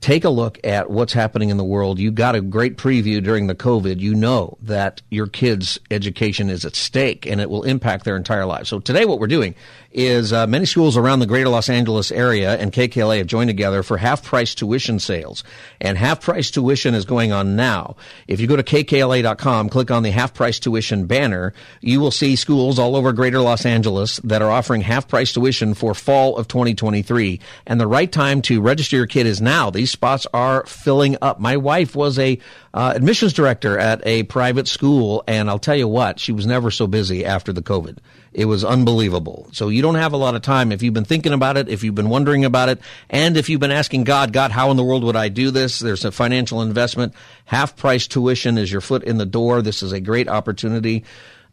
Take 0.00 0.24
a 0.24 0.30
look 0.30 0.58
at 0.62 0.90
what's 0.90 1.14
happening 1.14 1.48
in 1.48 1.56
the 1.56 1.64
world. 1.64 1.98
You 1.98 2.10
got 2.10 2.34
a 2.34 2.42
great 2.42 2.76
preview 2.76 3.22
during 3.24 3.46
the 3.46 3.54
COVID. 3.54 3.98
You 3.98 4.14
know 4.14 4.58
that 4.62 5.00
your 5.08 5.26
kids' 5.26 5.78
education 5.90 6.50
is 6.50 6.66
at 6.66 6.76
stake 6.76 7.24
and 7.26 7.40
it 7.40 7.48
will 7.48 7.62
impact 7.62 8.04
their 8.04 8.16
entire 8.16 8.44
lives. 8.44 8.68
So 8.68 8.78
today 8.78 9.06
what 9.06 9.18
we're 9.18 9.26
doing 9.26 9.54
is 9.96 10.30
uh, 10.30 10.46
many 10.46 10.66
schools 10.66 10.96
around 10.96 11.20
the 11.20 11.26
greater 11.26 11.48
Los 11.48 11.70
Angeles 11.70 12.12
area 12.12 12.54
and 12.56 12.70
KKLA 12.70 13.16
have 13.18 13.26
joined 13.26 13.48
together 13.48 13.82
for 13.82 13.96
half 13.96 14.22
price 14.22 14.54
tuition 14.54 14.98
sales. 14.98 15.42
And 15.80 15.96
half 15.96 16.20
price 16.20 16.50
tuition 16.50 16.94
is 16.94 17.06
going 17.06 17.32
on 17.32 17.56
now. 17.56 17.96
If 18.28 18.38
you 18.38 18.46
go 18.46 18.56
to 18.56 18.62
kkla.com, 18.62 19.70
click 19.70 19.90
on 19.90 20.02
the 20.02 20.10
half 20.10 20.34
price 20.34 20.58
tuition 20.58 21.06
banner, 21.06 21.54
you 21.80 21.98
will 21.98 22.10
see 22.10 22.36
schools 22.36 22.78
all 22.78 22.94
over 22.94 23.14
greater 23.14 23.40
Los 23.40 23.64
Angeles 23.64 24.18
that 24.18 24.42
are 24.42 24.50
offering 24.50 24.82
half 24.82 25.08
price 25.08 25.32
tuition 25.32 25.72
for 25.72 25.94
fall 25.94 26.36
of 26.36 26.46
2023. 26.46 27.40
And 27.66 27.80
the 27.80 27.86
right 27.86 28.12
time 28.12 28.42
to 28.42 28.60
register 28.60 28.96
your 28.96 29.06
kid 29.06 29.26
is 29.26 29.40
now. 29.40 29.70
These 29.70 29.90
spots 29.90 30.26
are 30.34 30.66
filling 30.66 31.16
up. 31.22 31.40
My 31.40 31.56
wife 31.56 31.96
was 31.96 32.18
a 32.18 32.38
uh, 32.76 32.92
admissions 32.94 33.32
director 33.32 33.78
at 33.78 34.06
a 34.06 34.24
private 34.24 34.68
school, 34.68 35.24
and 35.26 35.48
I'll 35.48 35.58
tell 35.58 35.74
you 35.74 35.88
what, 35.88 36.20
she 36.20 36.30
was 36.30 36.44
never 36.44 36.70
so 36.70 36.86
busy 36.86 37.24
after 37.24 37.50
the 37.50 37.62
COVID. 37.62 37.96
It 38.34 38.44
was 38.44 38.66
unbelievable. 38.66 39.48
So 39.52 39.70
you 39.70 39.80
don't 39.80 39.94
have 39.94 40.12
a 40.12 40.18
lot 40.18 40.34
of 40.34 40.42
time. 40.42 40.70
If 40.70 40.82
you've 40.82 40.92
been 40.92 41.06
thinking 41.06 41.32
about 41.32 41.56
it, 41.56 41.70
if 41.70 41.82
you've 41.82 41.94
been 41.94 42.10
wondering 42.10 42.44
about 42.44 42.68
it, 42.68 42.78
and 43.08 43.38
if 43.38 43.48
you've 43.48 43.62
been 43.62 43.70
asking 43.70 44.04
God, 44.04 44.34
God, 44.34 44.50
how 44.50 44.70
in 44.70 44.76
the 44.76 44.84
world 44.84 45.04
would 45.04 45.16
I 45.16 45.30
do 45.30 45.50
this? 45.50 45.78
There's 45.78 46.04
a 46.04 46.12
financial 46.12 46.60
investment. 46.60 47.14
Half 47.46 47.76
price 47.76 48.06
tuition 48.06 48.58
is 48.58 48.70
your 48.70 48.82
foot 48.82 49.04
in 49.04 49.16
the 49.16 49.24
door. 49.24 49.62
This 49.62 49.82
is 49.82 49.92
a 49.92 50.00
great 50.00 50.28
opportunity. 50.28 51.04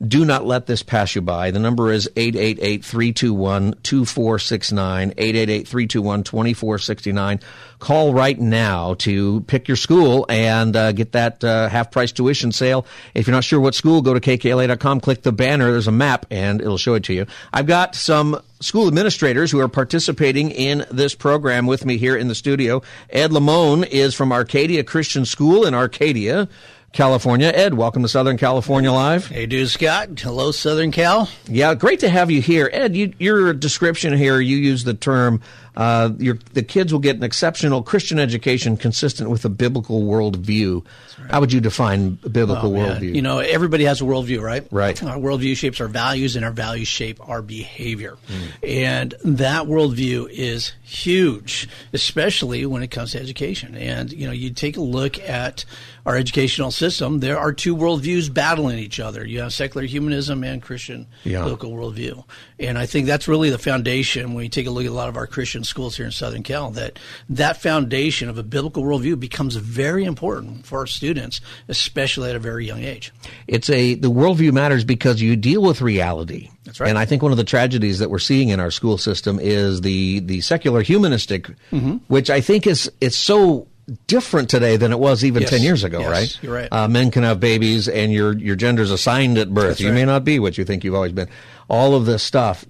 Do 0.05 0.25
not 0.25 0.45
let 0.45 0.65
this 0.65 0.83
pass 0.83 1.15
you 1.15 1.21
by. 1.21 1.51
The 1.51 1.59
number 1.59 1.89
is 1.91 2.09
888-321-2469, 2.15 5.15
888-321-2469. 5.15 7.41
Call 7.79 8.13
right 8.13 8.37
now 8.39 8.95
to 8.95 9.41
pick 9.41 9.69
your 9.69 9.77
school 9.77 10.25
and 10.27 10.75
uh, 10.75 10.91
get 10.91 11.13
that 11.13 11.41
uh, 11.43 11.69
half-price 11.69 12.11
tuition 12.11 12.51
sale. 12.51 12.85
If 13.13 13.27
you're 13.27 13.35
not 13.35 13.45
sure 13.45 13.61
what 13.61 13.75
school, 13.75 14.01
go 14.01 14.13
to 14.13 14.19
kkla.com, 14.19 14.99
click 14.99 15.21
the 15.21 15.31
banner. 15.31 15.71
There's 15.71 15.87
a 15.87 15.91
map, 15.91 16.25
and 16.29 16.59
it'll 16.59 16.77
show 16.77 16.95
it 16.95 17.05
to 17.05 17.13
you. 17.13 17.25
I've 17.53 17.67
got 17.67 17.95
some 17.95 18.41
school 18.59 18.87
administrators 18.87 19.51
who 19.51 19.59
are 19.59 19.69
participating 19.69 20.51
in 20.51 20.85
this 20.91 21.15
program 21.15 21.65
with 21.65 21.85
me 21.85 21.97
here 21.97 22.17
in 22.17 22.27
the 22.27 22.35
studio. 22.35 22.81
Ed 23.09 23.31
Lamone 23.31 23.87
is 23.87 24.15
from 24.15 24.33
Arcadia 24.33 24.83
Christian 24.83 25.23
School 25.25 25.65
in 25.65 25.73
Arcadia. 25.73 26.49
California. 26.93 27.51
Ed, 27.53 27.73
welcome 27.73 28.03
to 28.03 28.07
Southern 28.07 28.37
California 28.37 28.91
Live. 28.91 29.27
Hey, 29.27 29.47
dude, 29.47 29.67
Scott. 29.67 30.19
Hello, 30.19 30.51
Southern 30.51 30.91
Cal. 30.91 31.27
Yeah, 31.47 31.73
great 31.73 31.99
to 32.01 32.09
have 32.09 32.29
you 32.29 32.39
here. 32.39 32.69
Ed, 32.71 32.95
you, 32.95 33.13
your 33.17 33.51
description 33.51 34.15
here, 34.15 34.39
you 34.39 34.57
use 34.57 34.83
the 34.83 34.93
term 34.93 35.41
uh, 35.75 36.11
your, 36.19 36.37
the 36.53 36.61
kids 36.61 36.93
will 36.93 36.99
get 36.99 37.15
an 37.15 37.23
exceptional 37.23 37.81
Christian 37.81 38.19
education 38.19 38.77
consistent 38.77 39.29
with 39.29 39.43
a 39.43 39.49
biblical 39.49 40.03
worldview. 40.03 40.85
Right. 41.19 41.31
How 41.31 41.39
would 41.39 41.51
you 41.51 41.61
define 41.61 42.15
biblical 42.15 42.75
oh, 42.75 42.79
worldview? 42.79 43.15
You 43.15 43.23
know, 43.23 43.39
everybody 43.39 43.85
has 43.85 43.99
a 43.99 44.03
worldview, 44.03 44.41
right? 44.41 44.67
Right. 44.69 45.01
Our 45.03 45.17
worldview 45.17 45.57
shapes 45.57 45.81
our 45.81 45.87
values, 45.87 46.35
and 46.35 46.45
our 46.45 46.51
values 46.51 46.87
shape 46.87 47.27
our 47.27 47.41
behavior. 47.41 48.17
Mm. 48.27 48.69
And 48.69 49.15
that 49.37 49.63
worldview 49.63 50.29
is 50.29 50.73
huge, 50.83 51.67
especially 51.91 52.65
when 52.67 52.83
it 52.83 52.91
comes 52.91 53.13
to 53.13 53.19
education. 53.19 53.75
And, 53.75 54.11
you 54.11 54.27
know, 54.27 54.33
you 54.33 54.51
take 54.51 54.77
a 54.77 54.81
look 54.81 55.19
at 55.19 55.65
our 56.05 56.17
educational 56.17 56.71
system, 56.71 57.19
there 57.19 57.39
are 57.39 57.53
two 57.53 57.75
worldviews 57.75 58.33
battling 58.33 58.77
each 58.77 58.99
other. 58.99 59.25
You 59.25 59.39
have 59.39 59.53
secular 59.53 59.85
humanism 59.85 60.43
and 60.43 60.61
Christian 60.61 61.07
yeah. 61.23 61.43
biblical 61.43 61.71
worldview. 61.71 62.23
And 62.59 62.77
I 62.77 62.85
think 62.85 63.07
that's 63.07 63.27
really 63.27 63.49
the 63.49 63.57
foundation 63.57 64.33
when 64.33 64.43
you 64.43 64.49
take 64.49 64.67
a 64.67 64.69
look 64.69 64.83
at 64.83 64.91
a 64.91 64.93
lot 64.93 65.09
of 65.09 65.15
our 65.15 65.27
Christian 65.27 65.63
schools 65.63 65.95
here 65.95 66.05
in 66.05 66.11
Southern 66.11 66.43
Cal, 66.43 66.71
that 66.71 66.99
that 67.29 67.61
foundation 67.61 68.29
of 68.29 68.37
a 68.37 68.43
biblical 68.43 68.83
worldview 68.83 69.19
becomes 69.19 69.55
very 69.55 70.03
important 70.03 70.65
for 70.65 70.79
our 70.79 70.87
students, 70.87 71.39
especially 71.69 72.29
at 72.29 72.35
a 72.35 72.39
very 72.39 72.65
young 72.65 72.83
age. 72.83 73.13
It's 73.47 73.69
a, 73.69 73.95
the 73.95 74.11
worldview 74.11 74.51
matters 74.51 74.83
because 74.83 75.21
you 75.21 75.35
deal 75.37 75.61
with 75.61 75.81
reality. 75.81 76.49
That's 76.65 76.79
right. 76.79 76.89
And 76.89 76.97
I 76.97 77.05
think 77.05 77.21
one 77.21 77.31
of 77.31 77.37
the 77.37 77.43
tragedies 77.43 77.99
that 77.99 78.09
we're 78.09 78.19
seeing 78.19 78.49
in 78.49 78.59
our 78.59 78.71
school 78.71 78.97
system 78.97 79.39
is 79.41 79.81
the, 79.81 80.19
the 80.19 80.41
secular 80.41 80.81
humanistic, 80.81 81.47
mm-hmm. 81.71 81.97
which 82.07 82.29
I 82.29 82.41
think 82.41 82.67
is, 82.67 82.91
it's 83.01 83.17
so 83.17 83.67
different 84.07 84.49
today 84.49 84.77
than 84.77 84.91
it 84.91 84.99
was 84.99 85.23
even 85.23 85.41
yes. 85.41 85.51
10 85.51 85.61
years 85.61 85.83
ago, 85.83 85.99
yes, 85.99 86.09
right? 86.09 86.39
You're 86.41 86.53
right. 86.53 86.69
Uh, 86.71 86.87
men 86.87 87.11
can 87.11 87.23
have 87.23 87.39
babies 87.39 87.87
and 87.87 88.11
your, 88.11 88.33
your 88.37 88.55
gender's 88.55 88.91
assigned 88.91 89.37
at 89.37 89.53
birth. 89.53 89.67
That's 89.69 89.81
you 89.81 89.89
right. 89.89 89.95
may 89.95 90.05
not 90.05 90.23
be 90.23 90.39
what 90.39 90.57
you 90.57 90.65
think 90.65 90.83
you've 90.83 90.95
always 90.95 91.11
been. 91.11 91.29
All 91.67 91.95
of 91.95 92.05
this 92.05 92.23
stuff. 92.23 92.65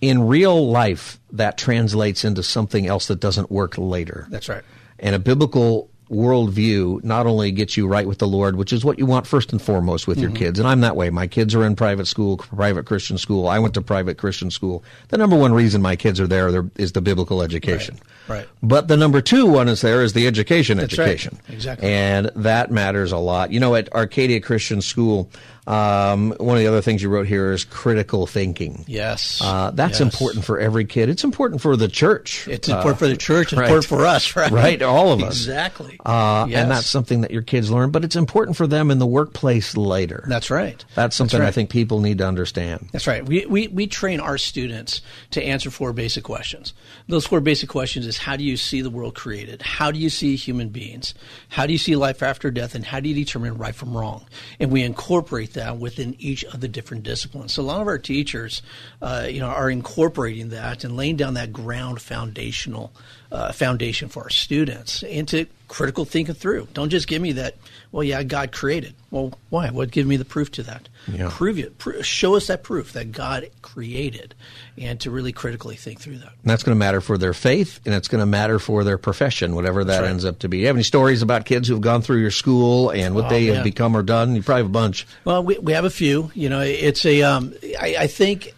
In 0.00 0.26
real 0.26 0.68
life, 0.68 1.20
that 1.30 1.56
translates 1.56 2.24
into 2.24 2.42
something 2.42 2.86
else 2.86 3.06
that 3.06 3.20
doesn't 3.20 3.50
work 3.50 3.78
later. 3.78 4.26
That's 4.30 4.48
right. 4.48 4.64
And 4.98 5.14
a 5.14 5.18
biblical 5.20 5.90
worldview 6.12 7.02
not 7.02 7.26
only 7.26 7.50
gets 7.50 7.76
you 7.76 7.88
right 7.88 8.06
with 8.06 8.18
the 8.18 8.28
Lord, 8.28 8.56
which 8.56 8.72
is 8.72 8.84
what 8.84 8.98
you 8.98 9.06
want 9.06 9.26
first 9.26 9.50
and 9.50 9.60
foremost 9.60 10.06
with 10.06 10.18
your 10.18 10.30
mm-hmm. 10.30 10.38
kids. 10.38 10.58
And 10.58 10.68
I'm 10.68 10.82
that 10.82 10.94
way. 10.94 11.10
My 11.10 11.26
kids 11.26 11.54
are 11.54 11.64
in 11.64 11.74
private 11.74 12.06
school, 12.06 12.36
private 12.36 12.84
Christian 12.84 13.16
school. 13.18 13.48
I 13.48 13.58
went 13.58 13.74
to 13.74 13.80
private 13.80 14.18
Christian 14.18 14.50
school. 14.50 14.84
The 15.08 15.16
number 15.16 15.36
one 15.36 15.52
reason 15.52 15.80
my 15.80 15.96
kids 15.96 16.20
are 16.20 16.26
there 16.26 16.70
is 16.76 16.92
the 16.92 17.00
biblical 17.00 17.42
education. 17.42 17.98
Right. 18.28 18.38
right. 18.38 18.48
But 18.62 18.88
the 18.88 18.96
number 18.96 19.20
two 19.20 19.46
one 19.46 19.68
is 19.68 19.80
there 19.80 20.02
is 20.02 20.12
the 20.12 20.26
education 20.26 20.78
That's 20.78 20.96
right. 20.98 21.08
education. 21.08 21.38
Exactly. 21.48 21.88
And 21.88 22.30
that 22.36 22.70
matters 22.70 23.12
a 23.12 23.18
lot. 23.18 23.50
You 23.50 23.60
know, 23.60 23.74
at 23.74 23.92
Arcadia 23.94 24.40
Christian 24.40 24.82
School, 24.82 25.30
um, 25.66 26.34
one 26.38 26.56
of 26.56 26.60
the 26.62 26.66
other 26.66 26.80
things 26.82 27.02
you 27.02 27.08
wrote 27.08 27.26
here 27.28 27.52
is 27.52 27.64
critical 27.64 28.26
thinking. 28.26 28.84
Yes. 28.88 29.40
Uh, 29.42 29.70
that's 29.70 30.00
Yes. 30.00 30.12
important 30.12 30.44
for 30.44 30.58
every 30.58 30.84
kid. 30.84 31.08
It's 31.08 31.22
important 31.22 31.60
for 31.60 31.76
the 31.76 31.86
church. 31.88 32.48
It's 32.48 32.68
Uh, 32.68 32.76
important 32.76 32.98
for 32.98 33.06
the 33.06 33.16
church. 33.16 33.52
It's 33.52 33.58
right. 33.58 33.66
important 33.66 33.86
for 33.86 34.04
us, 34.04 34.34
right? 34.34 34.50
Right, 34.50 34.82
all 34.82 35.12
of 35.12 35.22
us. 35.22 35.36
Exactly. 35.36 35.98
Uh, 36.04 36.46
Yes. 36.48 36.58
And 36.62 36.70
that's 36.70 36.90
something 36.90 37.20
that 37.20 37.30
your 37.30 37.42
kids 37.42 37.70
learn, 37.70 37.90
but 37.90 38.04
it's 38.04 38.16
important 38.16 38.56
for 38.56 38.66
them 38.66 38.90
in 38.90 38.98
the 38.98 39.06
workplace 39.06 39.76
later. 39.76 40.24
That's 40.26 40.50
right. 40.50 40.84
That's 40.96 41.14
something 41.14 41.40
I 41.40 41.44
right. 41.44 41.54
think 41.54 41.70
people 41.70 42.00
need 42.00 42.18
to 42.18 42.26
understand. 42.26 42.88
That's 42.90 43.06
right. 43.06 43.24
We, 43.24 43.46
we, 43.46 43.68
we 43.68 43.86
train 43.86 44.18
our 44.18 44.38
students 44.38 45.00
to 45.30 45.42
answer 45.42 45.70
four 45.70 45.92
basic 45.92 46.24
questions. 46.24 46.74
Those 47.08 47.26
four 47.26 47.40
basic 47.40 47.68
questions 47.68 48.06
is 48.06 48.18
how 48.18 48.36
do 48.36 48.42
you 48.42 48.56
see 48.56 48.82
the 48.82 48.90
world 48.90 49.14
created? 49.14 49.62
How 49.62 49.90
do 49.92 49.98
you 49.98 50.10
see 50.10 50.34
human 50.34 50.70
beings? 50.70 51.14
How 51.50 51.66
do 51.66 51.72
you 51.72 51.78
see 51.78 51.94
life 51.94 52.22
after 52.22 52.50
death? 52.50 52.74
And 52.74 52.84
how 52.84 52.98
do 52.98 53.08
you 53.08 53.14
determine 53.14 53.56
right 53.58 53.74
from 53.74 53.96
wrong? 53.96 54.26
And 54.58 54.70
we 54.72 54.82
incorporate 54.82 55.51
that 55.54 55.78
within 55.78 56.16
each 56.18 56.44
of 56.44 56.60
the 56.60 56.68
different 56.68 57.02
disciplines. 57.02 57.52
So 57.54 57.62
a 57.62 57.64
lot 57.64 57.80
of 57.80 57.86
our 57.86 57.98
teachers, 57.98 58.62
uh, 59.00 59.26
you 59.28 59.40
know, 59.40 59.48
are 59.48 59.70
incorporating 59.70 60.50
that 60.50 60.84
and 60.84 60.96
laying 60.96 61.16
down 61.16 61.34
that 61.34 61.52
ground 61.52 62.00
foundational 62.00 62.92
uh, 63.30 63.52
foundation 63.52 64.08
for 64.08 64.24
our 64.24 64.30
students 64.30 65.02
into 65.02 65.46
critical 65.68 66.04
thinking 66.04 66.34
through. 66.34 66.68
Don't 66.74 66.90
just 66.90 67.08
give 67.08 67.22
me 67.22 67.32
that. 67.32 67.56
Well, 67.92 68.02
yeah, 68.02 68.22
God 68.22 68.52
created. 68.52 68.94
Well, 69.10 69.38
why? 69.50 69.68
What 69.68 69.90
give 69.90 70.06
me 70.06 70.16
the 70.16 70.24
proof 70.24 70.50
to 70.52 70.62
that? 70.62 70.88
Yeah. 71.06 71.28
Prove 71.30 71.58
it. 71.58 71.76
Pr- 71.76 72.00
show 72.00 72.34
us 72.36 72.46
that 72.46 72.62
proof 72.62 72.94
that 72.94 73.12
God 73.12 73.50
created, 73.60 74.34
and 74.78 74.98
to 75.00 75.10
really 75.10 75.32
critically 75.32 75.76
think 75.76 76.00
through 76.00 76.16
that. 76.18 76.32
And 76.42 76.50
that's 76.50 76.62
going 76.62 76.74
to 76.74 76.78
matter 76.78 77.02
for 77.02 77.18
their 77.18 77.34
faith, 77.34 77.80
and 77.84 77.94
it's 77.94 78.08
going 78.08 78.20
to 78.20 78.26
matter 78.26 78.58
for 78.58 78.82
their 78.82 78.96
profession, 78.96 79.54
whatever 79.54 79.84
that 79.84 80.00
right. 80.00 80.10
ends 80.10 80.24
up 80.24 80.38
to 80.38 80.48
be. 80.48 80.60
You 80.60 80.68
have 80.68 80.76
any 80.76 80.84
stories 80.84 81.20
about 81.20 81.44
kids 81.44 81.68
who've 81.68 81.82
gone 81.82 82.00
through 82.00 82.20
your 82.22 82.30
school 82.30 82.88
and 82.90 83.14
what 83.14 83.26
Oh, 83.26 83.28
they 83.28 83.46
have 83.46 83.62
become 83.62 83.94
or 83.94 84.02
done? 84.02 84.34
You 84.34 84.42
probably 84.42 84.62
have 84.62 84.70
a 84.70 84.72
bunch. 84.72 85.06
Well, 85.26 85.44
we, 85.44 85.58
we 85.58 85.74
have 85.74 85.84
a 85.84 85.90
few. 85.90 86.30
You 86.34 86.48
know, 86.48 86.60
it's 86.60 87.04
a. 87.04 87.22
Um, 87.22 87.54
I, 87.78 87.96
I 88.00 88.06
think 88.06 88.54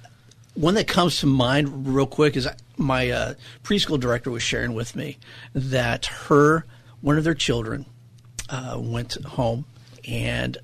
one 0.55 0.74
that 0.74 0.87
comes 0.87 1.18
to 1.18 1.26
mind 1.26 1.89
real 1.93 2.07
quick 2.07 2.37
is 2.37 2.47
my 2.76 3.11
uh, 3.11 3.35
preschool 3.64 3.99
director 3.99 4.30
was 4.30 4.45
sharing 4.45 4.74
with 4.74 4.95
me 4.95 5.18
that 5.55 6.07
her 6.07 6.64
one 7.01 7.18
of 7.18 7.24
their 7.24 7.35
children 7.35 7.85
uh, 8.55 8.78
went 8.78 9.14
home 9.24 9.64
and 10.07 10.59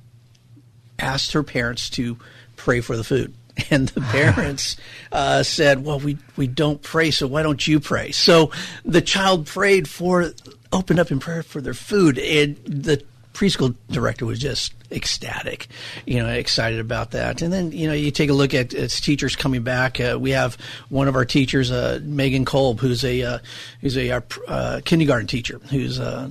asked 0.99 1.33
her 1.33 1.43
parents 1.43 1.91
to 1.91 2.17
pray 2.57 2.81
for 2.81 2.97
the 2.97 3.05
food. 3.05 3.35
And 3.71 3.89
the 3.89 4.01
parents 4.13 4.77
uh, 5.13 5.43
said, 5.43 5.85
"Well, 5.85 5.99
we 5.99 6.17
we 6.35 6.47
don't 6.47 6.81
pray, 6.81 7.11
so 7.11 7.27
why 7.27 7.43
don't 7.43 7.67
you 7.67 7.79
pray?" 7.79 8.11
So 8.11 8.53
the 8.87 9.03
child 9.03 9.45
prayed 9.45 9.87
for, 9.87 10.33
opened 10.73 10.99
up 10.99 11.11
in 11.11 11.19
prayer 11.19 11.43
for 11.43 11.61
their 11.61 11.75
food, 11.75 12.19
and 12.19 12.57
the 12.65 13.03
preschool 13.35 13.75
director 13.91 14.25
was 14.25 14.39
just 14.39 14.73
ecstatic, 14.91 15.69
you 16.07 16.21
know, 16.21 16.29
excited 16.29 16.81
about 16.81 17.11
that. 17.11 17.43
And 17.43 17.53
then 17.53 17.73
you 17.73 17.87
know, 17.87 17.93
you 17.93 18.11
take 18.11 18.31
a 18.31 18.35
look 18.35 18.55
at 18.55 18.73
its 18.73 18.99
teachers 18.99 19.37
coming 19.37 19.63
back. 19.63 20.01
Uh, 20.01 20.17
we 20.19 20.31
have 20.31 20.57
one 20.89 21.07
of 21.07 21.15
our 21.15 21.27
teachers, 21.27 21.71
uh, 21.71 22.01
Megan 22.03 22.47
Kolb, 22.47 22.81
who's 22.81 23.05
a 23.05 23.23
uh, 23.23 23.39
who's 23.83 23.99
a 23.99 24.11
uh, 24.11 24.21
uh, 24.49 24.81
kindergarten 24.87 25.27
teacher, 25.27 25.61
who's 25.71 26.01
uh, 26.01 26.31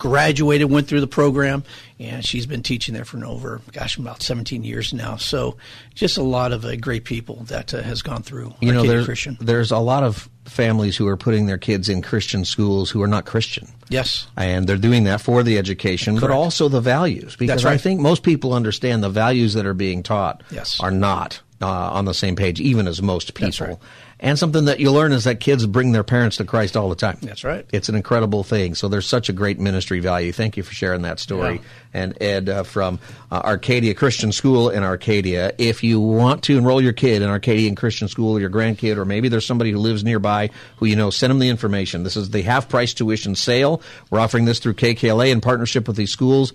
graduated, 0.00 0.68
went 0.68 0.88
through 0.88 1.00
the 1.00 1.06
program, 1.06 1.62
and 2.00 2.24
she's 2.24 2.46
been 2.46 2.62
teaching 2.64 2.94
there 2.94 3.04
for 3.04 3.24
over, 3.24 3.60
gosh, 3.72 3.96
about 3.98 4.22
17 4.22 4.64
years 4.64 4.92
now. 4.92 5.16
So 5.16 5.56
just 5.94 6.18
a 6.18 6.22
lot 6.22 6.52
of 6.52 6.64
uh, 6.64 6.74
great 6.76 7.04
people 7.04 7.44
that 7.44 7.72
uh, 7.72 7.82
has 7.82 8.02
gone 8.02 8.22
through 8.22 8.54
You 8.60 8.72
know, 8.72 8.82
there's, 8.82 9.04
Christian. 9.04 9.36
there's 9.40 9.70
a 9.70 9.78
lot 9.78 10.02
of 10.02 10.28
families 10.46 10.96
who 10.96 11.06
are 11.06 11.16
putting 11.16 11.46
their 11.46 11.58
kids 11.58 11.88
in 11.88 12.02
Christian 12.02 12.44
schools 12.44 12.90
who 12.90 13.02
are 13.02 13.06
not 13.06 13.26
Christian. 13.26 13.68
Yes. 13.90 14.26
And 14.36 14.66
they're 14.66 14.76
doing 14.78 15.04
that 15.04 15.20
for 15.20 15.42
the 15.42 15.58
education, 15.58 16.18
but 16.18 16.30
also 16.30 16.68
the 16.68 16.80
values. 16.80 17.36
Because 17.36 17.62
That's 17.62 17.64
right. 17.64 17.74
I 17.74 17.78
think 17.78 18.00
most 18.00 18.22
people 18.22 18.54
understand 18.54 19.04
the 19.04 19.10
values 19.10 19.54
that 19.54 19.66
are 19.66 19.74
being 19.74 20.02
taught 20.02 20.42
Yes. 20.50 20.80
are 20.80 20.90
not 20.90 21.40
uh, 21.60 21.68
on 21.68 22.06
the 22.06 22.14
same 22.14 22.36
page, 22.36 22.58
even 22.60 22.88
as 22.88 23.02
most 23.02 23.34
people. 23.34 23.66
Right. 23.66 23.78
And 24.22 24.38
something 24.38 24.66
that 24.66 24.80
you 24.80 24.92
learn 24.92 25.12
is 25.12 25.24
that 25.24 25.40
kids 25.40 25.66
bring 25.66 25.92
their 25.92 26.04
parents 26.04 26.36
to 26.36 26.44
Christ 26.44 26.76
all 26.76 26.90
the 26.90 26.94
time. 26.94 27.16
That's 27.22 27.42
right. 27.42 27.64
It's 27.72 27.88
an 27.88 27.94
incredible 27.94 28.44
thing. 28.44 28.74
So 28.74 28.86
there's 28.86 29.06
such 29.06 29.30
a 29.30 29.32
great 29.32 29.58
ministry 29.58 30.00
value. 30.00 30.30
Thank 30.30 30.58
you 30.58 30.62
for 30.62 30.74
sharing 30.74 31.02
that 31.02 31.18
story. 31.18 31.54
Yeah. 31.54 31.60
And 31.94 32.22
Ed 32.22 32.48
uh, 32.50 32.62
from 32.64 32.98
uh, 33.32 33.40
Arcadia 33.42 33.94
Christian 33.94 34.30
School 34.30 34.68
in 34.68 34.82
Arcadia. 34.82 35.54
If 35.56 35.82
you 35.82 36.00
want 36.00 36.44
to 36.44 36.58
enroll 36.58 36.82
your 36.82 36.92
kid 36.92 37.22
in 37.22 37.30
Arcadian 37.30 37.74
Christian 37.74 38.08
School, 38.08 38.36
or 38.36 38.40
your 38.40 38.50
grandkid, 38.50 38.98
or 38.98 39.06
maybe 39.06 39.28
there's 39.28 39.46
somebody 39.46 39.70
who 39.70 39.78
lives 39.78 40.04
nearby 40.04 40.50
who 40.76 40.86
you 40.86 40.96
know, 40.96 41.08
send 41.08 41.30
them 41.30 41.38
the 41.38 41.48
information. 41.48 42.02
This 42.02 42.16
is 42.16 42.30
the 42.30 42.42
half 42.42 42.68
price 42.68 42.92
tuition 42.92 43.34
sale. 43.34 43.80
We're 44.10 44.20
offering 44.20 44.44
this 44.44 44.58
through 44.58 44.74
KKLA 44.74 45.30
in 45.30 45.40
partnership 45.40 45.88
with 45.88 45.96
these 45.96 46.12
schools. 46.12 46.52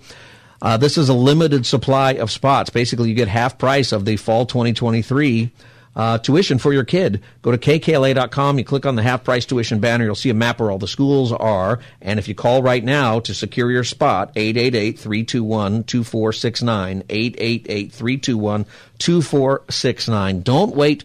Uh, 0.62 0.76
this 0.76 0.96
is 0.96 1.08
a 1.08 1.14
limited 1.14 1.66
supply 1.66 2.12
of 2.12 2.30
spots. 2.30 2.70
Basically, 2.70 3.08
you 3.08 3.14
get 3.14 3.28
half 3.28 3.58
price 3.58 3.92
of 3.92 4.04
the 4.04 4.16
fall 4.16 4.46
2023 4.46 5.50
uh, 5.96 6.18
tuition 6.18 6.58
for 6.58 6.72
your 6.72 6.84
kid. 6.84 7.22
Go 7.42 7.50
to 7.50 7.58
kkla.com. 7.58 8.58
You 8.58 8.64
click 8.64 8.86
on 8.86 8.94
the 8.94 9.02
half 9.02 9.24
price 9.24 9.46
tuition 9.46 9.80
banner. 9.80 10.04
You'll 10.04 10.14
see 10.14 10.30
a 10.30 10.34
map 10.34 10.60
where 10.60 10.70
all 10.70 10.78
the 10.78 10.86
schools 10.86 11.32
are. 11.32 11.80
And 12.02 12.18
if 12.18 12.28
you 12.28 12.34
call 12.34 12.62
right 12.62 12.84
now 12.84 13.18
to 13.20 13.34
secure 13.34 13.70
your 13.70 13.82
spot, 13.82 14.30
888 14.36 14.98
321 14.98 15.84
2469. 15.84 17.02
888 17.08 17.92
321 17.92 18.66
2469. 18.98 20.42
Don't 20.42 20.76
wait. 20.76 21.04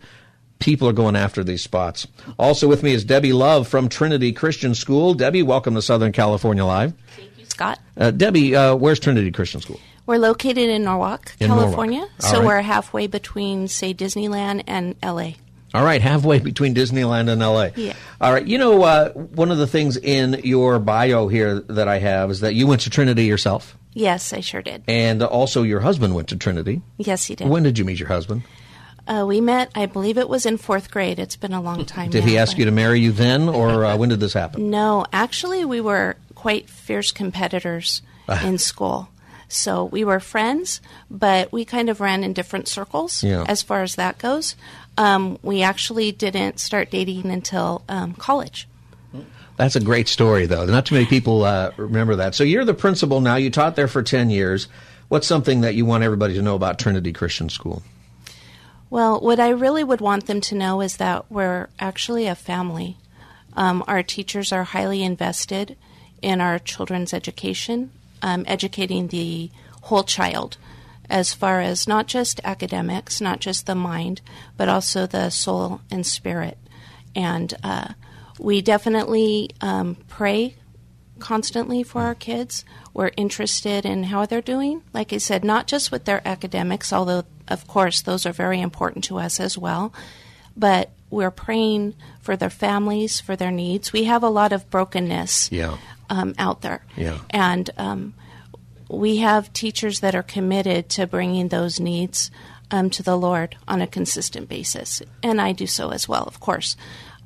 People 0.60 0.88
are 0.88 0.94
going 0.94 1.16
after 1.16 1.44
these 1.44 1.64
spots. 1.64 2.06
Also 2.38 2.68
with 2.68 2.84
me 2.84 2.94
is 2.94 3.04
Debbie 3.04 3.34
Love 3.34 3.68
from 3.68 3.90
Trinity 3.90 4.32
Christian 4.32 4.76
School. 4.76 5.16
Debbie, 5.16 5.42
welcome 5.42 5.74
to 5.74 5.82
Southern 5.82 6.12
California 6.12 6.64
Live. 6.64 6.94
Thank 7.16 7.32
you, 7.40 7.46
Scott. 7.46 7.80
Uh, 7.98 8.12
Debbie, 8.12 8.56
uh, 8.56 8.76
where's 8.76 9.00
Trinity 9.00 9.32
Christian 9.32 9.62
School? 9.62 9.80
We're 10.06 10.18
located 10.18 10.70
in 10.70 10.84
Norwalk, 10.84 11.34
In 11.40 11.48
California. 11.48 12.02
All 12.02 12.10
So 12.30 12.38
right. 12.40 12.46
we're 12.48 12.62
halfway 12.62 13.08
between, 13.08 13.68
say, 13.68 13.94
Disneyland 13.94 14.64
and 14.68 14.96
LA. 15.04 15.34
All 15.74 15.84
right, 15.86 16.02
halfway 16.02 16.40
between 16.40 16.76
Disneyland 16.76 17.30
and 17.30 17.40
LA. 17.42 17.70
Yeah. 17.76 17.94
All 18.20 18.34
right, 18.34 18.46
you 18.46 18.58
know, 18.58 18.84
uh, 18.84 19.12
one 19.14 19.52
of 19.52 19.58
the 19.58 19.68
things 19.68 19.96
in 19.96 20.42
your 20.44 20.80
bio 20.80 21.28
here 21.30 21.62
that 21.62 21.88
I 21.88 22.00
have 22.00 22.30
is 22.32 22.42
that 22.42 22.56
you 22.56 22.68
went 22.68 22.82
to 22.82 22.90
Trinity 22.90 23.24
yourself, 23.26 23.78
Yes, 23.94 24.34
I 24.34 24.42
sure 24.42 24.62
did. 24.62 24.84
and 24.88 25.22
also 25.24 25.64
your 25.64 25.80
husband 25.82 26.14
went 26.16 26.28
to 26.30 26.36
Trinity. 26.36 26.82
Yes, 26.98 27.26
he 27.26 27.36
did. 27.36 27.48
When 27.48 27.64
did 27.64 27.78
you 27.80 27.86
meet 27.86 28.00
your 28.00 28.10
husband? 28.10 28.44
Uh, 29.08 29.26
we 29.28 29.40
met, 29.42 29.72
I 29.76 29.86
believe 29.86 30.18
it 30.18 30.28
was 30.30 30.46
in 30.46 30.58
fourth 30.58 30.92
grade. 30.92 31.20
It's 31.20 31.36
been 31.38 31.54
a 31.54 31.62
long 31.62 31.86
time. 31.86 32.10
Did 32.10 32.24
now, 32.26 32.30
he 32.32 32.38
ask 32.38 32.54
but- 32.54 32.60
you 32.60 32.66
to 32.66 32.72
marry 32.72 33.00
you 33.00 33.12
then, 33.14 33.48
or 33.50 33.86
uh, 33.86 33.96
when 33.98 34.10
did 34.10 34.20
this 34.20 34.34
happen? 34.34 34.70
No, 34.72 35.06
actually, 35.14 35.64
we 35.66 35.80
were 35.82 36.18
quite 36.36 36.70
fierce 36.70 37.12
competitors 37.14 38.02
in 38.44 38.58
school. 38.58 39.08
So 39.54 39.86
we 39.86 40.04
were 40.04 40.20
friends, 40.20 40.82
but 41.10 41.52
we 41.52 41.66
kind 41.66 41.90
of 41.90 42.00
ran 42.00 42.24
in 42.24 42.34
different 42.34 42.68
circles 42.68 43.24
Yeah. 43.24 43.44
as 43.48 43.62
far 43.62 43.82
as 43.84 43.96
that 43.96 44.18
goes. 44.18 44.56
Um, 44.98 45.38
we 45.42 45.62
actually 45.62 46.12
didn't 46.12 46.60
start 46.60 46.90
dating 46.92 47.26
until 47.32 47.84
um, 47.90 48.14
college. 48.14 48.68
That's 49.58 49.76
a 49.76 49.80
great 49.82 50.08
story, 50.08 50.46
though. 50.48 50.66
Not 50.66 50.86
too 50.88 50.96
many 50.96 51.06
people 51.06 51.44
uh, 51.44 51.72
remember 51.78 52.16
that. 52.16 52.34
So 52.34 52.44
you're 52.44 52.66
the 52.66 52.74
principal 52.74 53.22
now. 53.22 53.36
You 53.36 53.50
taught 53.52 53.76
there 53.76 53.88
for 53.88 54.02
10 54.02 54.30
years. 54.30 54.68
What's 55.10 55.28
something 55.28 55.62
that 55.62 55.76
you 55.76 55.86
want 55.86 56.04
everybody 56.04 56.34
to 56.36 56.42
know 56.42 56.56
about 56.56 56.80
Trinity 56.80 57.12
Christian 57.14 57.50
School? 57.50 57.84
Well, 58.90 59.20
what 59.20 59.40
I 59.40 59.50
really 59.50 59.84
would 59.84 60.02
want 60.02 60.26
them 60.26 60.42
to 60.42 60.56
know 60.56 60.82
is 60.82 60.98
that 60.98 61.30
we're 61.32 61.70
actually 61.80 62.28
a 62.28 62.36
family. 62.36 62.98
Um, 63.54 63.84
our 63.88 64.04
teachers 64.04 64.52
are 64.52 64.64
highly 64.64 65.04
invested 65.04 65.78
in 66.22 66.42
our 66.42 66.58
children's 66.60 67.14
education, 67.14 67.92
um, 68.22 68.44
educating 68.48 69.08
the 69.08 69.52
whole 69.84 70.04
child 70.04 70.58
as 71.10 71.34
far 71.34 71.60
as 71.60 71.88
not 71.88 72.08
just 72.08 72.40
academics, 72.44 73.20
not 73.20 73.40
just 73.40 73.66
the 73.66 73.76
mind, 73.76 74.22
but 74.56 74.70
also 74.70 75.06
the 75.06 75.30
soul 75.30 75.82
and 75.92 76.06
spirit. 76.06 76.58
And 77.16 77.54
uh, 77.64 77.90
we 78.40 78.62
definitely 78.62 79.50
um, 79.60 79.98
pray 80.08 80.56
constantly 81.20 81.84
for 81.84 82.02
our 82.02 82.16
kids. 82.16 82.64
We're 82.94 83.12
interested 83.18 83.86
in 83.86 84.04
how 84.04 84.26
they're 84.26 84.42
doing. 84.42 84.84
Like 84.94 85.12
I 85.12 85.18
said, 85.18 85.44
not 85.44 85.68
just 85.68 85.92
with 85.92 86.06
their 86.06 86.26
academics, 86.26 86.94
although, 86.94 87.26
of 87.48 87.68
course, 87.68 88.02
those 88.02 88.26
are 88.26 88.32
very 88.32 88.62
important 88.62 89.04
to 89.06 89.20
us 89.20 89.40
as 89.40 89.58
well, 89.58 89.94
but 90.56 90.92
we're 91.10 91.32
praying 91.32 91.94
for 92.22 92.38
their 92.38 92.50
families, 92.50 93.20
for 93.20 93.36
their 93.36 93.52
needs. 93.52 93.92
We 93.92 94.06
have 94.06 94.24
a 94.24 94.30
lot 94.30 94.54
of 94.54 94.70
brokenness 94.70 95.52
Yeah. 95.52 95.78
Um, 96.12 96.36
out 96.38 96.62
there. 96.62 96.86
Yeah. 96.96 97.18
And 97.32 97.70
um, 97.78 98.14
we 98.90 99.18
have 99.18 99.52
teachers 99.54 100.02
that 100.02 100.14
are 100.14 100.22
committed 100.24 100.90
to 100.90 101.08
bringing 101.08 101.48
those 101.48 101.80
needs 101.80 102.30
um, 102.70 102.90
to 102.92 103.02
the 103.02 103.18
Lord 103.18 103.56
on 103.68 103.82
a 103.82 103.88
consistent 103.88 104.48
basis. 104.48 105.02
And 105.24 105.42
I 105.42 105.54
do 105.54 105.66
so 105.66 105.90
as 105.90 106.08
well, 106.08 106.24
of 106.24 106.40
course. 106.40 106.76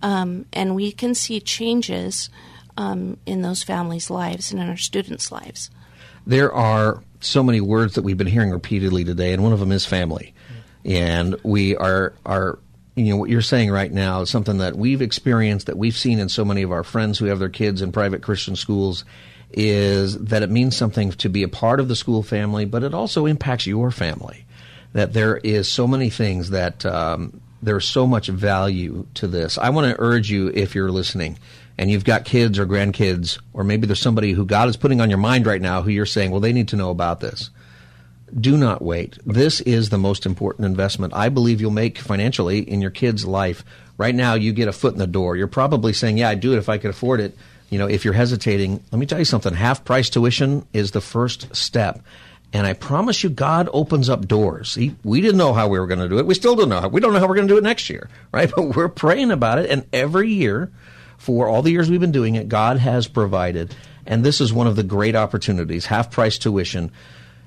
Um, 0.01 0.45
and 0.53 0.75
we 0.75 0.91
can 0.91 1.15
see 1.15 1.39
changes 1.39 2.29
um, 2.77 3.17
in 3.25 3.41
those 3.41 3.63
families' 3.63 4.09
lives 4.09 4.51
and 4.51 4.61
in 4.61 4.69
our 4.69 4.77
students' 4.77 5.31
lives. 5.31 5.71
There 6.27 6.53
are 6.53 7.03
so 7.19 7.41
many 7.41 7.61
words 7.61 7.95
that 7.95 8.03
we've 8.03 8.17
been 8.17 8.27
hearing 8.27 8.51
repeatedly 8.51 9.03
today, 9.03 9.33
and 9.33 9.41
one 9.41 9.53
of 9.53 9.59
them 9.59 9.71
is 9.71 9.86
family. 9.86 10.33
And 10.83 11.36
we 11.43 11.75
are 11.75 12.13
are 12.25 12.59
you 12.95 13.11
know 13.11 13.17
what 13.17 13.29
you're 13.29 13.41
saying 13.41 13.71
right 13.71 13.91
now 13.91 14.21
is 14.21 14.29
something 14.29 14.59
that 14.59 14.75
we've 14.75 15.01
experienced 15.01 15.67
that 15.67 15.77
we've 15.77 15.97
seen 15.97 16.19
in 16.19 16.29
so 16.29 16.45
many 16.45 16.61
of 16.63 16.71
our 16.71 16.83
friends 16.83 17.19
who 17.19 17.25
have 17.25 17.39
their 17.39 17.49
kids 17.49 17.81
in 17.81 17.91
private 17.91 18.21
Christian 18.21 18.55
schools 18.55 19.03
is 19.51 20.17
that 20.17 20.43
it 20.43 20.49
means 20.49 20.75
something 20.75 21.11
to 21.11 21.29
be 21.29 21.43
a 21.43 21.47
part 21.47 21.79
of 21.79 21.87
the 21.87 21.95
school 21.95 22.23
family, 22.23 22.65
but 22.65 22.83
it 22.83 22.93
also 22.93 23.25
impacts 23.25 23.67
your 23.67 23.91
family. 23.91 24.45
That 24.93 25.13
there 25.13 25.37
is 25.37 25.67
so 25.67 25.87
many 25.87 26.09
things 26.09 26.51
that 26.51 26.85
um, 26.85 27.41
there's 27.61 27.85
so 27.85 28.07
much 28.07 28.27
value 28.27 29.05
to 29.15 29.27
this. 29.27 29.57
I 29.57 29.69
want 29.69 29.87
to 29.87 30.01
urge 30.01 30.29
you, 30.29 30.51
if 30.53 30.73
you're 30.73 30.91
listening 30.91 31.37
and 31.77 31.91
you've 31.91 32.05
got 32.05 32.23
kids 32.23 32.57
or 32.57 32.65
grandkids, 32.65 33.39
or 33.53 33.63
maybe 33.63 33.87
there's 33.87 33.99
somebody 33.99 34.31
who 34.31 34.45
God 34.45 34.69
is 34.69 34.77
putting 34.77 35.01
on 35.01 35.09
your 35.09 35.19
mind 35.19 35.45
right 35.45 35.61
now 35.61 35.81
who 35.81 35.89
you're 35.89 36.05
saying, 36.05 36.31
well, 36.31 36.39
they 36.39 36.53
need 36.53 36.69
to 36.69 36.77
know 36.77 36.89
about 36.89 37.19
this. 37.19 37.49
Do 38.34 38.57
not 38.57 38.82
wait. 38.82 39.17
This 39.26 39.61
is 39.61 39.89
the 39.89 39.97
most 39.97 40.26
important 40.26 40.65
investment 40.65 41.13
I 41.13 41.30
believe 41.30 41.61
you'll 41.61 41.71
make 41.71 41.97
financially 41.99 42.59
in 42.59 42.82
your 42.82 42.91
kid's 42.91 43.26
life. 43.26 43.63
Right 43.97 44.15
now, 44.15 44.34
you 44.34 44.51
get 44.51 44.67
a 44.67 44.73
foot 44.73 44.93
in 44.93 44.99
the 44.99 45.07
door. 45.07 45.38
You're 45.38 45.47
probably 45.47 45.93
saying, 45.93 46.17
yeah, 46.17 46.30
I'd 46.30 46.39
do 46.39 46.53
it 46.53 46.57
if 46.57 46.67
I 46.67 46.78
could 46.78 46.89
afford 46.89 47.21
it. 47.21 47.38
You 47.69 47.80
know, 47.80 47.88
if 47.88 48.03
you're 48.03 48.13
hesitating, 48.13 48.84
let 48.91 48.99
me 48.99 49.05
tell 49.05 49.19
you 49.19 49.26
something. 49.26 49.53
Half 49.53 49.86
price 49.86 50.09
tuition 50.09 50.67
is 50.73 50.91
the 50.91 51.01
first 51.01 51.55
step. 51.55 52.01
And 52.53 52.65
I 52.65 52.73
promise 52.73 53.23
you, 53.23 53.30
God 53.30 53.69
opens 53.73 54.09
up 54.09 54.28
doors. 54.28 54.76
He, 54.76 54.95
we 55.03 55.21
didn't 55.21 55.38
know 55.38 55.53
how 55.53 55.67
we 55.67 55.80
were 55.80 55.88
going 55.88 55.99
to 55.99 56.09
do 56.09 56.19
it. 56.19 56.26
We 56.26 56.36
still 56.36 56.55
don't 56.55 56.69
know 56.69 56.82
how. 56.82 56.88
We 56.88 57.01
don't 57.01 57.13
know 57.13 57.19
how 57.19 57.28
we're 57.28 57.36
going 57.36 57.47
to 57.47 57.53
do 57.53 57.57
it 57.57 57.63
next 57.63 57.89
year, 57.89 58.09
right? 58.32 58.51
But 58.53 58.76
we're 58.76 58.89
praying 58.89 59.32
about 59.32 59.59
it. 59.59 59.69
And 59.69 59.86
every 59.93 60.30
year, 60.32 60.71
for 61.17 61.47
all 61.47 61.61
the 61.61 61.71
years 61.71 61.89
we've 61.89 61.99
been 61.99 62.11
doing 62.11 62.36
it, 62.36 62.49
God 62.49 62.78
has 62.78 63.07
provided. 63.07 63.76
And 64.05 64.23
this 64.23 64.39
is 64.39 64.53
one 64.53 64.67
of 64.67 64.76
the 64.76 64.84
great 64.84 65.15
opportunities 65.15 65.88
half 65.88 66.11
price 66.11 66.38
tuition 66.38 66.91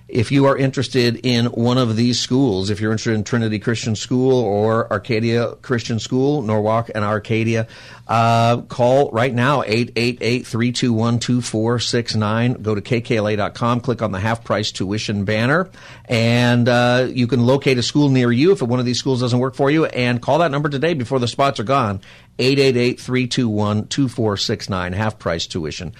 if 0.09 0.33
you 0.33 0.47
are 0.47 0.57
interested 0.57 1.21
in 1.23 1.45
one 1.47 1.77
of 1.77 1.95
these 1.95 2.19
schools, 2.19 2.71
if 2.71 2.81
you're 2.81 2.93
interested 2.93 3.15
in 3.15 3.25
Trinity 3.25 3.59
Christian 3.59 3.95
School 3.95 4.43
or 4.43 4.91
Arcadia 4.91 5.55
Christian 5.57 5.99
School, 5.99 6.41
Norwalk 6.41 6.91
and 6.95 7.05
Arcadia, 7.05 7.67
uh, 8.07 8.63
call 8.63 9.11
right 9.11 9.35
now 9.35 9.61
888-321-2469. 9.65 12.63
Go 12.63 12.75
to 12.75 12.81
kkla.com, 12.81 13.81
click 13.81 14.01
on 14.01 14.13
the 14.13 14.19
half 14.19 14.45
price 14.45 14.73
tuition 14.73 15.27
banner, 15.27 15.69
and 16.07 16.71
uh, 16.71 17.07
you 17.11 17.27
can 17.27 17.45
locate 17.45 17.77
a 17.77 17.83
school 17.83 18.09
near 18.09 18.33
you 18.33 18.53
if 18.53 18.63
one 18.63 18.81
of 18.81 18.87
these 18.87 18.99
schools 18.99 19.21
doesn't 19.21 19.39
work 19.39 19.55
for 19.55 19.71
you, 19.71 19.85
and 19.85 20.23
call 20.23 20.39
that 20.39 20.51
number 20.51 20.71
today 20.71 20.95
before 20.95 21.19
the 21.19 21.29
spots 21.29 21.61
are 21.61 21.65
gone. 21.65 22.01
888-321-2469, 22.39 24.95
half 24.95 25.19
price 25.19 25.47
tuition. 25.47 25.93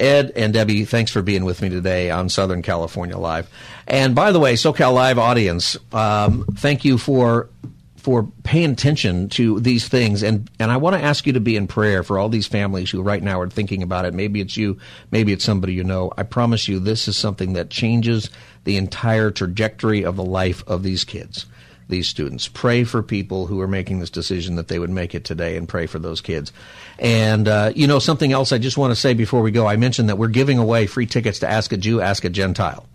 Ed 0.00 0.32
and 0.34 0.52
Debbie, 0.52 0.84
thanks 0.84 1.10
for 1.10 1.22
being 1.22 1.44
with 1.44 1.60
me 1.60 1.68
today 1.68 2.10
on 2.10 2.28
Southern 2.28 2.62
California 2.62 3.18
Live. 3.18 3.48
And 3.86 4.14
by 4.14 4.32
the 4.32 4.40
way, 4.40 4.54
SoCal 4.54 4.94
Live 4.94 5.18
audience, 5.18 5.76
um, 5.92 6.46
thank 6.56 6.84
you 6.84 6.98
for 6.98 7.48
for 7.96 8.26
paying 8.44 8.70
attention 8.70 9.28
to 9.28 9.60
these 9.60 9.86
things. 9.86 10.22
And 10.22 10.50
and 10.58 10.72
I 10.72 10.78
want 10.78 10.96
to 10.96 11.02
ask 11.02 11.26
you 11.26 11.34
to 11.34 11.40
be 11.40 11.54
in 11.54 11.66
prayer 11.66 12.02
for 12.02 12.18
all 12.18 12.30
these 12.30 12.46
families 12.46 12.90
who 12.90 13.02
right 13.02 13.22
now 13.22 13.38
are 13.40 13.50
thinking 13.50 13.82
about 13.82 14.06
it. 14.06 14.14
Maybe 14.14 14.40
it's 14.40 14.56
you 14.56 14.78
maybe 15.10 15.32
it's 15.32 15.44
somebody 15.44 15.74
you 15.74 15.84
know. 15.84 16.10
I 16.16 16.22
promise 16.22 16.66
you 16.66 16.80
this 16.80 17.06
is 17.06 17.16
something 17.16 17.52
that 17.52 17.68
changes 17.68 18.30
the 18.64 18.78
entire 18.78 19.30
trajectory 19.30 20.02
of 20.02 20.16
the 20.16 20.24
life 20.24 20.64
of 20.66 20.82
these 20.82 21.04
kids 21.04 21.44
these 21.90 22.08
students. 22.08 22.48
Pray 22.48 22.84
for 22.84 23.02
people 23.02 23.46
who 23.46 23.60
are 23.60 23.68
making 23.68 24.00
this 24.00 24.10
decision 24.10 24.56
that 24.56 24.68
they 24.68 24.78
would 24.78 24.90
make 24.90 25.14
it 25.14 25.24
today 25.24 25.56
and 25.56 25.68
pray 25.68 25.86
for 25.86 25.98
those 25.98 26.20
kids. 26.20 26.52
And, 26.98 27.46
uh, 27.46 27.72
you 27.74 27.86
know, 27.86 27.98
something 27.98 28.32
else 28.32 28.52
I 28.52 28.58
just 28.58 28.78
want 28.78 28.92
to 28.92 28.96
say 28.96 29.14
before 29.14 29.42
we 29.42 29.50
go. 29.50 29.66
I 29.66 29.76
mentioned 29.76 30.08
that 30.08 30.16
we're 30.16 30.28
giving 30.28 30.58
away 30.58 30.86
free 30.86 31.06
tickets 31.06 31.40
to 31.40 31.48
Ask 31.48 31.72
a 31.72 31.76
Jew, 31.76 32.00
Ask 32.00 32.24
a 32.24 32.30
Gentile. 32.30 32.86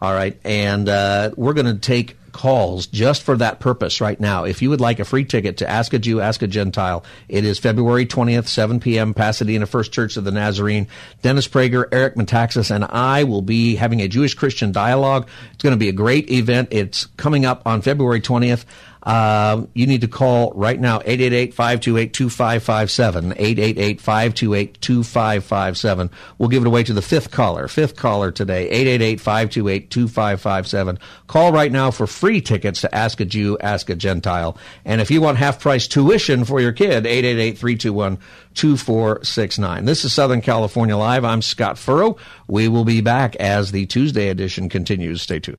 All 0.00 0.12
right. 0.12 0.38
And 0.44 0.88
uh, 0.88 1.32
we're 1.36 1.52
going 1.52 1.66
to 1.66 1.78
take 1.78 2.16
calls 2.34 2.86
just 2.86 3.22
for 3.22 3.36
that 3.38 3.60
purpose 3.60 4.02
right 4.02 4.20
now. 4.20 4.44
If 4.44 4.60
you 4.60 4.68
would 4.68 4.80
like 4.80 5.00
a 5.00 5.04
free 5.06 5.24
ticket 5.24 5.56
to 5.58 5.70
Ask 5.70 5.94
a 5.94 5.98
Jew, 5.98 6.20
Ask 6.20 6.42
a 6.42 6.46
Gentile, 6.46 7.02
it 7.28 7.46
is 7.46 7.58
February 7.58 8.04
20th, 8.04 8.48
7 8.48 8.80
p.m., 8.80 9.14
Pasadena 9.14 9.64
First 9.64 9.92
Church 9.92 10.18
of 10.18 10.24
the 10.24 10.32
Nazarene. 10.32 10.88
Dennis 11.22 11.48
Prager, 11.48 11.86
Eric 11.90 12.16
Metaxas, 12.16 12.70
and 12.70 12.84
I 12.84 13.24
will 13.24 13.40
be 13.40 13.76
having 13.76 14.02
a 14.02 14.08
Jewish 14.08 14.34
Christian 14.34 14.72
dialogue. 14.72 15.26
It's 15.54 15.62
going 15.62 15.74
to 15.74 15.78
be 15.78 15.88
a 15.88 15.92
great 15.92 16.30
event. 16.30 16.68
It's 16.72 17.06
coming 17.16 17.46
up 17.46 17.62
on 17.64 17.80
February 17.80 18.20
20th. 18.20 18.66
Uh, 19.04 19.66
you 19.74 19.86
need 19.86 20.00
to 20.00 20.08
call 20.08 20.50
right 20.54 20.80
now 20.80 21.00
888-528-2557 21.00 23.36
888-528-2557 23.36 26.10
we'll 26.38 26.48
give 26.48 26.62
it 26.62 26.66
away 26.66 26.82
to 26.82 26.94
the 26.94 27.02
fifth 27.02 27.30
caller 27.30 27.68
fifth 27.68 27.96
caller 27.96 28.30
today 28.30 28.86
888-528-2557 29.16 30.98
call 31.26 31.52
right 31.52 31.70
now 31.70 31.90
for 31.90 32.06
free 32.06 32.40
tickets 32.40 32.80
to 32.80 32.94
ask 32.94 33.20
a 33.20 33.26
jew 33.26 33.58
ask 33.58 33.90
a 33.90 33.94
gentile. 33.94 34.56
And 34.86 35.02
if 35.02 35.10
you 35.10 35.20
want 35.20 35.36
half 35.36 35.60
price 35.60 35.86
tuition 35.86 36.46
for 36.46 36.62
your 36.62 36.72
kid 36.72 37.04
888-321-2469 37.04 39.84
this 39.84 40.06
is 40.06 40.14
southern 40.14 40.40
california 40.40 40.96
live. 40.96 41.26
I'm 41.26 41.42
scott 41.42 41.76
furrow. 41.76 42.16
We 42.48 42.68
will 42.68 42.86
be 42.86 43.02
back 43.02 43.36
as 43.36 43.70
the 43.70 43.84
tuesday 43.84 44.30
edition 44.30 44.70
continues. 44.70 45.20
Stay 45.20 45.40
tuned 45.40 45.58